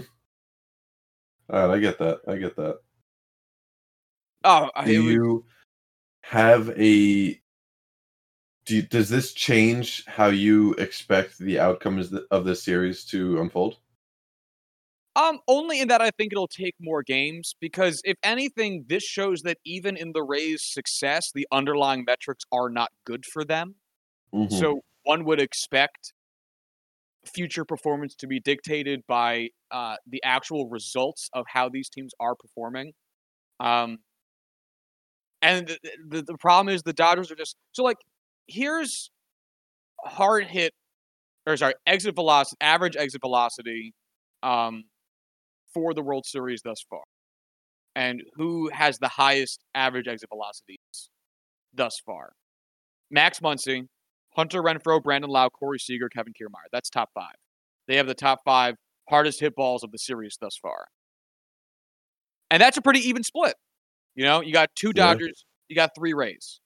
right, 1.68 1.76
I 1.78 1.80
get 1.80 1.98
that. 2.00 2.22
I 2.28 2.36
get 2.38 2.56
that. 2.58 2.80
Oh, 4.44 4.70
Do 4.86 4.92
it 4.92 5.00
was, 5.00 5.14
you 5.14 5.46
have 6.22 6.70
a? 6.80 7.42
Do 8.66 8.76
you, 8.76 8.82
does 8.84 9.10
this 9.10 9.34
change 9.34 10.06
how 10.06 10.28
you 10.28 10.74
expect 10.74 11.40
the 11.40 11.60
outcomes 11.60 12.14
of 12.30 12.46
this 12.46 12.62
series 12.62 13.04
to 13.06 13.42
unfold? 13.42 13.78
Um, 15.20 15.40
only 15.50 15.82
in 15.82 15.90
that 15.90 16.02
I 16.02 16.12
think 16.12 16.32
it'll 16.32 16.48
take 16.48 16.76
more 16.80 17.04
games 17.04 17.54
because 17.60 18.02
if 18.06 18.16
anything, 18.24 18.86
this 18.88 19.04
shows 19.04 19.42
that 19.42 19.58
even 19.66 19.98
in 19.98 20.14
the 20.14 20.24
Rays' 20.24 20.64
success, 20.64 21.30
the 21.34 21.46
underlying 21.52 22.06
metrics 22.06 22.46
are 22.54 22.70
not 22.70 22.92
good 23.06 23.26
for 23.26 23.44
them. 23.44 23.76
Mhm. 24.34 24.52
So 24.52 24.82
one 25.04 25.26
would 25.26 25.42
expect 25.42 26.14
future 27.26 27.66
performance 27.66 28.16
to 28.16 28.28
be 28.28 28.40
dictated 28.40 29.02
by 29.08 29.50
uh, 29.72 29.98
the 30.08 30.22
actual 30.24 30.70
results 30.70 31.30
of 31.34 31.46
how 31.50 31.68
these 31.70 31.90
teams 31.90 32.14
are 32.20 32.36
performing. 32.36 32.94
Um, 33.60 34.00
and 35.42 35.68
the, 35.68 35.80
the 36.08 36.22
the 36.24 36.38
problem 36.38 36.74
is 36.74 36.82
the 36.84 36.94
Dodgers 36.94 37.32
are 37.32 37.36
just 37.36 37.56
so 37.74 37.84
like 37.84 37.98
here's 38.48 39.12
hard 40.04 40.46
hit 40.46 40.74
or 41.46 41.58
sorry 41.58 41.74
exit 41.86 42.16
velocity 42.16 42.58
average 42.62 42.96
exit 42.96 43.22
velocity 43.22 43.94
um, 44.44 44.84
for 45.74 45.94
the 45.94 46.02
World 46.02 46.26
Series 46.26 46.62
thus 46.62 46.84
far, 46.90 47.04
and 47.96 48.22
who 48.36 48.70
has 48.74 48.98
the 49.00 49.08
highest 49.08 49.64
average 49.76 50.08
exit 50.08 50.30
velocities 50.30 51.10
thus 51.74 52.00
far? 52.06 52.34
Max 53.12 53.40
Muncy, 53.40 53.88
Hunter 54.36 54.62
Renfroe, 54.62 55.02
Brandon 55.02 55.30
Lowe, 55.30 55.50
Corey 55.50 55.80
Seager, 55.80 56.10
Kevin 56.10 56.34
Kiermaier. 56.34 56.70
That's 56.72 56.90
top 56.90 57.10
five. 57.14 57.36
They 57.88 57.96
have 57.96 58.08
the 58.08 58.14
top 58.14 58.40
five 58.46 58.76
hardest 59.10 59.40
hit 59.40 59.56
balls 59.56 59.84
of 59.84 59.92
the 59.92 59.98
series 59.98 60.38
thus 60.40 60.58
far. 60.62 60.86
And 62.52 62.62
that's 62.62 62.78
a 62.78 62.82
pretty 62.82 63.00
even 63.08 63.24
split. 63.24 63.56
You 64.16 64.24
know, 64.26 64.42
you 64.42 64.54
got 64.54 64.70
two. 64.76 64.94
Dodgers, 64.94 65.46
you 65.68 65.76
got 65.76 65.92
three 65.96 66.14
Rays. 66.14 66.60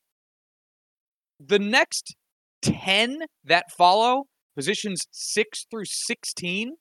The 1.40 1.60
next 1.60 2.16
10 2.62 3.20
that 3.46 3.72
follow, 3.72 4.24
positions 4.56 5.02
six 5.12 5.66
through 5.70 5.86
16, 5.86 6.76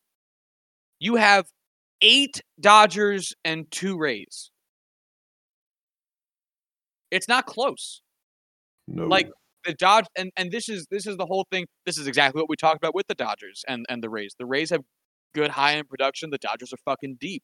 you 0.99 1.16
have 1.16 1.47
eight 2.03 2.43
Dodgers 2.61 3.33
and 3.45 3.71
two 3.71 3.97
Rays. 3.97 4.51
It's 7.11 7.29
not 7.29 7.47
close 7.47 8.03
no. 8.89 9.07
like 9.07 9.31
the 9.65 9.75
Dodge 9.75 10.07
and 10.17 10.31
and 10.37 10.51
this 10.51 10.69
is 10.69 10.87
this 10.91 11.07
is 11.07 11.17
the 11.17 11.27
whole 11.27 11.47
thing. 11.51 11.67
This 11.87 11.99
is 11.99 12.07
exactly 12.07 12.41
what 12.41 12.49
we 12.49 12.57
talked 12.57 12.77
about 12.77 12.95
with 12.95 13.07
the 13.07 13.15
Dodgers 13.15 13.65
and 13.69 13.87
and 13.89 14.03
the 14.03 14.11
Rays. 14.11 14.35
The 14.39 14.47
Rays 14.47 14.71
have 14.71 14.83
good 15.35 15.51
high 15.51 15.75
end 15.75 15.89
production. 15.89 16.31
The 16.31 16.39
Dodgers 16.39 16.73
are 16.73 16.79
fucking 16.85 17.17
deep. 17.21 17.43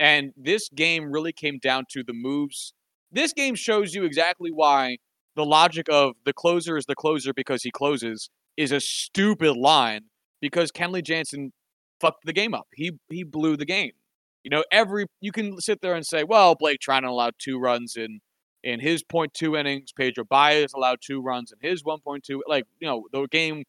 And 0.00 0.32
this 0.36 0.68
game 0.74 1.12
really 1.12 1.32
came 1.32 1.58
down 1.58 1.84
to 1.90 2.02
the 2.02 2.12
moves. 2.12 2.74
This 3.12 3.32
game 3.32 3.54
shows 3.54 3.94
you 3.94 4.04
exactly 4.04 4.50
why 4.50 4.98
the 5.36 5.44
logic 5.44 5.86
of 5.88 6.14
the 6.24 6.32
closer 6.32 6.76
is 6.76 6.86
the 6.86 6.96
closer 6.96 7.32
because 7.32 7.62
he 7.62 7.70
closes 7.70 8.28
is 8.56 8.72
a 8.72 8.80
stupid 8.80 9.56
line 9.56 10.02
because 10.40 10.70
Kenley 10.72 11.02
Jansen 11.02 11.52
fucked 12.00 12.24
the 12.24 12.32
game 12.32 12.54
up. 12.54 12.66
He 12.74 12.92
he 13.10 13.24
blew 13.24 13.56
the 13.56 13.66
game. 13.66 13.92
You 14.44 14.50
know, 14.50 14.64
every 14.70 15.06
you 15.20 15.32
can 15.32 15.60
sit 15.60 15.80
there 15.80 15.94
and 15.94 16.06
say, 16.06 16.24
well, 16.24 16.54
Blake 16.54 16.80
Treinen 16.80 17.08
allowed 17.08 17.34
two 17.38 17.58
runs 17.58 17.96
in 17.96 18.20
in 18.62 18.80
his 18.80 19.04
0.2 19.04 19.58
innings. 19.58 19.92
Pedro 19.92 20.24
Baez 20.24 20.72
allowed 20.74 20.98
two 21.02 21.20
runs 21.20 21.52
in 21.52 21.68
his 21.68 21.82
1.2. 21.82 22.40
Like, 22.48 22.64
you 22.80 22.88
know, 22.88 23.04
the 23.12 23.26
game 23.28 23.64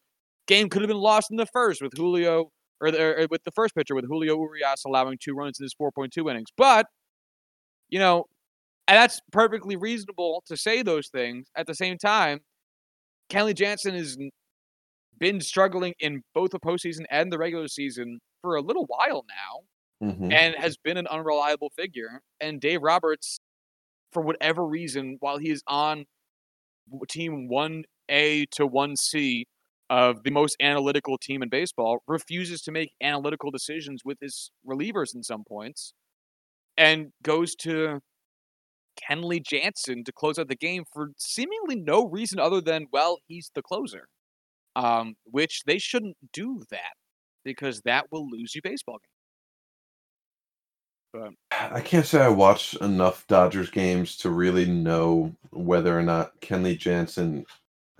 game 0.47 0.69
could 0.69 0.81
have 0.81 0.89
been 0.89 0.97
lost 0.97 1.31
in 1.31 1.37
the 1.37 1.45
first 1.45 1.81
with 1.81 1.93
Julio 1.95 2.51
or, 2.81 2.91
the, 2.91 3.23
or 3.23 3.27
with 3.29 3.43
the 3.43 3.51
first 3.51 3.75
pitcher 3.75 3.95
with 3.95 4.05
Julio 4.07 4.37
Urias 4.37 4.83
allowing 4.85 5.17
two 5.17 5.33
runs 5.33 5.59
in 5.59 5.63
his 5.63 5.75
4.2 5.75 6.29
innings. 6.29 6.49
But, 6.55 6.87
you 7.89 7.99
know, 7.99 8.25
and 8.87 8.97
that's 8.97 9.19
perfectly 9.31 9.75
reasonable 9.75 10.43
to 10.47 10.57
say 10.57 10.81
those 10.83 11.07
things. 11.09 11.47
At 11.55 11.67
the 11.67 11.75
same 11.75 11.97
time, 11.97 12.41
Kelly 13.29 13.53
Jansen 13.53 13.95
n- 13.95 14.29
been 15.19 15.41
struggling 15.41 15.93
in 15.99 16.23
both 16.33 16.51
the 16.51 16.59
postseason 16.59 17.05
and 17.09 17.31
the 17.31 17.37
regular 17.37 17.67
season 17.67 18.19
for 18.41 18.55
a 18.55 18.61
little 18.61 18.85
while 18.87 19.25
now 19.29 19.61
Mhm. 20.01 20.31
and 20.31 20.55
has 20.55 20.77
been 20.77 20.97
an 20.97 21.07
unreliable 21.07 21.69
figure. 21.71 22.21
And 22.41 22.61
Dave 22.61 22.81
Roberts 22.83 23.39
for 24.11 24.21
whatever 24.23 24.65
reason, 24.65 25.17
while 25.19 25.37
he 25.39 25.49
is 25.51 25.63
on 25.67 26.05
team 27.09 27.47
1A 27.49 28.45
to 28.51 28.67
1C 28.67 29.45
of 29.89 30.23
the 30.23 30.31
most 30.31 30.55
analytical 30.61 31.17
team 31.17 31.43
in 31.43 31.49
baseball, 31.49 31.99
refuses 32.07 32.61
to 32.63 32.71
make 32.71 32.93
analytical 33.01 33.51
decisions 33.51 34.03
with 34.05 34.19
his 34.21 34.51
relievers 34.67 35.13
in 35.15 35.23
some 35.23 35.43
points 35.47 35.93
and 36.77 37.13
goes 37.23 37.55
to 37.55 38.01
Kenley 38.97 39.41
Jansen 39.43 40.03
to 40.05 40.11
close 40.13 40.39
out 40.39 40.47
the 40.47 40.55
game 40.55 40.83
for 40.91 41.09
seemingly 41.17 41.75
no 41.75 42.05
reason 42.07 42.39
other 42.39 42.61
than, 42.61 42.87
well, 42.91 43.19
he's 43.27 43.51
the 43.53 43.61
closer. 43.61 44.07
Um, 44.75 45.15
which 45.23 45.63
they 45.65 45.77
shouldn't 45.77 46.17
do 46.33 46.61
that 46.69 46.93
because 47.45 47.81
that 47.81 48.11
will 48.11 48.27
lose 48.29 48.53
you 48.55 48.61
baseball 48.61 48.97
games. 48.97 49.15
But 51.13 51.31
I 51.71 51.79
can't 51.79 52.05
say 52.05 52.21
I 52.21 52.27
watched 52.27 52.75
enough 52.81 53.25
Dodgers 53.27 53.69
games 53.69 54.17
to 54.17 54.29
really 54.29 54.65
know 54.65 55.33
whether 55.51 55.97
or 55.97 56.01
not 56.01 56.41
Kenley 56.41 56.77
Jansen 56.77 57.45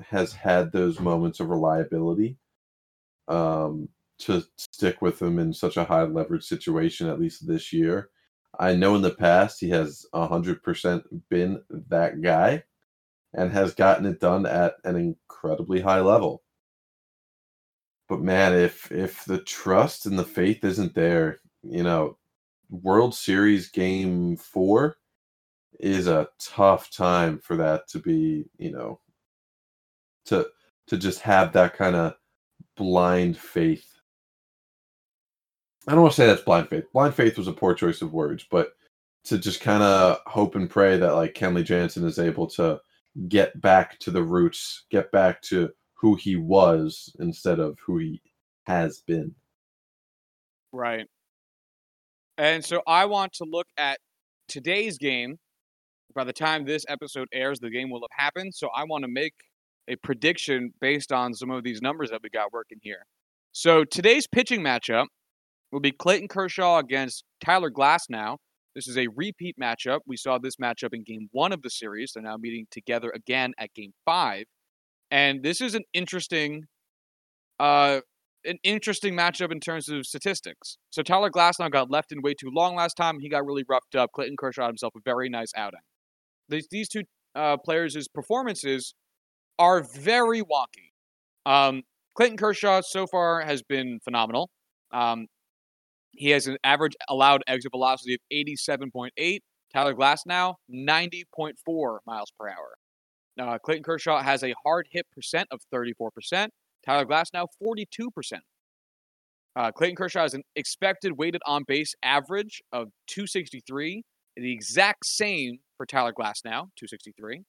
has 0.10 0.34
had 0.34 0.72
those 0.72 1.00
moments 1.00 1.40
of 1.40 1.50
reliability 1.50 2.38
um, 3.30 3.88
to 4.20 4.44
stick 4.58 5.02
with 5.02 5.22
him 5.22 5.40
in 5.40 5.54
such 5.54 5.78
a 5.78 5.86
high 5.86 6.04
leverage 6.04 6.44
situation, 6.44 7.08
at 7.08 7.20
least 7.20 7.48
this 7.48 7.72
year. 7.72 8.10
I 8.60 8.76
know 8.76 8.96
in 8.96 9.02
the 9.02 9.12
past 9.12 9.60
he 9.60 9.70
has 9.70 10.06
100% 10.14 11.04
been 11.30 11.62
that 11.90 12.22
guy 12.22 12.64
and 13.34 13.52
has 13.52 13.74
gotten 13.74 14.06
it 14.06 14.20
done 14.20 14.46
at 14.46 14.76
an 14.84 14.96
incredibly 14.96 15.82
high 15.82 16.02
level. 16.02 16.44
But 18.10 18.22
man, 18.22 18.53
if 18.53 18.91
if 18.91 19.26
the 19.26 19.39
trust 19.39 20.06
and 20.06 20.18
the 20.20 20.24
faith 20.26 20.64
isn't 20.64 20.93
there, 20.95 21.39
you 21.64 21.84
know, 21.84 22.18
World 22.70 23.16
Series 23.16 23.70
game 23.70 24.38
4 24.38 24.97
is 25.80 26.08
a 26.08 26.30
tough 26.39 26.91
time 26.91 27.39
for 27.39 27.58
that 27.58 27.88
to 27.89 27.99
be, 27.99 28.45
you 28.58 28.72
know, 28.72 28.99
to 30.26 30.47
to 30.88 30.97
just 30.97 31.22
have 31.22 31.53
that 31.53 31.76
kind 31.76 31.95
of 31.95 32.16
blind 32.78 33.38
faith 33.38 33.95
I 35.88 35.91
don't 35.91 36.01
want 36.01 36.14
to 36.14 36.18
say 36.22 36.26
that's 36.28 36.41
blind 36.41 36.70
faith. 36.70 36.91
Blind 36.93 37.14
faith 37.14 37.38
was 37.38 37.47
a 37.47 37.53
poor 37.53 37.74
choice 37.76 38.01
of 38.01 38.14
words, 38.14 38.45
but 38.49 38.74
to 39.26 39.38
just 39.38 39.62
kind 39.62 39.84
of 39.84 40.20
hope 40.26 40.56
and 40.56 40.70
pray 40.70 40.97
that 40.97 41.14
like 41.14 41.34
Kenley 41.34 41.64
Jansen 41.64 42.06
is 42.06 42.20
able 42.20 42.47
to 42.47 42.80
get 43.28 43.60
back 43.62 43.99
to 43.99 44.12
the 44.12 44.24
roots, 44.24 44.86
get 44.89 45.12
back 45.12 45.41
to 45.43 45.70
who 46.06 46.14
he 46.14 46.36
was 46.36 47.16
instead 47.20 47.60
of 47.60 47.80
who 47.84 47.97
he 47.97 48.22
has 48.68 49.01
been. 49.08 49.34
Right. 50.72 51.08
And 52.38 52.64
so 52.64 52.84
I 52.86 53.06
want 53.06 53.34
to 53.34 53.43
look 53.43 53.66
at 53.76 53.97
today's 54.47 54.99
game. 54.99 55.38
By 56.14 56.24
the 56.24 56.32
time 56.32 56.64
this 56.64 56.86
episode 56.88 57.28
airs, 57.34 57.60
the 57.60 57.72
game 57.72 57.89
will 57.89 58.01
have 58.01 58.24
happened. 58.24 58.53
So 58.53 58.70
I 58.76 58.84
want 58.84 59.03
to 59.03 59.08
make 59.08 59.34
a 59.88 59.95
prediction 59.95 60.74
based 60.80 61.12
on 61.12 61.34
some 61.34 61.49
of 61.49 61.64
these 61.64 61.82
numbers 61.82 62.12
that 62.12 62.22
we 62.22 62.30
got 62.30 62.53
working 62.53 62.78
here. 62.84 63.08
So 63.51 63.84
today's 63.84 64.28
pitching 64.28 64.62
matchup 64.62 65.08
will 65.72 65.80
be 65.80 65.91
Clayton 65.91 66.28
Kershaw 66.28 66.78
against 66.78 67.24
Tyler 67.43 67.72
Glasnow. 67.72 68.38
This 68.76 68.88
is 68.88 68.99
a 68.99 69.08
repeat 69.16 69.56
matchup. 69.60 70.01
We 70.06 70.18
saw 70.18 70.38
this 70.38 70.58
matchup 70.58 70.93
in 70.93 71.03
game 71.03 71.30
one 71.32 71.51
of 71.51 71.64
the 71.64 71.72
series. 71.72 72.12
They're 72.14 72.22
now 72.22 72.38
meeting 72.38 72.68
together 72.70 73.12
again 73.16 73.53
at 73.58 73.74
game 73.74 73.93
five. 74.06 74.45
And 75.12 75.43
this 75.43 75.62
is 75.62 75.76
an 75.76 75.84
interesting 75.93 76.66
uh 77.60 78.01
an 78.43 78.58
interesting 78.64 79.16
matchup 79.16 79.51
in 79.51 79.60
terms 79.60 79.89
of 79.89 80.06
statistics. 80.06 80.78
So 80.91 81.01
Tyler 81.01 81.32
Glasnow 81.32 81.72
got 81.72 81.89
left 81.89 82.12
in 82.12 82.22
way 82.22 82.36
too 82.36 82.51
long 82.53 82.76
last 82.76 82.93
time. 82.93 83.20
He 83.20 83.28
got 83.28 83.45
really 83.45 83.64
roughed 83.68 83.95
up. 83.95 84.12
Clayton 84.14 84.38
Kershaw 84.38 84.68
himself 84.68 84.93
a 84.95 84.99
very 85.03 85.30
nice 85.30 85.51
outing. 85.56 85.80
These 86.49 86.68
these 86.70 86.89
two 86.89 87.03
uh, 87.34 87.58
players' 87.58 88.08
performances 88.14 88.93
are 89.58 89.84
very 89.84 90.41
wonky. 90.41 90.91
Um, 91.45 91.84
Clayton 92.16 92.38
Kershaw 92.38 92.82
so 92.82 93.08
far 93.08 93.41
has 93.41 93.62
been 93.64 93.99
phenomenal. 94.03 94.49
Um, 94.91 95.28
he 96.12 96.30
has 96.30 96.47
an 96.47 96.58
average 96.64 96.93
allowed 97.10 97.43
exit 97.47 97.72
velocity 97.72 98.14
of 98.14 98.20
87.8. 98.32 99.39
Tyler 99.74 99.93
Glasnow, 99.93 100.56
90.4 100.72 101.97
miles 102.06 102.32
per 102.39 102.47
hour. 102.47 102.76
Now, 103.38 103.58
Clayton 103.58 103.84
Kershaw 103.84 104.22
has 104.22 104.44
a 104.44 104.54
hard 104.64 104.88
hit 104.92 105.06
percent 105.12 105.48
of 105.52 105.60
34%. 105.74 106.48
Tyler 106.86 107.06
Glasnow 107.06 107.48
42%. 107.64 108.40
Uh, 109.58 109.72
Clayton 109.72 109.96
Kershaw 109.96 110.22
has 110.22 110.34
an 110.34 110.44
expected 110.56 111.14
weighted 111.18 111.42
on 111.46 111.64
base 111.68 111.94
average 112.04 112.62
of 112.72 112.90
263, 113.08 114.04
the 114.36 114.52
exact 114.52 115.06
same 115.06 115.60
for 115.78 115.86
Tyler 115.86 116.12
Glasnow, 116.12 116.68
263. 116.78 117.42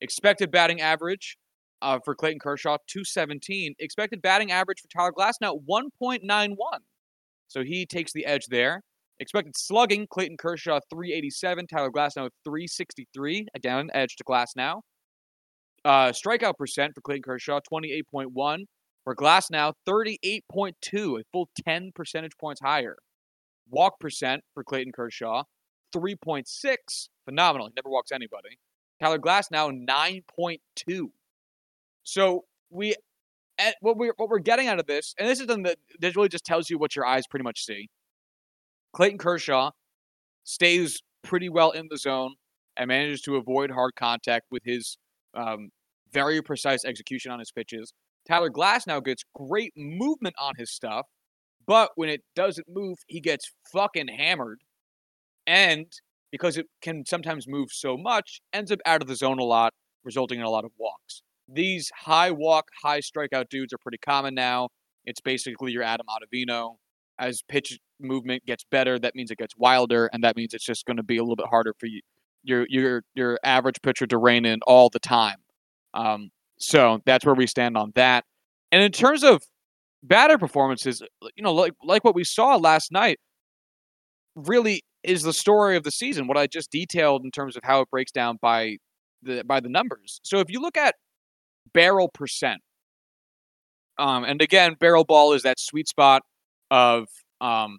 Expected 0.00 0.50
batting 0.50 0.80
average 0.80 1.36
uh, 1.82 1.98
for 2.04 2.14
Clayton 2.14 2.38
Kershaw, 2.38 2.76
217. 2.86 3.74
Expected 3.78 4.22
batting 4.22 4.52
average 4.52 4.78
for 4.80 4.88
Tyler 4.88 5.12
Glasnow, 5.12 5.60
1.91. 5.68 6.56
So 7.48 7.64
he 7.64 7.84
takes 7.84 8.12
the 8.12 8.26
edge 8.26 8.46
there. 8.46 8.82
Expected 9.18 9.54
slugging, 9.56 10.06
Clayton 10.08 10.36
Kershaw 10.38 10.80
387, 10.88 11.66
Tyler 11.66 11.90
Glasnow, 11.90 12.30
363. 12.44 13.48
Again, 13.54 13.90
edge 13.92 14.16
to 14.16 14.24
Glasnow. 14.24 14.80
Uh, 15.84 16.12
strikeout 16.12 16.56
percent 16.56 16.94
for 16.94 17.00
Clayton 17.00 17.22
Kershaw 17.22 17.60
28.1. 17.60 18.64
For 19.04 19.16
Glasnow, 19.16 19.72
38.2, 19.88 21.20
a 21.20 21.24
full 21.32 21.48
10 21.64 21.92
percentage 21.94 22.36
points 22.38 22.60
higher. 22.60 22.96
Walk 23.70 23.98
percent 23.98 24.44
for 24.52 24.62
Clayton 24.62 24.92
Kershaw 24.92 25.44
3.6, 25.94 27.08
phenomenal. 27.24 27.68
He 27.68 27.72
never 27.76 27.88
walks 27.88 28.12
anybody. 28.12 28.58
Tyler 29.00 29.18
Glasnow 29.18 29.72
9.2. 29.88 31.06
So 32.02 32.44
we 32.70 32.94
and 33.58 33.74
what 33.80 33.96
we're 33.96 34.14
what 34.16 34.28
we're 34.28 34.38
getting 34.38 34.68
out 34.68 34.78
of 34.78 34.86
this, 34.86 35.14
and 35.18 35.28
this 35.28 35.40
is 35.40 35.46
something 35.46 35.64
that 35.64 35.78
this 35.98 36.16
really 36.16 36.28
just 36.28 36.44
tells 36.44 36.70
you 36.70 36.78
what 36.78 36.96
your 36.96 37.06
eyes 37.06 37.26
pretty 37.26 37.44
much 37.44 37.64
see. 37.64 37.88
Clayton 38.92 39.18
Kershaw 39.18 39.70
stays 40.44 41.02
pretty 41.22 41.48
well 41.48 41.70
in 41.70 41.88
the 41.90 41.98
zone 41.98 42.34
and 42.76 42.88
manages 42.88 43.20
to 43.22 43.36
avoid 43.36 43.70
hard 43.70 43.94
contact 43.96 44.46
with 44.50 44.62
his 44.64 44.96
um, 45.34 45.70
very 46.12 46.42
precise 46.42 46.84
execution 46.84 47.32
on 47.32 47.38
his 47.38 47.52
pitches. 47.52 47.92
Tyler 48.26 48.50
Glasnow 48.50 49.02
gets 49.02 49.24
great 49.34 49.72
movement 49.76 50.34
on 50.38 50.54
his 50.58 50.70
stuff, 50.70 51.06
but 51.66 51.90
when 51.94 52.08
it 52.08 52.22
doesn't 52.34 52.66
move, 52.68 52.98
he 53.06 53.20
gets 53.20 53.50
fucking 53.72 54.08
hammered. 54.08 54.60
And 55.46 55.86
because 56.30 56.56
it 56.56 56.66
can 56.82 57.04
sometimes 57.06 57.46
move 57.48 57.70
so 57.72 57.96
much, 57.96 58.40
ends 58.52 58.70
up 58.70 58.80
out 58.86 59.02
of 59.02 59.08
the 59.08 59.16
zone 59.16 59.38
a 59.38 59.44
lot, 59.44 59.72
resulting 60.04 60.38
in 60.38 60.44
a 60.44 60.50
lot 60.50 60.64
of 60.64 60.70
walks 60.78 61.22
these 61.52 61.90
high 61.96 62.30
walk, 62.30 62.68
high 62.82 63.00
strikeout 63.00 63.48
dudes 63.48 63.72
are 63.72 63.78
pretty 63.78 63.98
common 63.98 64.34
now. 64.34 64.68
It's 65.04 65.20
basically 65.20 65.72
your 65.72 65.82
Adam 65.82 66.06
Ottavino. 66.08 66.76
As 67.18 67.42
pitch 67.48 67.78
movement 68.00 68.46
gets 68.46 68.64
better, 68.70 68.98
that 68.98 69.14
means 69.14 69.30
it 69.30 69.38
gets 69.38 69.54
wilder, 69.56 70.08
and 70.12 70.24
that 70.24 70.36
means 70.36 70.54
it's 70.54 70.64
just 70.64 70.86
going 70.86 70.96
to 70.96 71.02
be 71.02 71.18
a 71.18 71.22
little 71.22 71.36
bit 71.36 71.46
harder 71.48 71.74
for 71.78 71.86
you, 71.86 72.00
your 72.42 72.66
your 72.68 73.02
your 73.14 73.38
average 73.44 73.80
pitcher 73.82 74.06
to 74.06 74.18
rein 74.18 74.44
in 74.44 74.60
all 74.66 74.88
the 74.90 74.98
time. 74.98 75.38
Um, 75.94 76.30
so 76.58 77.00
that's 77.06 77.24
where 77.24 77.34
we 77.34 77.46
stand 77.46 77.76
on 77.76 77.92
that. 77.94 78.24
And 78.72 78.82
in 78.82 78.92
terms 78.92 79.24
of 79.24 79.42
batter 80.02 80.38
performances, 80.38 81.02
you 81.36 81.42
know, 81.42 81.54
like 81.54 81.72
like 81.82 82.04
what 82.04 82.14
we 82.14 82.24
saw 82.24 82.56
last 82.56 82.92
night, 82.92 83.18
really 84.34 84.82
is 85.02 85.22
the 85.22 85.32
story 85.32 85.76
of 85.76 85.82
the 85.82 85.90
season. 85.90 86.26
What 86.26 86.36
I 86.36 86.46
just 86.46 86.70
detailed 86.70 87.24
in 87.24 87.30
terms 87.30 87.56
of 87.56 87.62
how 87.64 87.80
it 87.80 87.90
breaks 87.90 88.12
down 88.12 88.38
by 88.40 88.76
the 89.22 89.42
by 89.44 89.60
the 89.60 89.68
numbers. 89.68 90.20
So 90.22 90.40
if 90.40 90.50
you 90.50 90.60
look 90.60 90.76
at 90.76 90.94
barrel 91.72 92.08
percent. 92.08 92.60
Um, 93.98 94.24
and 94.24 94.40
again, 94.40 94.76
barrel 94.80 95.04
ball 95.04 95.34
is 95.34 95.42
that 95.42 95.60
sweet 95.60 95.88
spot 95.88 96.22
of 96.70 97.06
um, 97.40 97.78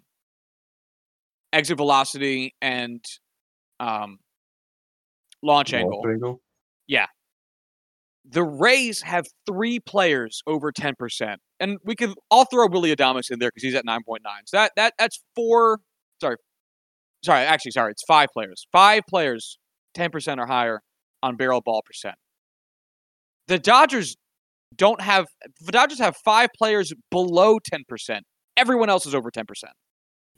exit 1.52 1.76
velocity 1.76 2.54
and 2.62 3.04
um, 3.80 4.18
launch 5.42 5.72
angle. 5.72 6.02
angle. 6.06 6.40
Yeah. 6.86 7.06
The 8.24 8.44
Rays 8.44 9.02
have 9.02 9.26
three 9.46 9.80
players 9.80 10.42
over 10.46 10.72
10%. 10.72 11.36
And 11.58 11.78
we 11.84 11.94
could 11.94 12.14
all 12.30 12.44
throw 12.44 12.68
Willy 12.68 12.94
Adames 12.94 13.30
in 13.30 13.38
there 13.38 13.50
because 13.50 13.62
he's 13.62 13.74
at 13.74 13.84
9.9. 13.84 14.18
So 14.46 14.56
that, 14.56 14.72
that 14.76 14.94
that's 14.98 15.22
four. 15.34 15.80
Sorry. 16.20 16.36
Sorry, 17.24 17.40
actually, 17.40 17.72
sorry. 17.72 17.92
It's 17.92 18.04
five 18.06 18.28
players. 18.32 18.66
Five 18.72 19.02
players, 19.08 19.58
10% 19.96 20.38
or 20.38 20.46
higher 20.46 20.80
on 21.22 21.36
barrel 21.36 21.60
ball 21.64 21.82
percent. 21.84 22.16
The 23.48 23.58
Dodgers 23.58 24.16
don't 24.76 25.00
have 25.00 25.26
the 25.60 25.72
Dodgers 25.72 25.98
have 25.98 26.16
five 26.24 26.48
players 26.56 26.92
below 27.10 27.58
10%. 27.58 28.20
Everyone 28.56 28.90
else 28.90 29.06
is 29.06 29.14
over 29.14 29.30
10%. 29.30 29.44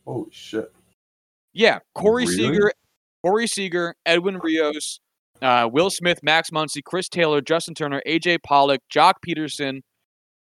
Holy 0.07 0.31
shit. 0.31 0.73
Yeah, 1.53 1.79
Corey 1.95 2.25
really? 2.25 2.37
Seager, 2.37 2.73
Corey 3.25 3.47
Seager, 3.47 3.95
Edwin 4.05 4.39
Rios, 4.39 5.01
uh, 5.41 5.67
Will 5.73 5.89
Smith, 5.89 6.21
Max 6.23 6.51
Muncy, 6.51 6.83
Chris 6.85 7.09
Taylor, 7.09 7.41
Justin 7.41 7.75
Turner, 7.75 8.03
AJ 8.07 8.43
Pollock, 8.43 8.83
Joc 8.95 9.15
Pederson, 9.27 9.81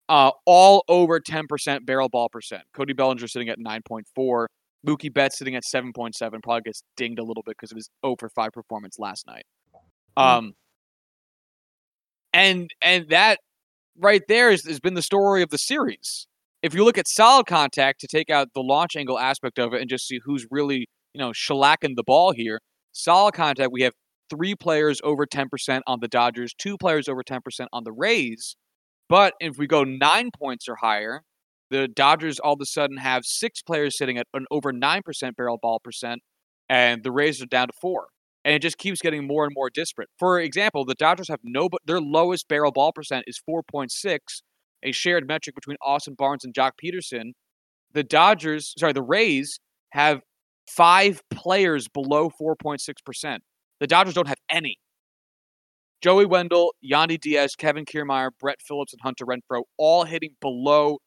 uh, 0.08 0.32
all 0.46 0.86
over 0.88 1.20
10% 1.20 1.86
barrel 1.86 2.08
ball 2.08 2.30
percent. 2.30 2.64
Cody 2.74 2.94
Bellinger 2.94 3.28
sitting 3.28 3.50
at 3.50 3.60
9.4. 3.60 4.46
Mookie 4.88 5.14
Betts 5.14 5.38
sitting 5.38 5.56
at 5.56 5.64
7.7 5.64 6.14
probably 6.42 6.62
gets 6.62 6.84
dinged 6.96 7.20
a 7.20 7.24
little 7.24 7.44
bit 7.44 7.58
because 7.58 7.72
of 7.72 7.76
his 7.76 7.90
0 8.06 8.16
for 8.18 8.30
5 8.30 8.52
performance 8.54 8.98
last 8.98 9.28
night. 9.28 9.44
Hmm. 10.18 10.24
Um, 10.24 10.54
and 12.32 12.70
and 12.82 13.10
that 13.10 13.40
right 13.98 14.22
there 14.30 14.52
is, 14.52 14.64
has 14.66 14.80
been 14.80 14.94
the 14.94 15.02
story 15.02 15.42
of 15.42 15.50
the 15.50 15.58
series. 15.58 16.28
If 16.62 16.74
you 16.74 16.86
look 16.86 16.98
at 16.98 17.10
solid 17.10 17.46
contact 17.46 18.00
to 18.02 18.08
take 18.08 18.30
out 18.30 18.54
the 18.54 18.62
launch 18.62 18.96
angle 18.96 19.20
aspect 19.20 19.60
of 19.60 19.74
it 19.74 19.82
and 19.82 19.90
just 19.90 20.08
see 20.08 20.20
who's 20.24 20.48
really 20.50 20.88
you 21.14 21.20
know 21.20 21.32
shellacking 21.32 21.96
the 21.96 22.04
ball 22.04 22.34
here, 22.34 22.60
solid 22.92 23.34
contact 23.34 23.72
we 23.72 23.84
have 23.84 23.94
three 24.30 24.56
players 24.56 25.02
over 25.04 25.26
10% 25.26 25.82
on 25.88 26.00
the 26.02 26.08
Dodgers, 26.08 26.54
two 26.58 26.78
players 26.78 27.08
over 27.08 27.24
10% 27.24 27.40
on 27.74 27.84
the 27.84 27.92
Rays. 27.92 28.56
But 29.08 29.34
if 29.40 29.58
we 29.58 29.66
go 29.68 29.84
nine 29.84 30.30
points 30.38 30.68
or 30.70 30.76
higher, 30.76 31.24
the 31.72 31.88
Dodgers 31.88 32.40
all 32.40 32.54
of 32.54 32.62
a 32.62 32.66
sudden 32.66 32.98
have 32.98 33.26
six 33.26 33.62
players 33.62 33.98
sitting 33.98 34.18
at 34.18 34.28
an 34.34 34.46
over 34.52 34.72
9% 34.72 35.36
barrel 35.36 35.58
ball 35.62 35.80
percent, 35.84 36.22
and 36.70 37.04
the 37.04 37.12
Rays 37.12 37.42
are 37.42 37.48
down 37.48 37.68
to 37.68 37.74
four. 37.82 38.08
And 38.46 38.56
it 38.56 38.62
just 38.62 38.78
keeps 38.78 39.02
getting 39.02 39.28
more 39.28 39.44
and 39.44 39.54
more 39.54 39.70
disparate. 39.70 40.10
For 40.18 40.40
example, 40.40 40.86
the 40.86 40.96
Dodgers 40.96 41.28
have 41.28 41.40
no, 41.44 41.68
their 41.86 42.00
lowest 42.00 42.48
barrel 42.48 42.72
ball 42.72 42.92
percent 42.94 43.26
is 43.28 43.42
4.6, 43.50 44.18
a 44.84 44.92
shared 44.92 45.28
metric 45.28 45.56
between 45.56 45.76
Austin 45.82 46.16
Barnes 46.18 46.46
and 46.46 46.54
Joc 46.54 46.72
Pederson. 46.84 47.32
The 47.94 48.04
Dodgers, 48.04 48.74
sorry, 48.78 48.94
the 48.94 49.04
Rays 49.04 49.60
have 49.92 50.22
five 50.70 51.22
players 51.32 51.88
below 51.88 52.30
4.6%. 52.42 53.40
The 53.80 53.88
Dodgers 53.88 54.14
don't 54.14 54.28
have 54.28 54.38
any. 54.50 54.78
Joey 56.02 56.26
Wendle, 56.26 56.74
Yandy 56.84 57.20
Diaz, 57.20 57.56
Kevin 57.58 57.86
Kiermaier, 57.86 58.30
Brett 58.40 58.58
Phillips, 58.66 58.94
and 58.94 59.02
Hunter 59.02 59.26
Renfroe 59.26 59.64
all 59.78 60.06
hitting 60.06 60.36
below 60.40 61.00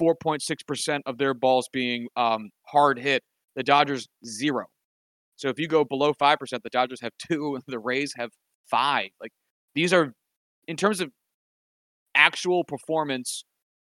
4.6% 0.00 1.00
of 1.06 1.18
their 1.18 1.34
balls 1.34 1.68
being 1.72 2.06
um, 2.16 2.50
hard 2.66 2.98
hit. 2.98 3.22
The 3.56 3.62
Dodgers, 3.62 4.06
zero. 4.24 4.66
So 5.36 5.48
if 5.48 5.58
you 5.58 5.66
go 5.66 5.84
below 5.84 6.12
5%, 6.12 6.36
the 6.62 6.70
Dodgers 6.70 7.00
have 7.00 7.12
two, 7.30 7.58
the 7.66 7.78
Rays 7.78 8.12
have 8.16 8.30
five. 8.70 9.08
Like 9.20 9.32
these 9.74 9.92
are, 9.92 10.12
in 10.68 10.76
terms 10.76 11.00
of 11.00 11.10
actual 12.14 12.64
performance 12.64 13.44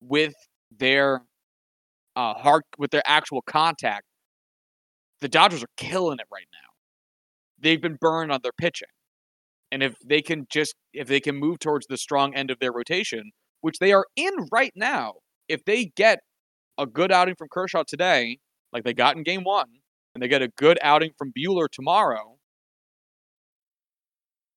with 0.01 0.33
their 0.77 1.21
uh, 2.15 2.33
hard, 2.35 2.63
with 2.77 2.91
their 2.91 3.01
actual 3.05 3.41
contact, 3.41 4.03
the 5.23 5.29
Dodgers 5.29 5.63
are 5.63 5.67
killing 5.77 6.19
it 6.19 6.27
right 6.29 6.47
now. 6.51 6.67
They've 7.57 7.81
been 7.81 7.97
burned 7.99 8.29
on 8.31 8.41
their 8.43 8.51
pitching. 8.51 8.89
And 9.71 9.81
if 9.81 9.95
they 10.05 10.21
can 10.21 10.45
just 10.51 10.75
if 10.91 11.07
they 11.07 11.21
can 11.21 11.37
move 11.37 11.59
towards 11.59 11.87
the 11.87 11.97
strong 11.97 12.35
end 12.35 12.51
of 12.51 12.59
their 12.59 12.73
rotation, 12.73 13.31
which 13.61 13.79
they 13.79 13.93
are 13.93 14.05
in 14.17 14.33
right 14.51 14.73
now, 14.75 15.13
if 15.47 15.63
they 15.63 15.85
get 15.95 16.19
a 16.77 16.85
good 16.85 17.11
outing 17.11 17.35
from 17.35 17.47
Kershaw 17.49 17.83
today, 17.87 18.39
like 18.73 18.83
they 18.83 18.93
got 18.93 19.15
in 19.15 19.23
game 19.23 19.45
one, 19.45 19.69
and 20.13 20.21
they 20.21 20.27
get 20.27 20.41
a 20.41 20.49
good 20.49 20.77
outing 20.81 21.11
from 21.17 21.31
Buehler 21.31 21.67
tomorrow, 21.71 22.35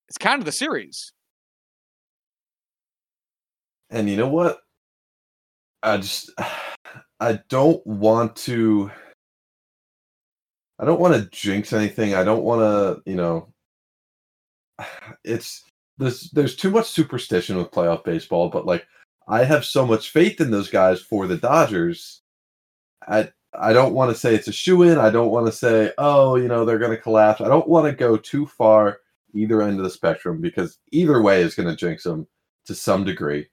it's 0.08 0.18
kind 0.18 0.40
of 0.40 0.46
the 0.46 0.52
series. 0.52 1.12
And 3.88 4.10
you 4.10 4.16
know 4.16 4.28
what? 4.28 4.58
I 5.84 5.98
just 5.98 6.32
I 7.20 7.38
don't 7.48 7.86
want 7.86 8.34
to 8.36 8.90
I 10.78 10.84
don't 10.84 11.00
want 11.00 11.14
to 11.14 11.30
jinx 11.30 11.72
anything. 11.72 12.14
I 12.14 12.24
don't 12.24 12.44
want 12.44 12.60
to, 12.60 13.10
you 13.10 13.16
know, 13.16 13.52
it's 15.24 15.64
there's 15.98 16.30
there's 16.30 16.56
too 16.56 16.70
much 16.70 16.86
superstition 16.86 17.56
with 17.56 17.70
playoff 17.70 18.04
baseball, 18.04 18.48
but 18.48 18.66
like 18.66 18.86
I 19.28 19.44
have 19.44 19.64
so 19.64 19.86
much 19.86 20.10
faith 20.10 20.40
in 20.40 20.50
those 20.50 20.70
guys 20.70 21.00
for 21.00 21.26
the 21.26 21.36
Dodgers. 21.38 22.22
I 23.08 23.30
I 23.58 23.72
don't 23.72 23.94
want 23.94 24.10
to 24.12 24.18
say 24.18 24.34
it's 24.34 24.48
a 24.48 24.52
shoe 24.52 24.82
in. 24.82 24.98
I 24.98 25.10
don't 25.10 25.30
want 25.30 25.46
to 25.46 25.52
say, 25.52 25.92
oh, 25.98 26.36
you 26.36 26.48
know, 26.48 26.64
they're 26.64 26.78
going 26.78 26.94
to 26.94 27.02
collapse. 27.02 27.40
I 27.40 27.48
don't 27.48 27.68
want 27.68 27.86
to 27.86 27.92
go 27.92 28.16
too 28.16 28.46
far 28.46 28.98
either 29.34 29.62
end 29.62 29.78
of 29.78 29.84
the 29.84 29.90
spectrum 29.90 30.40
because 30.40 30.78
either 30.92 31.22
way 31.22 31.42
is 31.42 31.54
going 31.54 31.68
to 31.68 31.76
jinx 31.76 32.04
them 32.04 32.26
to 32.66 32.74
some 32.74 33.04
degree. 33.04 33.46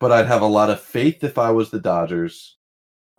But 0.00 0.12
I'd 0.12 0.26
have 0.26 0.42
a 0.42 0.46
lot 0.46 0.70
of 0.70 0.80
faith 0.80 1.22
if 1.22 1.38
I 1.38 1.50
was 1.52 1.70
the 1.70 1.80
Dodgers. 1.80 2.56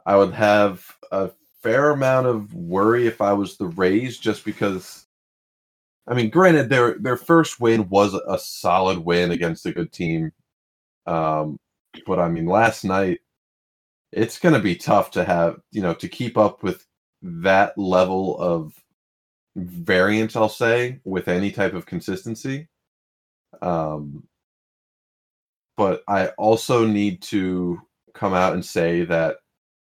I 0.06 0.18
would 0.18 0.34
have 0.34 0.86
a 1.12 1.32
fair 1.64 1.92
amount 1.92 2.28
of 2.28 2.54
worry 2.54 3.08
if 3.08 3.22
I 3.22 3.34
was 3.34 3.58
the 3.58 3.68
Rays 3.68 4.18
just 4.20 4.46
because 4.46 5.06
I 6.08 6.14
mean, 6.14 6.30
granted, 6.30 6.70
their 6.70 7.00
their 7.00 7.18
first 7.18 7.60
win 7.62 7.88
was 7.90 8.14
a 8.14 8.38
solid 8.38 9.00
win 9.00 9.32
against 9.32 9.66
a 9.66 9.72
good 9.72 9.94
team, 9.94 10.32
um, 11.08 11.58
but 12.06 12.20
I 12.20 12.28
mean, 12.30 12.46
last 12.46 12.84
night 12.84 13.20
it's 14.12 14.40
going 14.40 14.54
to 14.56 14.62
be 14.62 14.76
tough 14.76 15.12
to 15.12 15.24
have 15.26 15.60
you 15.72 15.82
know 15.82 15.94
to 15.96 16.08
keep 16.10 16.38
up 16.38 16.64
with 16.64 16.86
that 17.24 17.78
level 17.78 18.38
of 18.40 18.74
variance. 19.56 20.36
I'll 20.36 20.50
say 20.50 21.00
with 21.06 21.28
any 21.28 21.52
type 21.52 21.74
of 21.74 21.86
consistency. 21.86 22.68
Um, 23.62 24.28
but 25.78 26.04
I 26.08 26.28
also 26.38 26.86
need 26.86 27.22
to 27.24 27.82
come 28.14 28.34
out 28.34 28.54
and 28.54 28.66
say 28.66 29.06
that 29.06 29.38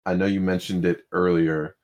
I 0.06 0.16
know 0.16 0.26
you 0.26 0.42
mentioned 0.42 0.86
it 0.86 1.06
earlier. 1.12 1.76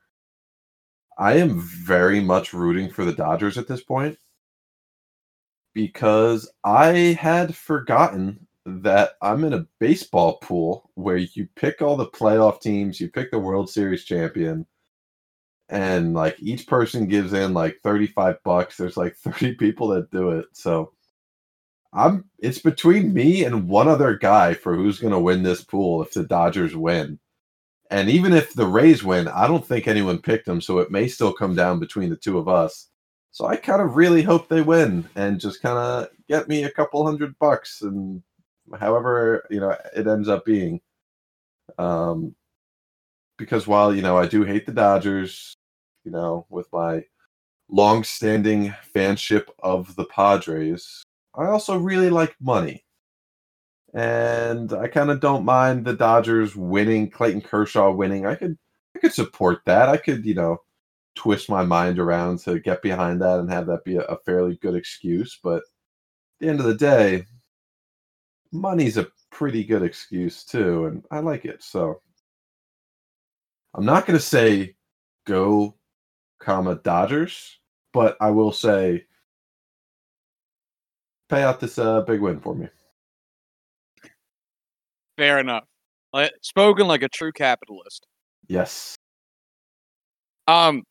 I 1.17 1.33
am 1.37 1.59
very 1.59 2.19
much 2.19 2.53
rooting 2.53 2.89
for 2.89 3.05
the 3.05 3.13
Dodgers 3.13 3.57
at 3.57 3.67
this 3.67 3.83
point 3.83 4.17
because 5.73 6.51
I 6.63 7.17
had 7.19 7.55
forgotten 7.55 8.47
that 8.65 9.11
I'm 9.21 9.43
in 9.43 9.53
a 9.53 9.67
baseball 9.79 10.37
pool 10.39 10.91
where 10.95 11.17
you 11.17 11.47
pick 11.55 11.81
all 11.81 11.95
the 11.95 12.07
playoff 12.07 12.61
teams, 12.61 12.99
you 12.99 13.09
pick 13.09 13.31
the 13.31 13.39
World 13.39 13.69
Series 13.69 14.03
champion, 14.03 14.65
and 15.69 16.13
like 16.13 16.37
each 16.39 16.67
person 16.67 17.07
gives 17.07 17.33
in 17.33 17.53
like 17.53 17.79
35 17.83 18.43
bucks. 18.43 18.77
There's 18.77 18.97
like 18.97 19.15
30 19.17 19.55
people 19.55 19.87
that 19.89 20.11
do 20.11 20.31
it. 20.31 20.45
So 20.53 20.93
I'm 21.93 22.25
it's 22.39 22.59
between 22.59 23.13
me 23.13 23.43
and 23.43 23.69
one 23.69 23.87
other 23.87 24.17
guy 24.17 24.53
for 24.53 24.75
who's 24.75 24.99
going 24.99 25.13
to 25.13 25.19
win 25.19 25.43
this 25.43 25.63
pool 25.63 26.01
if 26.03 26.13
the 26.13 26.23
Dodgers 26.23 26.75
win. 26.75 27.19
And 27.89 28.09
even 28.09 28.33
if 28.33 28.53
the 28.53 28.67
Rays 28.67 29.03
win, 29.03 29.27
I 29.27 29.47
don't 29.47 29.65
think 29.65 29.87
anyone 29.87 30.19
picked 30.21 30.45
them, 30.45 30.61
so 30.61 30.79
it 30.79 30.91
may 30.91 31.07
still 31.07 31.33
come 31.33 31.55
down 31.55 31.79
between 31.79 32.09
the 32.09 32.17
two 32.17 32.37
of 32.37 32.47
us. 32.47 32.89
So 33.31 33.45
I 33.45 33.55
kind 33.55 33.81
of 33.81 33.95
really 33.95 34.23
hope 34.23 34.47
they 34.47 34.61
win 34.61 35.07
and 35.15 35.39
just 35.39 35.61
kind 35.61 35.77
of 35.77 36.09
get 36.27 36.47
me 36.47 36.63
a 36.63 36.71
couple 36.71 37.05
hundred 37.05 37.37
bucks 37.39 37.81
and 37.81 38.23
however, 38.79 39.45
you 39.49 39.59
know, 39.59 39.75
it 39.95 40.07
ends 40.07 40.27
up 40.27 40.43
being. 40.45 40.81
Um 41.77 42.35
because 43.37 43.67
while, 43.67 43.93
you 43.95 44.01
know, 44.01 44.17
I 44.17 44.25
do 44.25 44.43
hate 44.43 44.65
the 44.65 44.71
Dodgers, 44.71 45.53
you 46.03 46.11
know, 46.11 46.47
with 46.49 46.67
my 46.73 47.03
long-standing 47.69 48.73
fanship 48.95 49.45
of 49.59 49.95
the 49.95 50.05
Padres, 50.05 51.03
I 51.35 51.45
also 51.45 51.77
really 51.77 52.09
like 52.09 52.35
money. 52.41 52.83
And 53.93 54.73
I 54.73 54.87
kind 54.87 55.09
of 55.09 55.19
don't 55.19 55.45
mind 55.45 55.85
the 55.85 55.93
Dodgers 55.93 56.55
winning, 56.55 57.09
Clayton 57.09 57.41
Kershaw 57.41 57.91
winning. 57.91 58.25
I 58.25 58.35
could 58.35 58.57
I 58.95 58.99
could 58.99 59.13
support 59.13 59.61
that. 59.65 59.89
I 59.89 59.97
could, 59.97 60.25
you 60.25 60.35
know, 60.35 60.61
twist 61.15 61.49
my 61.49 61.63
mind 61.63 61.99
around 61.99 62.39
to 62.39 62.59
get 62.59 62.81
behind 62.81 63.21
that 63.21 63.39
and 63.39 63.49
have 63.49 63.67
that 63.67 63.83
be 63.85 63.97
a, 63.97 64.01
a 64.01 64.17
fairly 64.19 64.55
good 64.57 64.75
excuse. 64.75 65.39
But 65.41 65.57
at 65.57 65.63
the 66.39 66.49
end 66.49 66.59
of 66.59 66.65
the 66.65 66.75
day, 66.75 67.25
money's 68.51 68.97
a 68.97 69.07
pretty 69.31 69.63
good 69.63 69.83
excuse 69.83 70.43
too, 70.43 70.85
and 70.87 71.05
I 71.11 71.19
like 71.19 71.45
it. 71.45 71.63
So 71.63 72.01
I'm 73.73 73.85
not 73.85 74.05
going 74.05 74.17
to 74.17 74.25
say 74.25 74.75
go, 75.25 75.75
comma 76.39 76.75
Dodgers, 76.75 77.59
but 77.93 78.17
I 78.21 78.31
will 78.31 78.51
say 78.51 79.05
pay 81.29 81.43
out 81.43 81.59
this 81.59 81.77
uh, 81.77 82.01
big 82.01 82.21
win 82.21 82.39
for 82.39 82.55
me. 82.55 82.69
Fair 85.17 85.39
enough. 85.39 85.65
Like, 86.13 86.31
spoken 86.41 86.87
like 86.87 87.01
a 87.03 87.09
true 87.09 87.31
capitalist. 87.31 88.05
Yes. 88.47 88.95
Um, 90.47 90.83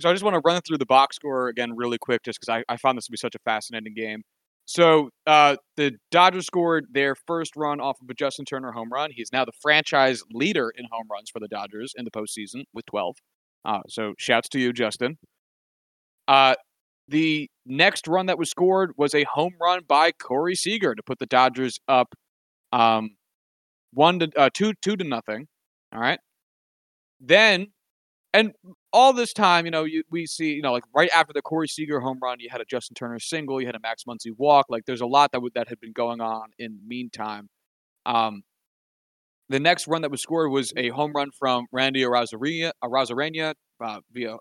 so 0.00 0.08
I 0.08 0.12
just 0.12 0.24
want 0.24 0.34
to 0.34 0.42
run 0.44 0.60
through 0.66 0.78
the 0.78 0.86
box 0.86 1.16
score 1.16 1.48
again 1.48 1.74
really 1.76 1.98
quick, 1.98 2.22
just 2.24 2.40
because 2.40 2.62
I, 2.68 2.72
I 2.72 2.76
found 2.76 2.96
this 2.96 3.06
to 3.06 3.12
be 3.12 3.16
such 3.16 3.34
a 3.34 3.38
fascinating 3.44 3.94
game. 3.94 4.22
So 4.66 5.10
uh, 5.26 5.56
the 5.76 5.92
Dodgers 6.10 6.46
scored 6.46 6.86
their 6.90 7.14
first 7.14 7.54
run 7.56 7.80
off 7.80 7.98
of 8.02 8.10
a 8.10 8.14
Justin 8.14 8.44
Turner 8.44 8.72
home 8.72 8.88
run. 8.92 9.10
He's 9.14 9.30
now 9.32 9.44
the 9.44 9.52
franchise 9.60 10.22
leader 10.32 10.72
in 10.76 10.86
home 10.90 11.06
runs 11.10 11.30
for 11.30 11.38
the 11.38 11.48
Dodgers 11.48 11.94
in 11.96 12.04
the 12.04 12.10
postseason 12.10 12.64
with 12.74 12.84
12. 12.86 13.16
Uh, 13.64 13.80
so 13.88 14.14
shouts 14.18 14.48
to 14.50 14.58
you, 14.58 14.72
Justin. 14.72 15.18
Uh, 16.26 16.54
the 17.08 17.48
next 17.64 18.08
run 18.08 18.26
that 18.26 18.38
was 18.38 18.50
scored 18.50 18.90
was 18.96 19.14
a 19.14 19.24
home 19.24 19.54
run 19.60 19.82
by 19.86 20.10
Corey 20.10 20.56
Seager 20.56 20.94
to 20.96 21.02
put 21.02 21.20
the 21.20 21.26
Dodgers 21.26 21.78
up 21.86 22.14
um, 22.72 23.10
one 23.92 24.18
to 24.20 24.30
uh, 24.36 24.50
two 24.52 24.74
two 24.82 24.96
to 24.96 25.04
nothing. 25.04 25.46
All 25.92 26.00
right. 26.00 26.18
Then, 27.20 27.68
and 28.34 28.52
all 28.92 29.12
this 29.12 29.32
time, 29.32 29.64
you 29.64 29.70
know, 29.70 29.84
you, 29.84 30.02
we 30.10 30.26
see, 30.26 30.52
you 30.52 30.62
know, 30.62 30.72
like 30.72 30.84
right 30.94 31.08
after 31.14 31.32
the 31.32 31.42
Corey 31.42 31.68
Seager 31.68 32.00
home 32.00 32.18
run, 32.22 32.38
you 32.40 32.48
had 32.50 32.60
a 32.60 32.64
Justin 32.66 32.94
Turner 32.94 33.18
single, 33.18 33.60
you 33.60 33.66
had 33.66 33.74
a 33.74 33.80
Max 33.80 34.04
Muncy 34.04 34.32
walk. 34.36 34.66
Like, 34.68 34.84
there's 34.84 35.00
a 35.00 35.06
lot 35.06 35.32
that 35.32 35.40
would, 35.40 35.54
that 35.54 35.68
had 35.68 35.80
been 35.80 35.92
going 35.92 36.20
on 36.20 36.50
in 36.58 36.76
the 36.76 36.82
meantime. 36.86 37.48
Um, 38.04 38.42
the 39.48 39.60
next 39.60 39.86
run 39.88 40.02
that 40.02 40.10
was 40.10 40.20
scored 40.20 40.50
was 40.50 40.72
a 40.76 40.90
home 40.90 41.12
run 41.14 41.30
from 41.30 41.66
Randy 41.72 42.02
Arozarena 42.02 42.72
uh, 43.80 44.00
via 44.12 44.36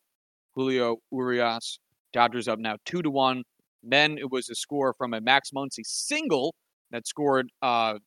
Julio 0.55 0.97
Urias. 1.11 1.79
Dodgers 2.11 2.47
up 2.47 2.59
now 2.59 2.77
two 2.85 3.01
to 3.01 3.09
one. 3.09 3.43
Then 3.83 4.17
it 4.17 4.31
was 4.31 4.49
a 4.49 4.55
score 4.55 4.93
from 4.97 5.13
a 5.13 5.21
Max 5.21 5.51
Muncy 5.55 5.83
single 5.83 6.55
that 6.91 7.07
scored 7.07 7.49
uh, 7.61 7.99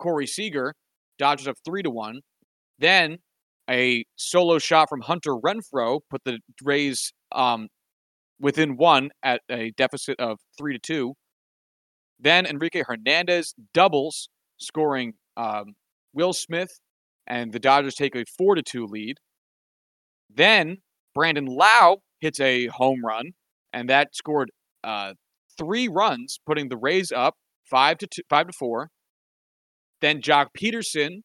Corey 0.00 0.26
Seager. 0.26 0.74
Dodgers 1.18 1.46
up 1.46 1.56
three 1.64 1.82
to 1.82 1.90
one. 1.90 2.20
Then 2.78 3.18
a 3.68 4.04
solo 4.16 4.58
shot 4.58 4.88
from 4.88 5.02
Hunter 5.02 5.34
Renfroe 5.34 6.00
put 6.10 6.22
the 6.24 6.38
Rays 6.64 7.12
um, 7.30 7.68
within 8.40 8.76
one 8.76 9.10
at 9.22 9.42
a 9.50 9.70
deficit 9.76 10.18
of 10.18 10.38
three 10.58 10.72
to 10.72 10.80
two. 10.80 11.14
Then 12.18 12.46
Enrique 12.46 12.82
Hernandez 12.86 13.54
doubles, 13.72 14.28
scoring 14.58 15.12
um, 15.36 15.74
Will 16.12 16.32
Smith, 16.32 16.80
and 17.26 17.52
the 17.52 17.60
Dodgers 17.60 17.94
take 17.94 18.16
a 18.16 18.24
four 18.36 18.54
to 18.54 18.62
two 18.62 18.86
lead. 18.86 19.18
Then 20.28 20.78
Brandon 21.14 21.46
Lowe 21.46 22.02
hits 22.20 22.40
a 22.40 22.66
home 22.66 23.04
run, 23.04 23.32
and 23.72 23.88
that 23.88 24.14
scored 24.14 24.50
uh, 24.82 25.14
three 25.58 25.88
runs, 25.88 26.40
putting 26.46 26.68
the 26.68 26.76
Rays 26.76 27.12
up 27.12 27.34
five 27.70 27.98
to 27.98 28.06
two, 28.06 28.22
five 28.28 28.46
to 28.48 28.52
four. 28.58 28.88
Then 30.00 30.20
Joc 30.20 30.46
Pederson 30.58 31.22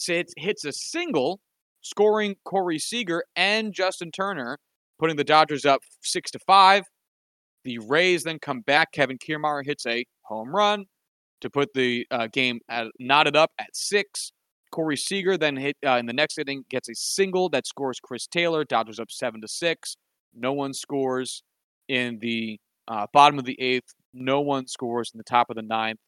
hits, 0.00 0.32
hits 0.36 0.64
a 0.64 0.72
single, 0.72 1.40
scoring 1.82 2.36
Corey 2.44 2.78
Seager 2.78 3.24
and 3.36 3.72
Justin 3.72 4.10
Turner, 4.10 4.58
putting 4.98 5.16
the 5.16 5.24
Dodgers 5.24 5.64
up 5.64 5.80
six 6.02 6.30
to 6.32 6.38
five. 6.46 6.84
The 7.64 7.78
Rays 7.78 8.24
then 8.24 8.38
come 8.38 8.60
back. 8.60 8.92
Kevin 8.92 9.18
Kiermaier 9.18 9.64
hits 9.64 9.86
a 9.86 10.04
home 10.22 10.54
run 10.54 10.84
to 11.40 11.50
put 11.50 11.72
the 11.74 12.06
uh, 12.10 12.28
game 12.32 12.60
at, 12.68 12.86
knotted 12.98 13.36
up 13.36 13.50
at 13.58 13.68
six. 13.74 14.32
Corey 14.70 14.96
Seager 14.96 15.36
then 15.36 15.56
hit 15.56 15.76
uh, 15.86 15.96
in 15.96 16.06
the 16.06 16.12
next 16.12 16.38
inning 16.38 16.64
gets 16.68 16.88
a 16.88 16.94
single 16.94 17.48
that 17.50 17.66
scores 17.66 18.00
Chris 18.00 18.26
Taylor. 18.26 18.64
Dodgers 18.64 18.98
up 18.98 19.10
seven 19.10 19.40
to 19.40 19.48
six. 19.48 19.96
No 20.34 20.52
one 20.52 20.74
scores 20.74 21.42
in 21.88 22.18
the 22.20 22.58
uh, 22.88 23.06
bottom 23.12 23.38
of 23.38 23.44
the 23.44 23.60
eighth. 23.60 23.94
No 24.12 24.40
one 24.40 24.66
scores 24.66 25.10
in 25.14 25.18
the 25.18 25.24
top 25.24 25.48
of 25.48 25.56
the 25.56 25.62
ninth. 25.62 26.00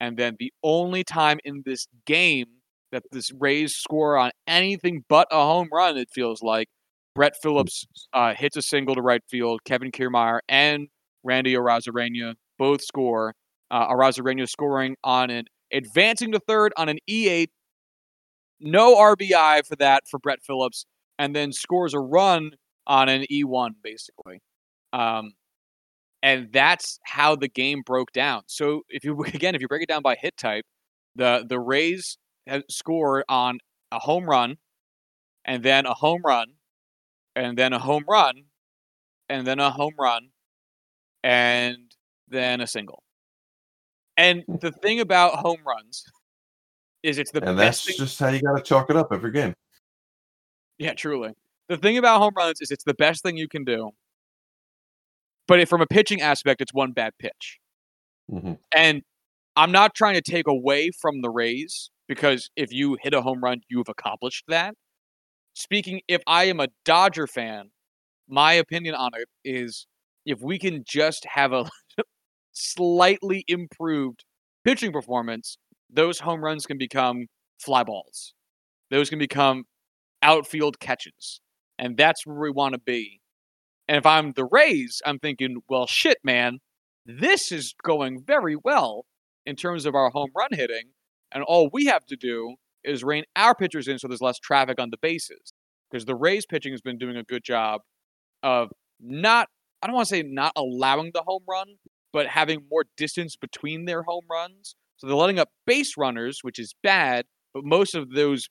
And 0.00 0.16
then 0.16 0.36
the 0.38 0.52
only 0.62 1.04
time 1.04 1.38
in 1.44 1.62
this 1.64 1.86
game 2.06 2.46
that 2.92 3.02
this 3.10 3.32
Rays 3.32 3.74
score 3.74 4.16
on 4.16 4.30
anything 4.46 5.04
but 5.08 5.28
a 5.30 5.36
home 5.36 5.68
run, 5.72 5.96
it 5.96 6.08
feels 6.12 6.42
like 6.42 6.68
Brett 7.14 7.34
Phillips 7.42 7.86
uh, 8.12 8.34
hits 8.34 8.56
a 8.56 8.62
single 8.62 8.94
to 8.94 9.02
right 9.02 9.22
field. 9.28 9.60
Kevin 9.64 9.90
Kiermaier 9.90 10.40
and 10.48 10.88
Randy 11.22 11.54
Arozarena 11.54 12.34
both 12.58 12.82
score. 12.82 13.34
Uh, 13.70 13.88
Arozarena 13.88 14.48
scoring 14.48 14.96
on 15.02 15.30
an 15.30 15.44
advancing 15.72 16.32
to 16.32 16.40
third 16.40 16.72
on 16.76 16.88
an 16.88 16.98
E8. 17.08 17.48
No 18.60 18.96
RBI 18.96 19.66
for 19.66 19.76
that 19.76 20.04
for 20.10 20.18
Brett 20.18 20.38
Phillips, 20.46 20.86
and 21.18 21.34
then 21.34 21.52
scores 21.52 21.94
a 21.94 21.98
run 21.98 22.52
on 22.86 23.08
an 23.08 23.24
E1 23.30 23.70
basically. 23.82 24.40
Um, 24.92 25.32
and 26.24 26.48
that's 26.52 26.98
how 27.04 27.36
the 27.36 27.48
game 27.48 27.82
broke 27.84 28.10
down. 28.12 28.42
So 28.46 28.80
if 28.88 29.04
you 29.04 29.22
again, 29.34 29.54
if 29.54 29.60
you 29.60 29.68
break 29.68 29.82
it 29.82 29.88
down 29.88 30.02
by 30.02 30.16
hit 30.16 30.36
type, 30.36 30.64
the 31.14 31.44
the 31.48 31.60
Rays 31.60 32.18
scored 32.68 33.24
on 33.28 33.58
a 33.92 34.00
home 34.00 34.24
run, 34.24 34.56
and 35.44 35.62
then 35.62 35.86
a 35.86 35.94
home 35.94 36.22
run, 36.24 36.46
and 37.36 37.56
then 37.56 37.72
a 37.72 37.78
home 37.78 38.04
run, 38.08 38.44
and 39.28 39.46
then 39.46 39.60
a 39.60 39.70
home 39.70 39.94
run, 40.00 40.30
and 41.22 41.94
then 42.26 42.60
a 42.60 42.66
single. 42.66 43.02
And 44.16 44.42
hmm. 44.46 44.56
the 44.60 44.72
thing 44.72 45.00
about 45.00 45.34
home 45.34 45.60
runs 45.66 46.04
is 47.02 47.18
it's 47.18 47.32
the 47.32 47.46
and 47.46 47.58
that's 47.58 47.84
thing- 47.84 47.96
just 47.98 48.18
how 48.18 48.28
you 48.28 48.40
got 48.40 48.56
to 48.56 48.62
chalk 48.62 48.88
it 48.88 48.96
up 48.96 49.08
every 49.12 49.30
game. 49.30 49.54
Yeah, 50.78 50.94
truly. 50.94 51.34
The 51.68 51.76
thing 51.76 51.98
about 51.98 52.18
home 52.18 52.32
runs 52.34 52.60
is 52.60 52.70
it's 52.70 52.84
the 52.84 52.94
best 52.94 53.22
thing 53.22 53.36
you 53.36 53.48
can 53.48 53.64
do. 53.64 53.92
But 55.46 55.68
from 55.68 55.80
a 55.80 55.86
pitching 55.86 56.20
aspect, 56.20 56.60
it's 56.60 56.72
one 56.72 56.92
bad 56.92 57.12
pitch. 57.18 57.58
Mm-hmm. 58.30 58.54
And 58.74 59.02
I'm 59.56 59.72
not 59.72 59.94
trying 59.94 60.14
to 60.14 60.22
take 60.22 60.46
away 60.48 60.90
from 61.00 61.20
the 61.20 61.30
Rays 61.30 61.90
because 62.08 62.50
if 62.56 62.72
you 62.72 62.96
hit 63.02 63.14
a 63.14 63.22
home 63.22 63.40
run, 63.42 63.60
you've 63.68 63.88
accomplished 63.88 64.44
that. 64.48 64.74
Speaking, 65.54 66.00
if 66.08 66.22
I 66.26 66.44
am 66.44 66.60
a 66.60 66.68
Dodger 66.84 67.26
fan, 67.26 67.70
my 68.28 68.54
opinion 68.54 68.94
on 68.94 69.10
it 69.14 69.28
is 69.44 69.86
if 70.26 70.40
we 70.40 70.58
can 70.58 70.82
just 70.86 71.26
have 71.26 71.52
a 71.52 71.68
slightly 72.52 73.44
improved 73.46 74.24
pitching 74.64 74.92
performance, 74.92 75.58
those 75.90 76.18
home 76.18 76.42
runs 76.42 76.66
can 76.66 76.78
become 76.78 77.26
fly 77.60 77.84
balls. 77.84 78.34
Those 78.90 79.10
can 79.10 79.18
become 79.18 79.64
outfield 80.22 80.80
catches. 80.80 81.40
And 81.78 81.96
that's 81.96 82.26
where 82.26 82.36
we 82.36 82.50
want 82.50 82.74
to 82.74 82.80
be. 82.80 83.20
And 83.88 83.98
if 83.98 84.06
I'm 84.06 84.32
the 84.32 84.44
Rays, 84.44 85.02
I'm 85.04 85.18
thinking, 85.18 85.62
well, 85.68 85.86
shit, 85.86 86.18
man, 86.24 86.58
this 87.04 87.52
is 87.52 87.74
going 87.82 88.22
very 88.26 88.56
well 88.56 89.04
in 89.44 89.56
terms 89.56 89.84
of 89.84 89.94
our 89.94 90.10
home 90.10 90.30
run 90.34 90.50
hitting. 90.52 90.90
And 91.32 91.42
all 91.42 91.68
we 91.72 91.86
have 91.86 92.06
to 92.06 92.16
do 92.16 92.54
is 92.82 93.04
rein 93.04 93.24
our 93.36 93.54
pitchers 93.54 93.88
in 93.88 93.98
so 93.98 94.08
there's 94.08 94.20
less 94.20 94.38
traffic 94.38 94.80
on 94.80 94.90
the 94.90 94.98
bases. 95.00 95.52
Because 95.90 96.06
the 96.06 96.14
Rays 96.14 96.46
pitching 96.46 96.72
has 96.72 96.80
been 96.80 96.98
doing 96.98 97.16
a 97.16 97.22
good 97.22 97.44
job 97.44 97.82
of 98.42 98.70
not, 99.00 99.48
I 99.82 99.86
don't 99.86 99.96
want 99.96 100.08
to 100.08 100.14
say 100.14 100.22
not 100.22 100.52
allowing 100.56 101.10
the 101.12 101.22
home 101.22 101.44
run, 101.48 101.76
but 102.12 102.26
having 102.26 102.64
more 102.70 102.84
distance 102.96 103.36
between 103.36 103.84
their 103.84 104.02
home 104.02 104.24
runs. 104.30 104.76
So 104.96 105.06
they're 105.06 105.16
letting 105.16 105.38
up 105.38 105.50
base 105.66 105.96
runners, 105.98 106.38
which 106.42 106.58
is 106.58 106.74
bad, 106.82 107.26
but 107.52 107.64
most 107.64 107.94
of 107.94 108.10
those 108.10 108.48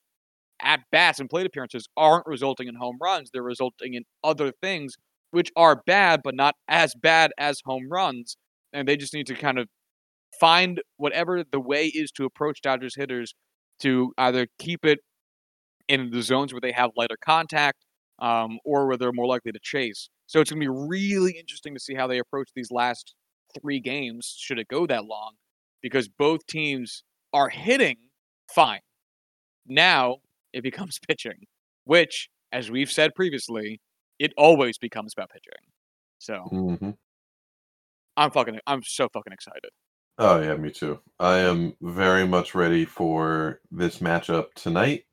at 0.62 0.82
bats 0.92 1.20
and 1.20 1.30
plate 1.30 1.46
appearances 1.46 1.88
aren't 1.98 2.28
resulting 2.28 2.68
in 2.68 2.76
home 2.76 2.98
runs. 3.02 3.30
They're 3.32 3.44
resulting 3.44 3.96
in 3.96 4.04
other 4.24 4.52
things, 4.62 4.96
which 5.34 5.50
are 5.56 5.82
bad, 5.88 6.22
but 6.24 6.36
not 6.36 6.54
as 6.68 6.94
bad 6.94 7.32
as 7.40 7.60
home 7.66 7.90
runs. 7.90 8.38
And 8.72 8.88
they 8.88 8.96
just 8.96 9.16
need 9.16 9.26
to 9.28 9.34
kind 9.34 9.58
of 9.58 9.68
find 10.40 10.80
whatever 10.98 11.44
the 11.52 11.60
way 11.60 11.88
is 11.88 12.12
to 12.12 12.26
approach 12.26 12.62
Dodgers 12.62 12.96
hitters 12.96 13.34
to 13.82 14.14
either 14.18 14.46
keep 14.60 14.86
it 14.86 15.00
in 15.88 16.12
the 16.12 16.22
zones 16.22 16.54
where 16.54 16.62
they 16.62 16.72
have 16.72 16.92
lighter 16.96 17.18
contact 17.24 17.80
um, 18.20 18.60
or 18.64 18.88
where 18.88 18.96
they're 18.96 19.12
more 19.12 19.26
likely 19.26 19.52
to 19.52 19.60
chase. 19.62 20.08
So 20.28 20.40
it's 20.40 20.52
going 20.52 20.62
to 20.62 20.66
be 20.68 20.88
really 20.88 21.36
interesting 21.38 21.74
to 21.74 21.80
see 21.80 21.96
how 21.96 22.06
they 22.06 22.20
approach 22.20 22.50
these 22.56 22.70
last 22.70 23.16
three 23.60 23.80
games, 23.80 24.36
should 24.38 24.60
it 24.60 24.68
go 24.68 24.86
that 24.86 25.06
long, 25.06 25.34
because 25.82 26.08
both 26.08 26.46
teams 26.46 27.04
are 27.34 27.50
hitting 27.50 27.98
fine. 28.54 28.82
Now 29.66 30.18
it 30.54 30.62
becomes 30.62 31.00
pitching, 31.08 31.48
which, 31.86 32.30
as 32.52 32.70
we've 32.70 32.92
said 32.92 33.16
previously, 33.16 33.80
it 34.20 34.34
always 34.38 34.78
becomes 34.78 35.14
about 35.14 35.30
pitching. 35.30 35.54
So 36.20 36.44
Mm-hmm. 36.52 36.92
I'm 38.16 38.32
fucking, 38.32 38.60
I'm 38.68 38.84
so 38.84 39.10
fucking 39.12 39.34
excited. 39.34 39.72
Oh 40.20 40.40
yeah, 40.42 40.56
me 40.56 40.70
too. 40.72 41.00
I 41.20 41.40
am 41.40 41.76
very 41.82 42.28
much 42.28 42.54
ready 42.54 42.86
for 42.86 43.62
this 43.72 44.00
matchup 44.00 44.54
tonight. 44.54 45.06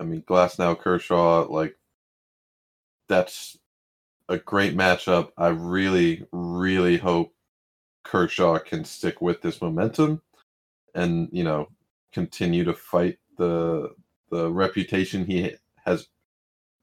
I 0.00 0.04
mean, 0.04 0.22
Glasnow 0.22 0.78
Kershaw, 0.78 1.46
like 1.50 1.76
that's 3.08 3.58
a 4.28 4.38
great 4.38 4.76
matchup. 4.76 5.30
I 5.36 5.48
really, 5.48 6.26
really 6.32 6.98
hope 6.98 7.32
Kershaw 8.04 8.58
can 8.60 8.84
stick 8.84 9.20
with 9.20 9.42
this 9.42 9.60
momentum 9.60 10.22
and 10.94 11.28
you 11.32 11.44
know 11.44 11.68
continue 12.12 12.64
to 12.64 12.74
fight 12.74 13.18
the 13.36 13.90
the 14.30 14.50
reputation 14.50 15.24
he 15.26 15.52
has 15.84 16.08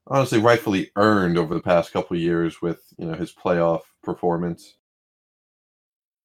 honestly 0.08 0.40
rightfully 0.40 0.92
earned 0.96 1.38
over 1.38 1.54
the 1.54 1.62
past 1.62 1.92
couple 1.92 2.16
of 2.16 2.22
years 2.22 2.62
with 2.62 2.82
you 2.98 3.06
know 3.06 3.14
his 3.14 3.34
playoff 3.34 3.82
performance. 4.04 4.76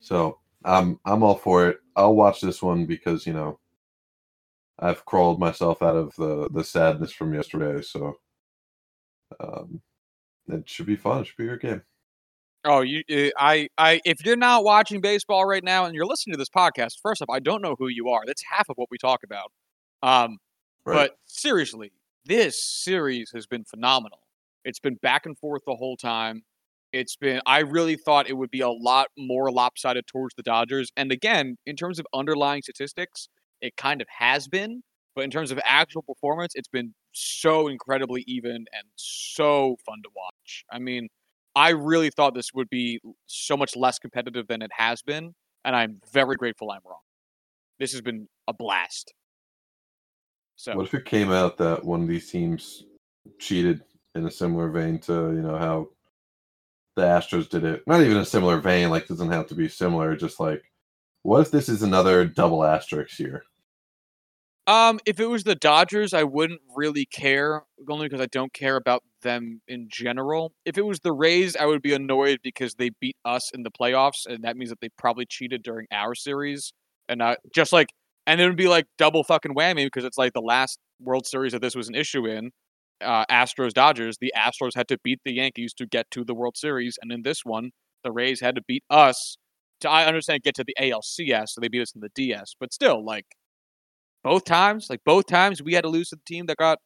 So 0.01 0.39
I'm 0.65 0.99
I'm 1.05 1.23
all 1.23 1.37
for 1.37 1.69
it. 1.69 1.79
I'll 1.97 2.15
watch 2.15 2.41
this 2.41 2.63
one 2.63 2.87
because 2.87 3.27
you 3.27 3.33
know 3.33 3.59
I've 4.79 5.05
crawled 5.05 5.41
myself 5.41 5.83
out 5.83 5.97
of 5.97 6.15
the 6.17 6.49
the 6.53 6.65
sadness 6.65 7.13
from 7.13 7.35
yesterday. 7.35 7.83
So 7.83 8.15
um, 9.39 9.81
it 10.49 10.69
should 10.69 10.87
be 10.87 10.97
fun. 10.97 11.23
It 11.23 11.29
should 11.29 11.37
be 11.37 11.45
a 11.45 11.57
good 11.57 11.61
game. 11.61 11.83
Oh, 12.63 12.83
you, 12.83 13.03
uh, 13.11 13.31
I, 13.39 13.71
I, 13.79 14.03
if 14.05 14.23
you're 14.27 14.37
not 14.37 14.65
watching 14.65 15.01
baseball 15.01 15.47
right 15.47 15.65
now 15.65 15.87
and 15.87 15.95
you're 15.95 16.05
listening 16.05 16.35
to 16.35 16.39
this 16.39 16.51
podcast, 16.51 16.99
first 17.03 17.23
off, 17.23 17.31
I 17.31 17.39
don't 17.39 17.63
know 17.63 17.75
who 17.79 17.89
you 17.89 18.11
are. 18.11 18.21
That's 18.27 18.43
half 18.43 18.69
of 18.69 18.77
what 18.77 18.91
we 18.91 18.99
talk 18.99 19.21
about. 19.23 19.51
Um, 20.03 20.37
Right. 20.85 21.11
But 21.11 21.17
seriously, 21.27 21.93
this 22.25 22.57
series 22.63 23.31
has 23.35 23.47
been 23.47 23.65
phenomenal. 23.65 24.21
It's 24.65 24.81
been 24.81 24.97
back 24.97 25.27
and 25.27 25.39
forth 25.39 25.63
the 25.67 25.75
whole 25.75 25.97
time. 25.97 26.43
It's 26.93 27.17
been, 27.17 27.41
I 27.47 27.61
really 27.61 27.97
thought 27.97 28.29
it 28.29 28.37
would 28.37 28.51
be 28.51 28.61
a 28.61 28.71
lot 28.71 29.09
more 29.17 29.51
lopsided 29.51 30.07
towards 30.07 30.35
the 30.35 30.43
Dodgers. 30.43 30.91
And 30.97 31.13
again, 31.13 31.57
in 31.67 31.77
terms 31.77 31.99
of 31.99 32.07
underlying 32.13 32.63
statistics, 32.63 33.29
it 33.61 33.77
kind 33.77 34.01
of 34.03 34.09
has 34.19 34.49
been. 34.49 34.83
But 35.15 35.25
in 35.25 35.31
terms 35.31 35.51
of 35.51 35.61
actual 35.65 36.03
performance, 36.03 36.53
it's 36.55 36.69
been 36.69 36.95
so 37.13 37.69
incredibly 37.69 38.25
even 38.27 38.55
and 38.55 38.85
so 38.97 39.77
fun 39.85 39.99
to 40.03 40.11
watch. 40.15 40.65
I 40.71 40.79
mean, 40.79 41.09
I 41.55 41.71
really 41.71 42.11
thought 42.11 42.35
this 42.35 42.53
would 42.55 42.71
be 42.71 43.01
so 43.27 43.57
much 43.57 43.77
less 43.77 43.99
competitive 43.99 44.47
than 44.49 44.63
it 44.63 44.71
has 44.77 45.03
been. 45.03 45.35
And 45.65 45.77
I'm 45.77 46.01
very 46.13 46.37
grateful 46.37 46.71
I'm 46.71 46.81
wrong. 46.85 47.01
This 47.79 47.93
has 47.93 48.03
been 48.03 48.29
a 48.47 48.53
blast. 48.53 49.13
So 50.61 50.77
What 50.77 50.85
if 50.85 50.93
it 50.93 51.07
came 51.07 51.33
out 51.33 51.57
that 51.57 51.83
one 51.83 52.03
of 52.03 52.09
these 52.09 52.31
teams 52.31 52.85
cheated 53.39 53.81
in 54.15 54.27
a 54.27 54.31
similar 54.31 54.69
vein 54.69 54.99
to 54.99 55.13
you 55.13 55.41
know 55.41 55.57
how 55.57 55.89
the 56.97 57.03
Astros 57.03 57.49
did 57.49 57.65
it? 57.65 57.83
Not 57.87 58.03
even 58.03 58.19
a 58.19 58.27
similar 58.27 58.61
vein. 58.61 58.91
Like 58.91 59.07
doesn't 59.07 59.31
have 59.31 59.47
to 59.47 59.55
be 59.55 59.71
similar. 59.71 60.15
Just 60.17 60.39
like 60.39 60.63
what 61.23 61.41
if 61.41 61.51
this 61.51 61.71
is 61.71 61.83
another 61.83 62.27
double 62.27 62.63
asterisk 62.63 63.17
here? 63.17 63.43
Um, 64.67 65.01
if 65.07 65.19
it 65.19 65.25
was 65.25 65.45
the 65.45 65.55
Dodgers, 65.55 66.13
I 66.13 66.25
wouldn't 66.25 66.61
really 66.77 67.07
care, 67.07 67.63
only 67.89 68.07
because 68.07 68.21
I 68.21 68.27
don't 68.27 68.53
care 68.53 68.77
about 68.77 69.03
them 69.23 69.63
in 69.67 69.89
general. 69.91 70.53
If 70.67 70.77
it 70.77 70.85
was 70.85 71.01
the 71.01 71.13
Rays, 71.13 71.57
I 71.57 71.65
would 71.65 71.81
be 71.81 71.95
annoyed 71.95 72.41
because 72.43 72.75
they 72.75 72.91
beat 73.01 73.17
us 73.25 73.51
in 73.55 73.63
the 73.63 73.71
playoffs, 73.71 74.27
and 74.27 74.45
that 74.45 74.59
means 74.59 74.69
that 74.69 74.81
they 74.83 74.91
probably 74.91 75.25
cheated 75.25 75.63
during 75.63 75.87
our 75.91 76.15
series, 76.15 76.75
and 77.09 77.19
not 77.19 77.39
just 77.55 77.73
like, 77.73 77.89
and 78.27 78.41
it 78.41 78.47
would 78.47 78.57
be 78.57 78.69
like 78.69 78.87
double 78.99 79.25
fucking 79.25 79.55
whammy 79.55 79.87
because 79.87 80.05
it's 80.05 80.19
like 80.19 80.33
the 80.33 80.41
last 80.41 80.79
World 81.01 81.27
Series 81.27 81.53
that 81.53 81.63
this 81.63 81.75
was 81.75 81.89
an 81.89 81.95
issue 81.95 82.27
in, 82.27 82.51
uh, 83.03 83.25
Astros 83.31 83.73
Dodgers. 83.73 84.19
The 84.21 84.33
Astros 84.37 84.75
had 84.75 84.89
to 84.89 84.99
beat 85.03 85.21
the 85.25 85.33
Yankees 85.33 85.73
to 85.75 85.87
get 85.87 86.11
to 86.13 86.25
the 86.25 86.35
World 86.35 86.57
Series, 86.57 86.99
and 87.03 87.13
in 87.13 87.23
this 87.23 87.45
one, 87.45 87.71
the 88.05 88.13
Rays 88.13 88.41
had 88.41 88.55
to 88.57 88.63
beat 88.67 88.85
us 88.91 89.37
to 89.81 89.91
I 89.91 90.05
understand 90.05 90.43
get 90.43 90.55
to 90.57 90.65
the 90.65 90.75
ALCS, 90.81 91.51
so 91.51 91.61
they 91.61 91.69
beat 91.69 91.83
us 91.83 91.95
in 91.95 92.01
the 92.01 92.11
DS, 92.15 92.55
but 92.59 92.73
still 92.73 93.05
like 93.05 93.27
both 94.23 94.45
times, 94.45 94.89
like 94.91 95.01
both 95.05 95.27
times 95.27 95.63
we 95.63 95.75
had 95.75 95.85
to 95.85 95.91
lose 95.91 96.11
to 96.11 96.17
the 96.17 96.23
team 96.27 96.47
that 96.47 96.57
got 96.59 96.79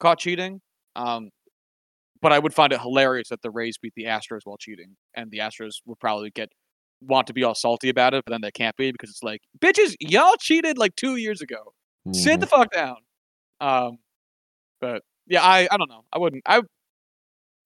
caught 0.00 0.18
cheating. 0.18 0.60
Um, 0.96 1.30
but 2.20 2.32
I 2.32 2.38
would 2.38 2.54
find 2.54 2.72
it 2.72 2.80
hilarious 2.80 3.28
that 3.28 3.42
the 3.42 3.50
Rays 3.50 3.78
beat 3.78 3.92
the 3.94 4.04
Astros 4.04 4.40
while 4.44 4.56
cheating, 4.56 4.96
and 5.14 5.30
the 5.30 5.38
Astros 5.38 5.74
would 5.86 6.00
probably 6.00 6.30
get 6.30 6.50
want 7.00 7.26
to 7.28 7.32
be 7.32 7.44
all 7.44 7.54
salty 7.54 7.88
about 7.88 8.14
it, 8.14 8.24
but 8.24 8.32
then 8.32 8.40
they 8.40 8.50
can't 8.50 8.76
be 8.76 8.90
because 8.92 9.10
it's 9.10 9.22
like, 9.22 9.40
bitches, 9.58 9.94
y'all 10.00 10.34
cheated 10.40 10.78
like 10.78 10.96
two 10.96 11.16
years 11.16 11.40
ago. 11.40 11.72
Sit 12.12 12.40
the 12.40 12.46
Mhm. 12.46 12.50
fuck 12.50 12.70
down. 12.72 12.96
Um, 13.60 13.98
but 14.80 15.02
yeah, 15.26 15.42
I 15.42 15.68
I 15.70 15.76
don't 15.76 15.88
know. 15.90 16.04
I 16.12 16.18
wouldn't. 16.18 16.42
I 16.46 16.62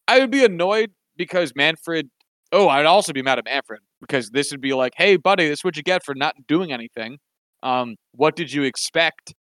I 0.08 0.18
would 0.20 0.30
be 0.30 0.44
annoyed 0.44 0.90
because 1.16 1.52
Manfred. 1.54 2.10
Oh, 2.50 2.68
I'd 2.68 2.84
also 2.86 3.12
be 3.12 3.22
mad 3.22 3.38
at 3.38 3.44
Manfred 3.46 3.80
because 4.00 4.30
this 4.30 4.50
would 4.50 4.60
be 4.60 4.74
like, 4.74 4.92
hey, 4.96 5.16
buddy, 5.16 5.48
this 5.48 5.60
is 5.60 5.64
what 5.64 5.76
you 5.76 5.82
get 5.82 6.04
for 6.04 6.14
not 6.14 6.34
doing 6.46 6.70
anything. 6.72 7.18
Um, 7.62 7.96
what 8.12 8.36
did 8.36 8.52
you 8.52 8.62
expect? 8.64 9.32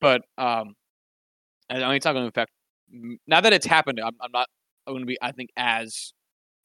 But 0.00 0.22
um, 0.36 0.74
I 1.70 1.78
mean, 1.78 1.92
it's 1.92 2.04
not 2.04 2.12
going 2.12 2.24
to 2.24 2.28
affect. 2.28 2.50
Now 3.26 3.40
that 3.40 3.52
it's 3.54 3.64
happened, 3.66 4.00
I'm, 4.00 4.16
I'm 4.20 4.32
not. 4.32 4.48
I'm 4.86 4.94
going 4.94 5.02
to 5.02 5.06
be. 5.06 5.16
I 5.22 5.32
think 5.32 5.50
as 5.56 6.12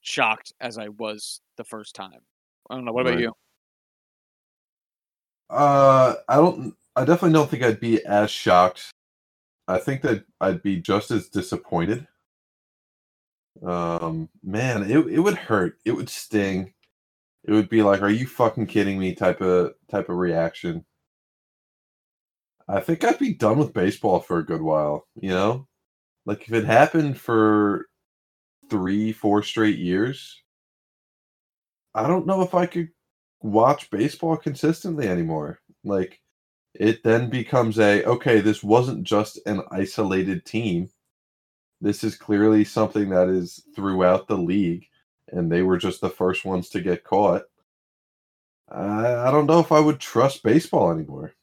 shocked 0.01 0.51
as 0.59 0.77
I 0.77 0.89
was 0.89 1.39
the 1.57 1.63
first 1.63 1.95
time. 1.95 2.19
I 2.69 2.75
don't 2.75 2.85
know. 2.85 2.91
What 2.91 3.01
about 3.01 3.15
Right. 3.15 3.19
you? 3.19 3.33
Uh, 5.49 6.15
I 6.27 6.35
don't. 6.35 6.75
I 6.95 7.05
definitely 7.05 7.33
don't 7.33 7.49
think 7.49 7.63
I'd 7.63 7.79
be 7.79 8.03
as 8.05 8.31
shocked. 8.31 8.91
I 9.67 9.77
think 9.79 10.01
that 10.03 10.25
I'd 10.41 10.61
be 10.63 10.77
just 10.81 11.11
as 11.11 11.29
disappointed. 11.29 12.07
Um, 13.63 14.29
man, 14.43 14.83
it 14.89 14.97
it 15.07 15.19
would 15.19 15.35
hurt. 15.37 15.79
It 15.85 15.91
would 15.93 16.09
sting. 16.09 16.73
It 17.45 17.51
would 17.53 17.69
be 17.69 17.83
like, 17.83 18.01
"Are 18.01 18.09
you 18.09 18.27
fucking 18.27 18.67
kidding 18.67 18.99
me?" 18.99 19.15
type 19.15 19.41
of 19.41 19.73
type 19.89 20.09
of 20.09 20.17
reaction. 20.17 20.85
I 22.67 22.79
think 22.81 23.03
I'd 23.03 23.19
be 23.19 23.33
done 23.33 23.57
with 23.59 23.73
baseball 23.73 24.19
for 24.19 24.39
a 24.39 24.45
good 24.45 24.61
while. 24.61 25.07
You 25.15 25.29
know, 25.29 25.67
like 26.25 26.43
if 26.43 26.53
it 26.53 26.65
happened 26.65 27.19
for 27.19 27.87
three, 28.69 29.13
four 29.13 29.43
straight 29.43 29.77
years, 29.79 30.41
I 31.97 32.07
don't 32.07 32.27
know 32.27 32.43
if 32.43 32.53
I 32.53 32.67
could 32.67 32.89
watch 33.41 33.89
baseball 33.89 34.37
consistently 34.37 35.07
anymore. 35.07 35.59
Like 35.83 36.21
it 36.75 37.03
then 37.03 37.29
becomes 37.29 37.79
a 37.79 38.03
okay, 38.05 38.39
this 38.39 38.63
wasn't 38.63 39.03
just 39.03 39.39
an 39.47 39.63
isolated 39.71 40.45
team. 40.45 40.89
This 41.81 42.03
is 42.03 42.15
clearly 42.15 42.63
something 42.63 43.09
that 43.09 43.29
is 43.29 43.63
throughout 43.75 44.27
the 44.27 44.37
league, 44.37 44.85
and 45.29 45.51
they 45.51 45.63
were 45.63 45.77
just 45.77 45.99
the 46.01 46.09
first 46.09 46.45
ones 46.45 46.69
to 46.69 46.81
get 46.81 47.03
caught. 47.03 47.43
I, 48.69 49.27
I 49.27 49.31
don't 49.31 49.47
know 49.47 49.59
if 49.59 49.71
I 49.71 49.79
would 49.79 49.99
trust 49.99 50.43
baseball 50.43 50.91
anymore. 50.91 51.33